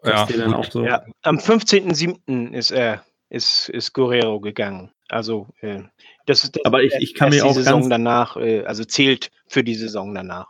Ja, 0.05 0.26
dann 0.26 0.55
auch 0.55 0.70
so. 0.70 0.84
Ja, 0.84 1.05
am 1.22 1.38
15.07. 1.38 2.53
ist 2.53 2.70
er, 2.70 3.05
ist, 3.30 3.68
ist 3.68 3.92
Guerrero 3.92 4.40
gegangen. 4.40 4.92
Also, 5.09 5.49
äh, 5.61 5.82
das 6.26 6.44
ist 6.44 6.64
Aber 6.66 6.82
ich, 6.82 6.94
ich 6.94 7.14
kann 7.14 7.30
mir 7.30 7.36
die 7.36 7.42
auch 7.42 7.55
Saison 7.55 7.80
ganz, 7.80 7.90
danach, 7.90 8.36
äh, 8.36 8.64
also 8.64 8.84
zählt 8.84 9.30
für 9.46 9.64
die 9.64 9.74
Saison 9.74 10.14
danach. 10.14 10.49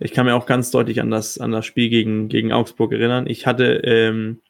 ich 0.00 0.12
kann 0.12 0.26
mir 0.26 0.34
auch 0.34 0.46
ganz 0.46 0.70
deutlich 0.70 1.00
an 1.00 1.10
das, 1.10 1.38
an 1.38 1.52
das 1.52 1.64
Spiel 1.64 1.88
gegen, 1.88 2.28
gegen 2.28 2.52
Augsburg 2.52 2.92
erinnern. 2.92 3.26
Ich 3.28 3.46
hatte, 3.46 3.76
ähm, 3.84 4.42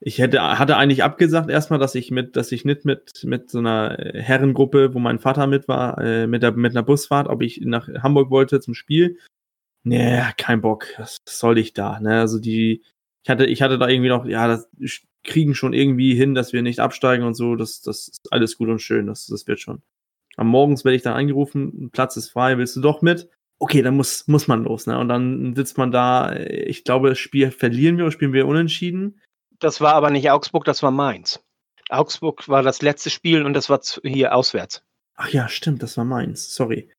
ich 0.00 0.18
hätte, 0.18 0.58
hatte 0.58 0.76
eigentlich 0.76 1.02
abgesagt 1.02 1.48
erstmal, 1.48 1.78
dass 1.78 1.94
ich 1.94 2.10
mit, 2.10 2.36
dass 2.36 2.52
ich 2.52 2.66
nicht 2.66 2.84
mit, 2.84 3.24
mit 3.24 3.50
so 3.50 3.58
einer 3.58 3.98
äh, 3.98 4.20
Herrengruppe, 4.20 4.92
wo 4.92 4.98
mein 4.98 5.18
Vater 5.18 5.46
mit 5.46 5.66
war, 5.66 5.98
äh, 5.98 6.26
mit, 6.26 6.42
der, 6.42 6.52
mit 6.52 6.72
einer 6.72 6.82
Busfahrt, 6.82 7.28
ob 7.28 7.40
ich 7.40 7.62
nach 7.62 7.88
Hamburg 7.88 8.30
wollte 8.30 8.60
zum 8.60 8.74
Spiel. 8.74 9.18
Nee, 9.82 10.22
kein 10.36 10.60
Bock. 10.60 10.86
Was 10.98 11.18
soll 11.26 11.58
ich 11.58 11.72
da? 11.72 12.00
Ne? 12.00 12.20
Also 12.20 12.38
die, 12.38 12.82
ich 13.24 13.30
hatte, 13.30 13.46
ich 13.46 13.62
hatte 13.62 13.78
da 13.78 13.88
irgendwie 13.88 14.10
noch, 14.10 14.26
ja, 14.26 14.46
das 14.46 14.68
kriegen 15.22 15.54
schon 15.54 15.72
irgendwie 15.72 16.14
hin, 16.14 16.34
dass 16.34 16.52
wir 16.52 16.60
nicht 16.60 16.78
absteigen 16.78 17.24
und 17.24 17.32
so. 17.32 17.56
Das, 17.56 17.80
das 17.80 18.08
ist 18.08 18.30
alles 18.30 18.58
gut 18.58 18.68
und 18.68 18.82
schön. 18.82 19.06
Das, 19.06 19.26
das 19.26 19.46
wird 19.46 19.60
schon. 19.60 19.82
Am 20.36 20.46
Morgens 20.46 20.84
werde 20.84 20.96
ich 20.96 21.02
dann 21.02 21.14
angerufen, 21.14 21.90
Platz 21.90 22.16
ist 22.18 22.28
frei, 22.28 22.58
willst 22.58 22.76
du 22.76 22.82
doch 22.82 23.00
mit? 23.00 23.30
Okay, 23.58 23.80
dann 23.80 23.96
muss, 23.96 24.28
muss 24.28 24.46
man 24.46 24.64
los, 24.64 24.86
ne? 24.86 24.98
Und 24.98 25.08
dann 25.08 25.54
sitzt 25.54 25.78
man 25.78 25.90
da, 25.90 26.36
ich 26.36 26.84
glaube, 26.84 27.08
das 27.08 27.18
Spiel 27.18 27.50
verlieren 27.50 27.96
wir 27.96 28.04
oder 28.04 28.12
spielen 28.12 28.32
wir 28.34 28.46
unentschieden. 28.46 29.20
Das 29.58 29.80
war 29.80 29.94
aber 29.94 30.10
nicht 30.10 30.30
Augsburg, 30.30 30.64
das 30.64 30.82
war 30.82 30.90
Mainz. 30.90 31.42
Augsburg 31.88 32.46
war 32.48 32.62
das 32.62 32.82
letzte 32.82 33.08
Spiel 33.08 33.46
und 33.46 33.54
das 33.54 33.70
war 33.70 33.80
hier 34.02 34.34
auswärts. 34.34 34.82
Ach 35.14 35.28
ja, 35.28 35.48
stimmt, 35.48 35.82
das 35.82 35.96
war 35.96 36.04
meins. 36.04 36.54
Sorry. 36.54 36.90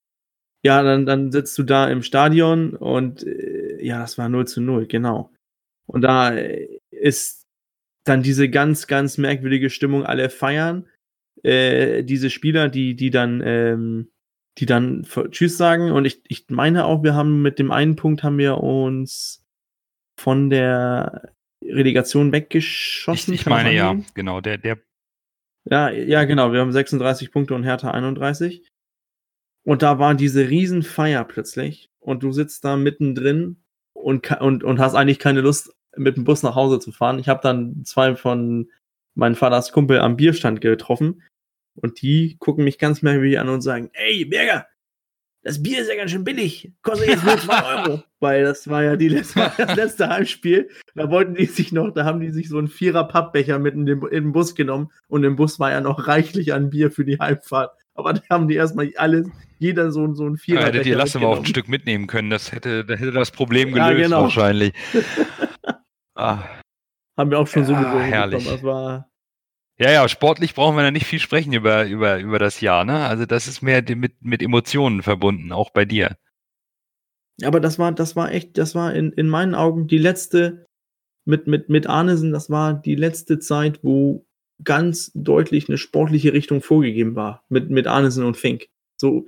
Ja, 0.64 0.82
dann, 0.82 1.06
dann 1.06 1.32
sitzt 1.32 1.56
du 1.60 1.64
da 1.64 1.88
im 1.88 2.02
Stadion 2.02 2.74
und 2.76 3.24
äh, 3.24 3.86
ja, 3.86 4.00
das 4.00 4.18
war 4.18 4.30
0 4.30 4.48
zu 4.48 4.62
0, 4.62 4.88
genau. 4.88 5.30
Und 5.88 6.02
da 6.02 6.36
ist 6.92 7.46
dann 8.06 8.24
diese 8.24 8.50
ganz, 8.50 8.88
ganz 8.88 9.18
merkwürdige 9.18 9.70
Stimmung, 9.70 10.06
alle 10.06 10.30
feiern. 10.30 10.88
Äh, 11.44 12.04
diese 12.04 12.30
Spieler, 12.30 12.70
die, 12.70 12.96
die 12.96 13.10
dann, 13.10 13.42
ähm, 13.46 14.12
die 14.58 14.66
dann 14.66 15.06
Tschüss 15.32 15.58
sagen. 15.58 15.92
Und 15.92 16.06
ich, 16.06 16.22
ich 16.28 16.46
meine 16.50 16.86
auch, 16.86 17.04
wir 17.04 17.14
haben 17.14 17.42
mit 17.42 17.60
dem 17.60 17.72
einen 17.72 17.96
Punkt 17.96 18.24
haben 18.24 18.38
wir 18.38 18.58
uns 18.58 19.46
von 20.18 20.50
der 20.50 21.34
Relegation 21.64 22.28
Ich, 22.28 22.34
weggeschossen. 22.34 23.34
ich 23.34 23.44
das 23.44 23.50
meine 23.50 23.74
ja, 23.74 23.96
genau. 24.14 24.42
Der, 24.42 24.58
der, 24.58 24.80
Ja, 25.66 25.90
ja, 25.90 26.24
genau. 26.24 26.54
Wir 26.54 26.62
haben 26.62 26.72
36 26.72 27.32
Punkte 27.32 27.54
und 27.56 27.64
Hertha 27.64 27.92
31. 27.92 28.72
Und 29.66 29.82
da 29.82 30.00
war 30.00 30.14
diese 30.14 30.48
Riesenfeier 30.48 31.24
plötzlich. 31.26 31.90
Und 32.00 32.22
du 32.24 32.32
sitzt 32.32 32.64
da 32.64 32.78
mittendrin 32.78 33.64
und, 33.94 34.30
und, 34.40 34.64
und 34.64 34.80
hast 34.80 34.94
eigentlich 34.94 35.20
keine 35.20 35.42
Lust, 35.42 35.75
mit 35.98 36.18
dem 36.18 36.24
Bus 36.24 36.44
nach 36.44 36.56
Hause 36.56 36.80
zu 36.80 36.92
fahren. 36.92 37.20
Ich 37.20 37.28
habe 37.30 37.42
dann 37.42 37.84
zwei 37.86 38.16
von 38.16 38.70
meinem 39.14 39.36
Vaters 39.36 39.72
Kumpel 39.72 40.00
am 40.00 40.18
Bierstand 40.18 40.62
getroffen. 40.62 41.22
Und 41.76 42.02
die 42.02 42.38
gucken 42.40 42.64
mich 42.64 42.78
ganz 42.80 43.02
merkwürdig 43.02 43.40
an 43.40 43.50
und 43.50 43.62
sagen, 43.62 43.90
ey, 43.94 44.26
Berger, 44.26 44.66
das 45.46 45.62
Bier 45.62 45.80
ist 45.80 45.90
ja 45.90 45.96
ganz 45.96 46.10
schön 46.10 46.24
billig. 46.24 46.72
Kostet 46.82 47.08
jetzt 47.08 47.24
nur 47.24 47.38
2 47.38 47.76
Euro. 47.76 48.04
Weil 48.20 48.44
das 48.44 48.68
war 48.68 48.84
ja 48.84 48.96
die 48.96 49.10
letzte, 49.10 49.52
das 49.58 49.76
letzte 49.76 50.10
Heimspiel. 50.10 50.70
Da 50.96 51.12
wollten 51.12 51.36
die 51.36 51.46
sich 51.46 51.72
noch, 51.72 51.92
da 51.92 52.04
haben 52.04 52.20
die 52.20 52.32
sich 52.32 52.50
so 52.50 52.58
einen 52.58 52.68
Vierer 52.68 53.08
Pappbecher 53.08 53.60
mit 53.60 53.76
in 53.76 53.86
den, 53.86 54.02
in 54.02 54.10
den 54.10 54.32
Bus 54.32 54.56
genommen. 54.56 54.90
Und 55.08 55.24
im 55.24 55.36
Bus 55.36 55.60
war 55.60 55.70
ja 55.70 55.82
noch 55.82 56.08
reichlich 56.08 56.54
an 56.54 56.72
Bier 56.72 56.90
für 56.90 57.06
die 57.06 57.20
Heimfahrt. 57.20 57.78
Aber 57.94 58.14
da 58.14 58.22
haben 58.30 58.48
die 58.48 58.56
erstmal 58.56 58.92
alles, 58.98 59.28
jeder 59.60 59.92
so, 59.92 60.12
so 60.16 60.26
einen 60.26 60.38
Vierer 60.38 60.62
ja, 60.62 60.66
hättet 60.68 60.88
ihr 60.88 60.98
Lasse 60.98 61.20
mal 61.20 61.28
auf 61.28 61.40
ein. 61.40 61.46
Stück 61.46 61.68
mitnehmen 61.68 62.08
können. 62.08 62.32
Das 62.32 62.52
hätte, 62.52 62.84
da 62.84 62.96
hätte 62.96 63.12
das 63.12 63.30
Problem 63.30 63.76
Ja, 63.76 63.90
gelöst 63.90 64.06
genau. 64.06 64.24
wahrscheinlich. 64.24 64.74
ah, 66.16 66.44
Haben 67.18 67.32
wir 67.32 67.40
auch 67.40 67.48
schon 67.48 67.66
so 67.66 67.74
Ja, 67.74 67.82
gesungen. 67.82 68.02
herrlich. 68.04 68.46
Das 68.46 68.64
war, 68.64 69.10
ja, 69.78 69.92
ja, 69.92 70.08
sportlich 70.08 70.54
brauchen 70.56 70.78
wir 70.78 70.84
da 70.84 70.92
nicht 70.92 71.06
viel 71.06 71.20
sprechen 71.20 71.52
über, 71.54 71.86
über, 71.86 72.20
über 72.20 72.40
das 72.40 72.62
Jahr, 72.62 72.86
ne? 72.86 73.06
Also 73.06 73.26
das 73.26 73.48
ist 73.48 73.62
mehr 73.62 73.84
mit, 73.96 74.22
mit 74.22 74.42
Emotionen 74.42 75.02
verbunden, 75.04 75.52
auch 75.52 75.72
bei 75.72 75.86
dir. 75.86 76.18
aber 77.44 77.60
das 77.60 77.78
war, 77.78 77.92
das 77.92 78.16
war 78.16 78.32
echt, 78.32 78.58
das 78.58 78.76
war 78.76 78.94
in, 78.94 79.12
in 79.12 79.28
meinen 79.28 79.56
Augen 79.56 79.88
die 79.88 79.98
letzte, 79.98 80.66
mit, 81.26 81.48
mit, 81.48 81.68
mit 81.70 81.88
Arnesen, 81.88 82.32
das 82.32 82.50
war 82.50 82.74
die 82.74 82.96
letzte 82.96 83.40
Zeit, 83.40 83.84
wo 83.84 84.26
ganz 84.64 85.12
deutlich 85.14 85.68
eine 85.68 85.78
sportliche 85.78 86.32
Richtung 86.32 86.62
vorgegeben 86.62 87.16
war. 87.16 87.44
Mit, 87.50 87.70
mit 87.70 87.88
Arnesen 87.88 88.24
und 88.24 88.38
Fink. 88.38 88.68
So, 88.96 89.28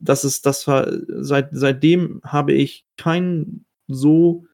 das 0.00 0.24
ist, 0.24 0.44
das 0.46 0.66
war, 0.66 0.88
seit, 1.06 1.50
seitdem 1.52 2.20
habe 2.24 2.52
ich 2.52 2.84
keinen 2.96 3.66
so, 3.86 4.46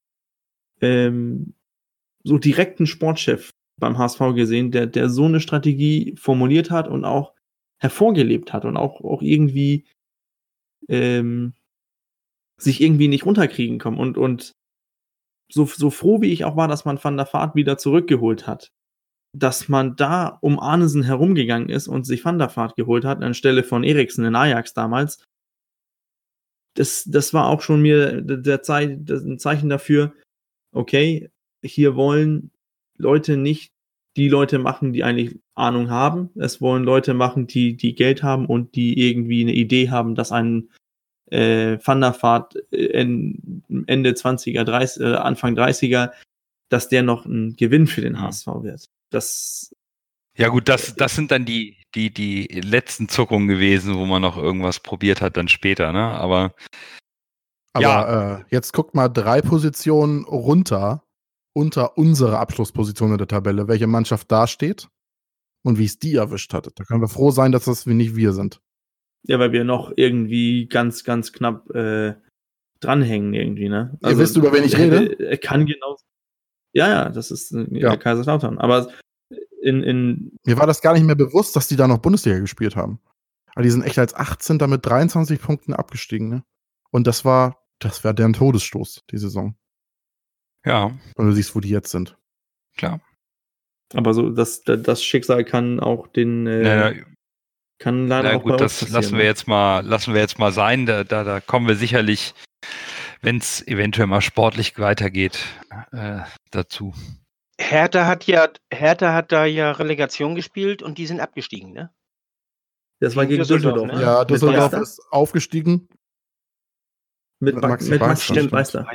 ähm, 0.83 1.55
so 2.25 2.39
direkten 2.39 2.87
Sportchef 2.87 3.51
beim 3.81 3.99
HSV 3.99 4.35
gesehen, 4.35 4.71
der, 4.71 4.87
der 4.87 5.09
so 5.09 5.25
eine 5.25 5.41
Strategie 5.41 6.15
formuliert 6.17 6.71
hat 6.71 6.89
und 6.89 7.05
auch 7.05 7.35
hervorgelebt 7.81 8.53
hat 8.53 8.65
und 8.65 8.77
auch, 8.77 9.01
auch 9.01 9.23
irgendwie, 9.23 9.87
ähm, 10.89 11.55
sich 12.59 12.81
irgendwie 12.81 13.09
nicht 13.09 13.27
runterkriegen 13.27 13.79
kommen 13.79 13.99
und, 13.99 14.17
und 14.17 14.53
so, 15.51 15.67
so 15.67 15.91
froh 15.91 16.21
wie 16.21 16.33
ich 16.33 16.45
auch 16.45 16.57
war, 16.57 16.69
dass 16.69 16.85
man 16.85 17.03
Van 17.03 17.17
der 17.17 17.31
Vaart 17.31 17.55
wieder 17.55 17.77
zurückgeholt 17.77 18.47
hat, 18.47 18.71
dass 19.37 19.69
man 19.69 19.97
da 19.97 20.39
um 20.41 20.61
Arnesen 20.61 21.03
herumgegangen 21.03 21.69
ist 21.69 21.89
und 21.89 22.05
sich 22.05 22.25
Van 22.25 22.39
der 22.39 22.55
Vaart 22.55 22.77
geholt 22.77 23.05
hat, 23.05 23.23
anstelle 23.23 23.65
von 23.65 23.85
Eriksen 23.85 24.25
in 24.25 24.37
Ajax 24.37 24.75
damals, 24.75 25.25
das, 26.75 27.05
das 27.05 27.35
war 27.35 27.49
auch 27.49 27.61
schon 27.61 27.83
mir 27.83 28.23
der 28.23 28.63
Zeit, 28.63 29.01
das 29.03 29.23
ein 29.23 29.39
Zeichen 29.39 29.69
dafür, 29.69 30.15
okay, 30.73 31.31
hier 31.63 31.97
wollen 31.97 32.51
Leute 32.97 33.37
nicht 33.37 33.73
die 34.17 34.29
Leute 34.29 34.59
machen, 34.59 34.93
die 34.93 35.05
eigentlich 35.05 35.39
Ahnung 35.55 35.91
haben. 35.91 36.31
Es 36.37 36.61
wollen 36.61 36.85
Leute 36.85 37.15
machen, 37.15 37.47
die, 37.47 37.77
die 37.77 37.95
Geld 37.95 38.23
haben 38.23 38.47
und 38.47 38.75
die 38.75 39.09
irgendwie 39.09 39.43
eine 39.43 39.55
Idee 39.55 39.91
haben, 39.91 40.15
dass 40.15 40.33
ein 40.33 40.69
äh, 41.31 41.79
Van 41.83 42.01
der 42.03 42.21
Vaart 42.21 42.57
äh, 42.73 43.01
in, 43.01 43.63
Ende 43.87 44.11
20er, 44.11 44.65
30, 44.65 45.03
äh, 45.03 45.15
Anfang 45.15 45.55
30er, 45.57 46.13
dass 46.69 46.89
der 46.89 47.03
noch 47.03 47.25
ein 47.25 47.57
Gewinn 47.57 47.87
für 47.87 48.03
den 48.03 48.13
Mhm. 48.15 48.21
HSV 48.23 48.47
wird. 48.61 48.85
Das, 49.11 49.75
Ja 50.37 50.49
gut, 50.49 50.69
das, 50.69 50.95
das 50.95 51.15
sind 51.15 51.31
dann 51.31 51.45
die, 51.47 51.79
die, 51.95 52.13
die 52.13 52.47
letzten 52.61 53.09
Zuckungen 53.09 53.49
gewesen, 53.49 53.95
wo 53.97 54.05
man 54.05 54.21
noch 54.23 54.37
irgendwas 54.37 54.81
probiert 54.81 55.21
hat, 55.23 55.37
dann 55.37 55.49
später, 55.49 55.93
ne? 55.93 56.03
Aber 56.03 56.55
Aber 57.75 57.83
Ja. 57.83 58.35
äh, 58.41 58.45
jetzt 58.51 58.73
guckt 58.73 58.95
mal 58.95 59.09
drei 59.09 59.41
Positionen 59.41 60.25
runter 60.25 61.03
unter 61.55 61.99
unsere 61.99 62.39
Abschlussposition 62.39 63.13
in 63.13 63.19
der 63.19 63.29
Tabelle, 63.29 63.69
welche 63.69 63.87
Mannschaft 63.87 64.31
da 64.33 64.47
steht 64.47 64.89
und 65.63 65.79
wie 65.79 65.85
es 65.85 65.99
die 65.99 66.15
erwischt 66.15 66.55
hat. 66.55 66.69
Da 66.75 66.85
können 66.85 67.01
wir 67.03 67.09
froh 67.09 67.31
sein, 67.31 67.53
dass 67.53 67.65
das 67.67 67.87
nicht 67.87 68.17
wir 68.17 68.33
sind. 68.33 68.61
ja, 69.25 69.39
weil 69.39 69.53
wir 69.53 69.65
noch 69.65 69.93
irgendwie 69.97 70.67
ganz, 70.67 71.05
ganz 71.05 71.33
knapp 71.33 71.71
äh, 71.75 72.15
dranhängen 72.81 73.35
irgendwie, 73.35 73.69
ne? 73.69 73.97
Ihr 74.05 74.19
wisst, 74.19 74.37
über 74.37 74.53
wen 74.53 74.65
ich 74.65 74.77
rede? 74.77 75.19
Er 75.21 75.39
kann 75.39 75.67
genau. 75.67 75.97
Ja, 76.73 76.89
ja, 76.89 77.09
das 77.11 77.31
ist 77.31 77.53
äh, 77.53 77.67
Ja. 77.71 77.97
Kaiserslautern. 77.97 78.59
Aber 78.59 78.89
in, 79.63 79.83
in 79.85 80.33
Mir 80.45 80.59
war 80.59 80.67
das 80.67 80.81
gar 80.81 80.95
nicht 80.95 81.05
mehr 81.05 81.15
bewusst, 81.15 81.55
dass 81.55 81.69
die 81.69 81.77
da 81.77 81.87
noch 81.87 81.99
Bundesliga 81.99 82.39
gespielt 82.41 82.75
haben. 82.75 82.99
Aber 83.55 83.63
die 83.63 83.71
sind 83.71 83.83
echt 83.83 83.99
als 83.99 84.15
18. 84.15 84.57
mit 84.69 84.85
23 84.85 85.41
Punkten 85.41 85.75
abgestiegen, 85.75 86.29
ne? 86.29 86.45
Und 86.91 87.07
das 87.07 87.25
war, 87.25 87.63
das 87.79 88.03
war 88.03 88.15
deren 88.15 88.33
Todesstoß, 88.33 89.05
die 89.11 89.19
Saison. 89.19 89.55
Ja, 90.65 90.93
Wenn 91.17 91.27
du 91.27 91.33
siehst, 91.33 91.55
wo 91.55 91.61
die 91.61 91.71
jetzt 91.71 91.91
sind. 91.91 92.17
klar. 92.77 93.01
aber 93.95 94.15
so, 94.15 94.31
das, 94.31 94.63
das 94.63 95.03
Schicksal 95.03 95.45
kann 95.45 95.81
auch 95.81 96.07
den 96.09 96.47
äh, 96.47 96.63
Na, 96.63 96.91
na, 96.91 97.03
kann 97.79 98.07
leider 98.07 98.31
na 98.31 98.37
auch 98.37 98.43
gut, 98.45 98.61
das 98.61 98.89
lassen 98.91 99.13
wir 99.13 99.25
ne? 99.25 99.25
jetzt 99.25 99.49
mal, 99.49 99.85
lassen 99.85 100.15
wir 100.15 100.21
jetzt 100.21 100.39
mal 100.39 100.53
sein. 100.53 100.87
Da, 100.87 101.03
da, 101.03 101.25
da 101.25 101.41
kommen 101.41 101.67
wir 101.67 101.75
sicherlich, 101.75 102.33
wenn 103.23 103.39
es 103.39 103.67
eventuell 103.67 104.07
mal 104.07 104.21
sportlich 104.21 104.79
weitergeht, 104.79 105.41
äh, 105.91 106.21
dazu. 106.53 106.95
Hertha 107.59 108.07
hat 108.07 108.25
ja, 108.29 108.49
Hertha 108.73 109.13
hat 109.13 109.33
da 109.33 109.47
ja 109.47 109.73
Relegation 109.73 110.37
gespielt 110.37 110.83
und 110.83 110.97
die 110.97 111.07
sind 111.07 111.21
abgestiegen, 111.21 111.73
ne? 111.73 111.91
Das 113.01 113.17
war 113.17 113.27
gegen 113.27 113.43
Düsseldorf. 113.43 113.75
Düsseldorf 113.75 113.99
ne? 113.99 114.03
Ja, 114.03 114.25
Düsseldorf 114.25 114.73
ist 114.75 115.01
aufgestiegen. 115.11 115.89
Mit, 117.41 117.57
mit 117.57 117.65
Maxi, 117.65 117.91
mit 117.91 118.01
Maxi 118.01 118.49
Meister. 118.49 118.87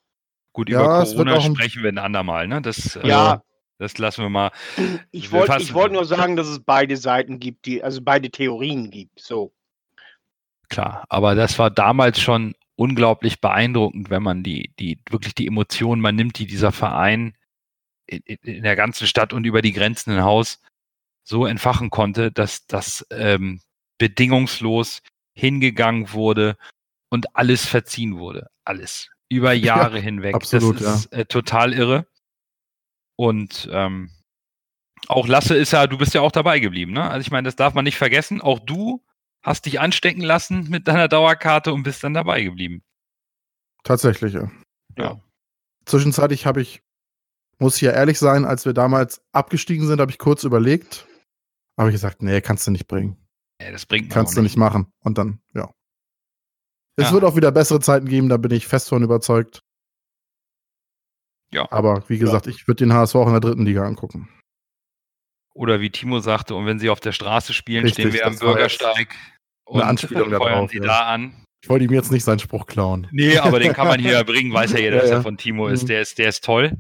Gut, 0.54 0.70
ja, 0.70 0.82
über 0.82 1.04
Corona 1.04 1.42
sprechen 1.42 1.84
wir 1.84 1.92
ein 1.92 1.98
andermal, 1.98 2.48
ne? 2.48 2.62
Das, 2.62 2.96
äh, 2.96 3.08
ja. 3.08 3.42
das 3.78 3.98
lassen 3.98 4.24
wir 4.24 4.30
mal. 4.30 4.52
Ich 5.12 5.32
wollte 5.32 5.74
wollt 5.74 5.92
nur 5.92 6.06
sagen, 6.06 6.36
dass 6.36 6.48
es 6.48 6.60
beide 6.60 6.96
Seiten 6.98 7.40
gibt, 7.40 7.66
die, 7.66 7.84
also 7.84 8.02
beide 8.02 8.30
Theorien 8.32 8.90
gibt. 8.90 9.20
So. 9.20 9.54
Klar, 10.70 11.06
aber 11.10 11.36
das 11.36 11.60
war 11.60 11.70
damals 11.70 12.22
schon 12.22 12.56
unglaublich 12.78 13.42
beeindruckend, 13.42 14.10
wenn 14.10 14.24
man 14.24 14.44
die, 14.44 14.74
die, 14.80 15.00
wirklich 15.10 15.36
die 15.36 15.48
Emotionen, 15.48 16.02
man 16.02 16.16
nimmt, 16.16 16.40
die 16.40 16.48
dieser 16.48 16.72
Verein 16.72 17.34
in, 18.08 18.22
in 18.42 18.64
der 18.64 18.76
ganzen 18.76 19.08
Stadt 19.08 19.34
und 19.34 19.46
über 19.46 19.62
die 19.62 19.74
Grenzen 19.74 20.12
hinaus 20.14 20.62
so 21.26 21.46
entfachen 21.46 21.90
konnte, 21.90 22.32
dass 22.32 22.66
das 22.68 23.06
ähm, 23.12 23.62
bedingungslos 23.98 25.02
hingegangen 25.34 26.14
wurde 26.14 26.58
und 27.10 27.36
alles 27.36 27.66
verziehen 27.66 28.18
wurde. 28.18 28.50
Alles. 28.64 29.10
Über 29.30 29.54
Jahre 29.54 29.98
ja, 29.98 30.04
hinweg. 30.04 30.36
Absolut, 30.36 30.80
das 30.80 31.06
ist 31.06 31.14
ja. 31.14 31.20
äh, 31.20 31.26
total 31.26 31.74
irre. 31.74 32.08
Und 33.18 33.68
ähm, 33.72 34.12
auch 35.08 35.28
Lasse 35.28 35.56
ist 35.56 35.72
ja, 35.72 35.88
du 35.88 35.98
bist 35.98 36.14
ja 36.14 36.22
auch 36.22 36.32
dabei 36.32 36.60
geblieben, 36.60 36.94
ne? 36.94 37.10
Also 37.10 37.22
ich 37.22 37.32
meine, 37.32 37.46
das 37.46 37.56
darf 37.56 37.74
man 37.74 37.86
nicht 37.86 37.98
vergessen. 37.98 38.42
Auch 38.42 38.60
du 38.60 39.04
hast 39.44 39.66
dich 39.66 39.80
anstecken 39.80 40.22
lassen 40.22 40.70
mit 40.70 40.88
deiner 40.88 41.08
Dauerkarte 41.08 41.74
und 41.74 41.84
bist 41.84 42.04
dann 42.04 42.14
dabei 42.14 42.42
geblieben. 42.42 42.84
Tatsächlich, 43.84 44.34
ja. 44.34 44.52
ja. 44.98 45.20
Zwischenzeitlich 45.86 46.48
habe 46.48 46.62
ich, 46.62 46.82
muss 47.60 47.76
ich 47.76 47.84
ja 47.84 47.92
ehrlich 47.92 48.18
sein, 48.18 48.44
als 48.44 48.66
wir 48.66 48.74
damals 48.74 49.22
abgestiegen 49.32 49.86
sind, 49.86 50.02
habe 50.02 50.12
ich 50.12 50.18
kurz 50.18 50.44
überlegt, 50.44 51.08
habe 51.78 51.90
ich 51.90 51.94
gesagt, 51.94 52.22
nee, 52.22 52.42
kannst 52.42 52.66
du 52.68 52.72
nicht 52.72 52.88
bringen. 52.88 53.18
Ja, 53.62 53.72
das 53.72 53.86
bringt 53.86 54.12
Kannst 54.12 54.36
du 54.38 54.42
nicht 54.42 54.58
machen. 54.58 54.92
Und 55.00 55.18
dann, 55.18 55.42
ja. 55.54 55.74
Es 56.98 57.08
ja. 57.08 57.14
wird 57.14 57.24
auch 57.24 57.36
wieder 57.36 57.52
bessere 57.52 57.80
Zeiten 57.80 58.08
geben, 58.08 58.30
da 58.30 58.38
bin 58.38 58.52
ich 58.52 58.68
fest 58.68 58.90
von 58.90 59.04
überzeugt. 59.04 59.62
Ja. 61.52 61.68
Aber 61.72 62.08
wie 62.10 62.18
gesagt, 62.18 62.48
ja. 62.48 62.52
ich 62.52 62.68
würde 62.68 62.86
den 62.86 62.94
HSV 62.94 63.16
auch 63.16 63.28
in 63.28 63.34
der 63.34 63.42
dritten 63.42 63.66
Liga 63.66 63.86
angucken. 63.86 64.30
Oder 65.54 65.80
wie 65.80 65.90
Timo 65.90 66.20
sagte, 66.20 66.56
und 66.56 66.66
wenn 66.66 66.80
sie 66.80 66.90
auf 66.90 67.00
der 67.00 67.14
Straße 67.14 67.54
spielen, 67.54 67.86
Richtig, 67.86 68.08
stehen 68.08 68.14
wir 68.14 68.26
am 68.26 68.38
Bürgersteig 68.38 69.16
und 69.66 69.82
eine 69.82 69.90
Anspielung 69.90 70.30
feuern 70.32 70.68
sie 70.68 70.80
ja. 70.80 70.84
da 70.84 71.00
an. 71.08 71.46
Ich 71.64 71.70
wollte 71.70 71.86
ihm 71.86 71.94
jetzt 71.94 72.12
nicht 72.12 72.26
seinen 72.26 72.40
Spruch 72.40 72.66
klauen. 72.66 73.08
Nee, 73.12 73.38
aber 73.38 73.60
den 73.60 73.74
kann 73.74 73.88
man 73.88 74.00
hier 74.00 74.24
bringen, 74.26 74.54
weiß 74.54 74.74
ja 74.74 74.80
jeder, 74.80 74.98
dass 74.98 75.10
er 75.10 75.22
von 75.22 75.38
Timo 75.38 75.68
ist. 75.68 75.84
Mhm. 75.84 75.88
Der 75.88 76.02
ist, 76.02 76.18
der 76.18 76.30
ist 76.30 76.44
toll. 76.44 76.74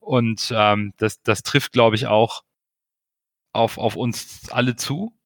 Und 0.00 0.52
ähm, 0.54 0.92
das, 0.98 1.22
das 1.22 1.42
trifft, 1.42 1.72
glaube 1.72 1.94
ich, 1.94 2.08
auch 2.08 2.42
auf, 3.52 3.78
auf 3.78 3.96
uns 3.96 4.50
alle 4.50 4.76
zu. 4.76 5.16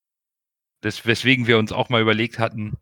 Das, 0.80 1.06
weswegen 1.06 1.46
wir 1.46 1.58
uns 1.58 1.72
auch 1.72 1.88
mal 1.88 2.02
überlegt 2.02 2.38
hatten, 2.38 2.76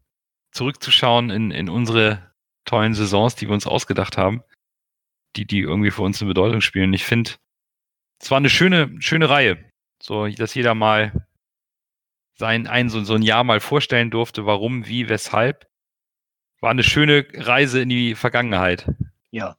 zurückzuschauen 0.52 1.30
in, 1.30 1.50
in 1.50 1.68
unsere 1.68 2.32
tollen 2.64 2.94
Saisons, 2.94 3.34
die 3.34 3.46
wir 3.48 3.54
uns 3.54 3.66
ausgedacht 3.66 4.16
haben, 4.18 4.42
die, 5.36 5.46
die 5.46 5.60
irgendwie 5.60 5.90
für 5.90 6.02
uns 6.02 6.20
eine 6.20 6.28
Bedeutung 6.28 6.60
spielen. 6.60 6.92
Ich 6.92 7.04
finde, 7.04 7.32
es 8.20 8.30
war 8.30 8.38
eine 8.38 8.50
schöne, 8.50 9.00
schöne 9.00 9.28
Reihe. 9.28 9.68
So, 10.02 10.26
dass 10.26 10.54
jeder 10.54 10.74
mal 10.74 11.26
sein, 12.34 12.66
ein, 12.66 12.88
so, 12.88 13.02
so 13.04 13.14
ein 13.14 13.22
Jahr 13.22 13.44
mal 13.44 13.60
vorstellen 13.60 14.10
durfte, 14.10 14.46
warum, 14.46 14.86
wie, 14.86 15.08
weshalb. 15.08 15.68
War 16.60 16.70
eine 16.70 16.84
schöne 16.84 17.26
Reise 17.34 17.80
in 17.80 17.88
die 17.88 18.14
Vergangenheit. 18.14 18.88
Ja. 19.30 19.56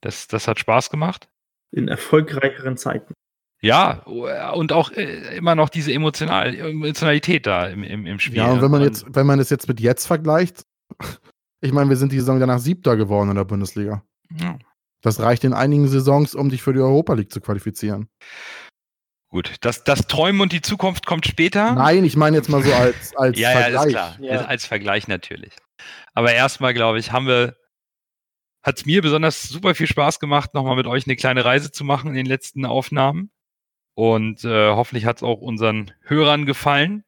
Das, 0.00 0.28
das 0.28 0.46
hat 0.46 0.58
Spaß 0.58 0.90
gemacht. 0.90 1.28
In 1.72 1.88
erfolgreicheren 1.88 2.76
Zeiten. 2.76 3.14
Ja, 3.62 4.02
und 4.04 4.72
auch 4.72 4.90
äh, 4.92 5.36
immer 5.36 5.54
noch 5.54 5.68
diese 5.68 5.92
Emotional 5.92 6.54
Emotionalität 6.54 7.46
da 7.46 7.66
im, 7.66 7.82
im, 7.82 8.06
im 8.06 8.18
Spiel. 8.18 8.38
Ja, 8.38 8.52
und 8.52 8.62
wenn 8.62 8.70
man 8.70 8.82
jetzt, 8.82 9.04
wenn 9.08 9.26
man 9.26 9.38
es 9.38 9.50
jetzt 9.50 9.68
mit 9.68 9.80
jetzt 9.80 10.06
vergleicht, 10.06 10.64
ich 11.60 11.72
meine, 11.72 11.90
wir 11.90 11.96
sind 11.96 12.12
die 12.12 12.18
Saison 12.18 12.40
danach 12.40 12.58
Siebter 12.58 12.96
geworden 12.96 13.30
in 13.30 13.36
der 13.36 13.44
Bundesliga. 13.44 14.02
Ja. 14.34 14.58
Das 15.02 15.20
reicht 15.20 15.44
in 15.44 15.52
einigen 15.52 15.88
Saisons, 15.88 16.34
um 16.34 16.48
dich 16.48 16.62
für 16.62 16.72
die 16.72 16.80
Europa 16.80 17.14
League 17.14 17.32
zu 17.32 17.40
qualifizieren. 17.40 18.08
Gut, 19.28 19.54
das, 19.60 19.84
das 19.84 20.06
Träumen 20.08 20.40
und 20.40 20.52
die 20.52 20.60
Zukunft 20.60 21.06
kommt 21.06 21.26
später. 21.26 21.72
Nein, 21.74 22.04
ich 22.04 22.16
meine 22.16 22.36
jetzt 22.36 22.48
mal 22.48 22.62
so 22.62 22.72
als, 22.72 23.14
als 23.16 23.38
ja, 23.38 23.50
Vergleich. 23.50 23.72
Ja, 23.72 23.84
ist 23.84 23.90
klar. 23.90 24.16
Ja. 24.20 24.44
Als 24.46 24.66
Vergleich 24.66 25.08
natürlich. 25.08 25.54
Aber 26.14 26.32
erstmal, 26.32 26.74
glaube 26.74 26.98
ich, 26.98 27.12
haben 27.12 27.26
wir, 27.26 27.56
hat 28.62 28.78
es 28.78 28.86
mir 28.86 29.02
besonders 29.02 29.42
super 29.42 29.74
viel 29.74 29.86
Spaß 29.86 30.18
gemacht, 30.18 30.52
nochmal 30.52 30.76
mit 30.76 30.86
euch 30.86 31.06
eine 31.06 31.16
kleine 31.16 31.44
Reise 31.44 31.70
zu 31.70 31.84
machen 31.84 32.08
in 32.08 32.14
den 32.14 32.26
letzten 32.26 32.64
Aufnahmen. 32.64 33.30
Und 33.94 34.44
äh, 34.44 34.70
hoffentlich 34.70 35.04
hat 35.04 35.18
es 35.18 35.22
auch 35.22 35.40
unseren 35.40 35.92
Hörern 36.02 36.46
gefallen. 36.46 37.04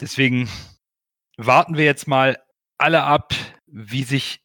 Deswegen 0.00 0.48
warten 1.36 1.76
wir 1.76 1.84
jetzt 1.84 2.06
mal 2.08 2.36
alle 2.78 3.04
ab, 3.04 3.34
wie 3.66 4.02
sich 4.02 4.44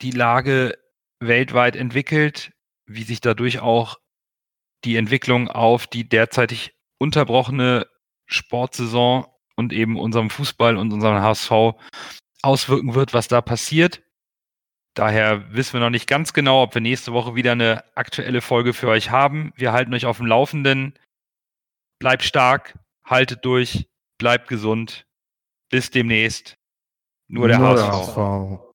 die 0.00 0.12
Lage 0.12 0.78
weltweit 1.20 1.76
entwickelt, 1.76 2.52
wie 2.86 3.02
sich 3.02 3.20
dadurch 3.20 3.60
auch 3.60 3.98
die 4.84 4.96
Entwicklung 4.96 5.48
auf 5.48 5.86
die 5.86 6.08
derzeitig 6.08 6.74
unterbrochene 6.98 7.86
Sportsaison 8.26 9.26
und 9.56 9.72
eben 9.72 9.98
unserem 9.98 10.30
Fußball 10.30 10.76
und 10.76 10.92
unserem 10.92 11.20
HSV 11.20 11.52
auswirken 12.42 12.94
wird, 12.94 13.12
was 13.12 13.28
da 13.28 13.42
passiert. 13.42 14.02
Daher 14.94 15.52
wissen 15.54 15.74
wir 15.74 15.80
noch 15.80 15.90
nicht 15.90 16.08
ganz 16.08 16.32
genau, 16.32 16.62
ob 16.62 16.74
wir 16.74 16.80
nächste 16.80 17.12
Woche 17.12 17.34
wieder 17.34 17.52
eine 17.52 17.84
aktuelle 17.94 18.40
Folge 18.40 18.72
für 18.74 18.88
euch 18.88 19.10
haben. 19.10 19.52
Wir 19.56 19.72
halten 19.72 19.94
euch 19.94 20.06
auf 20.06 20.16
dem 20.16 20.26
Laufenden. 20.26 20.98
Bleibt 22.00 22.24
stark, 22.24 22.78
haltet 23.04 23.44
durch, 23.44 23.88
bleibt 24.18 24.48
gesund. 24.48 25.06
Bis 25.70 25.90
demnächst. 25.90 26.56
Nur 27.28 27.46
der 27.46 27.58
Nur 27.58 27.68
HSV. 27.68 28.14
Der 28.14 28.24
HSV. 28.24 28.69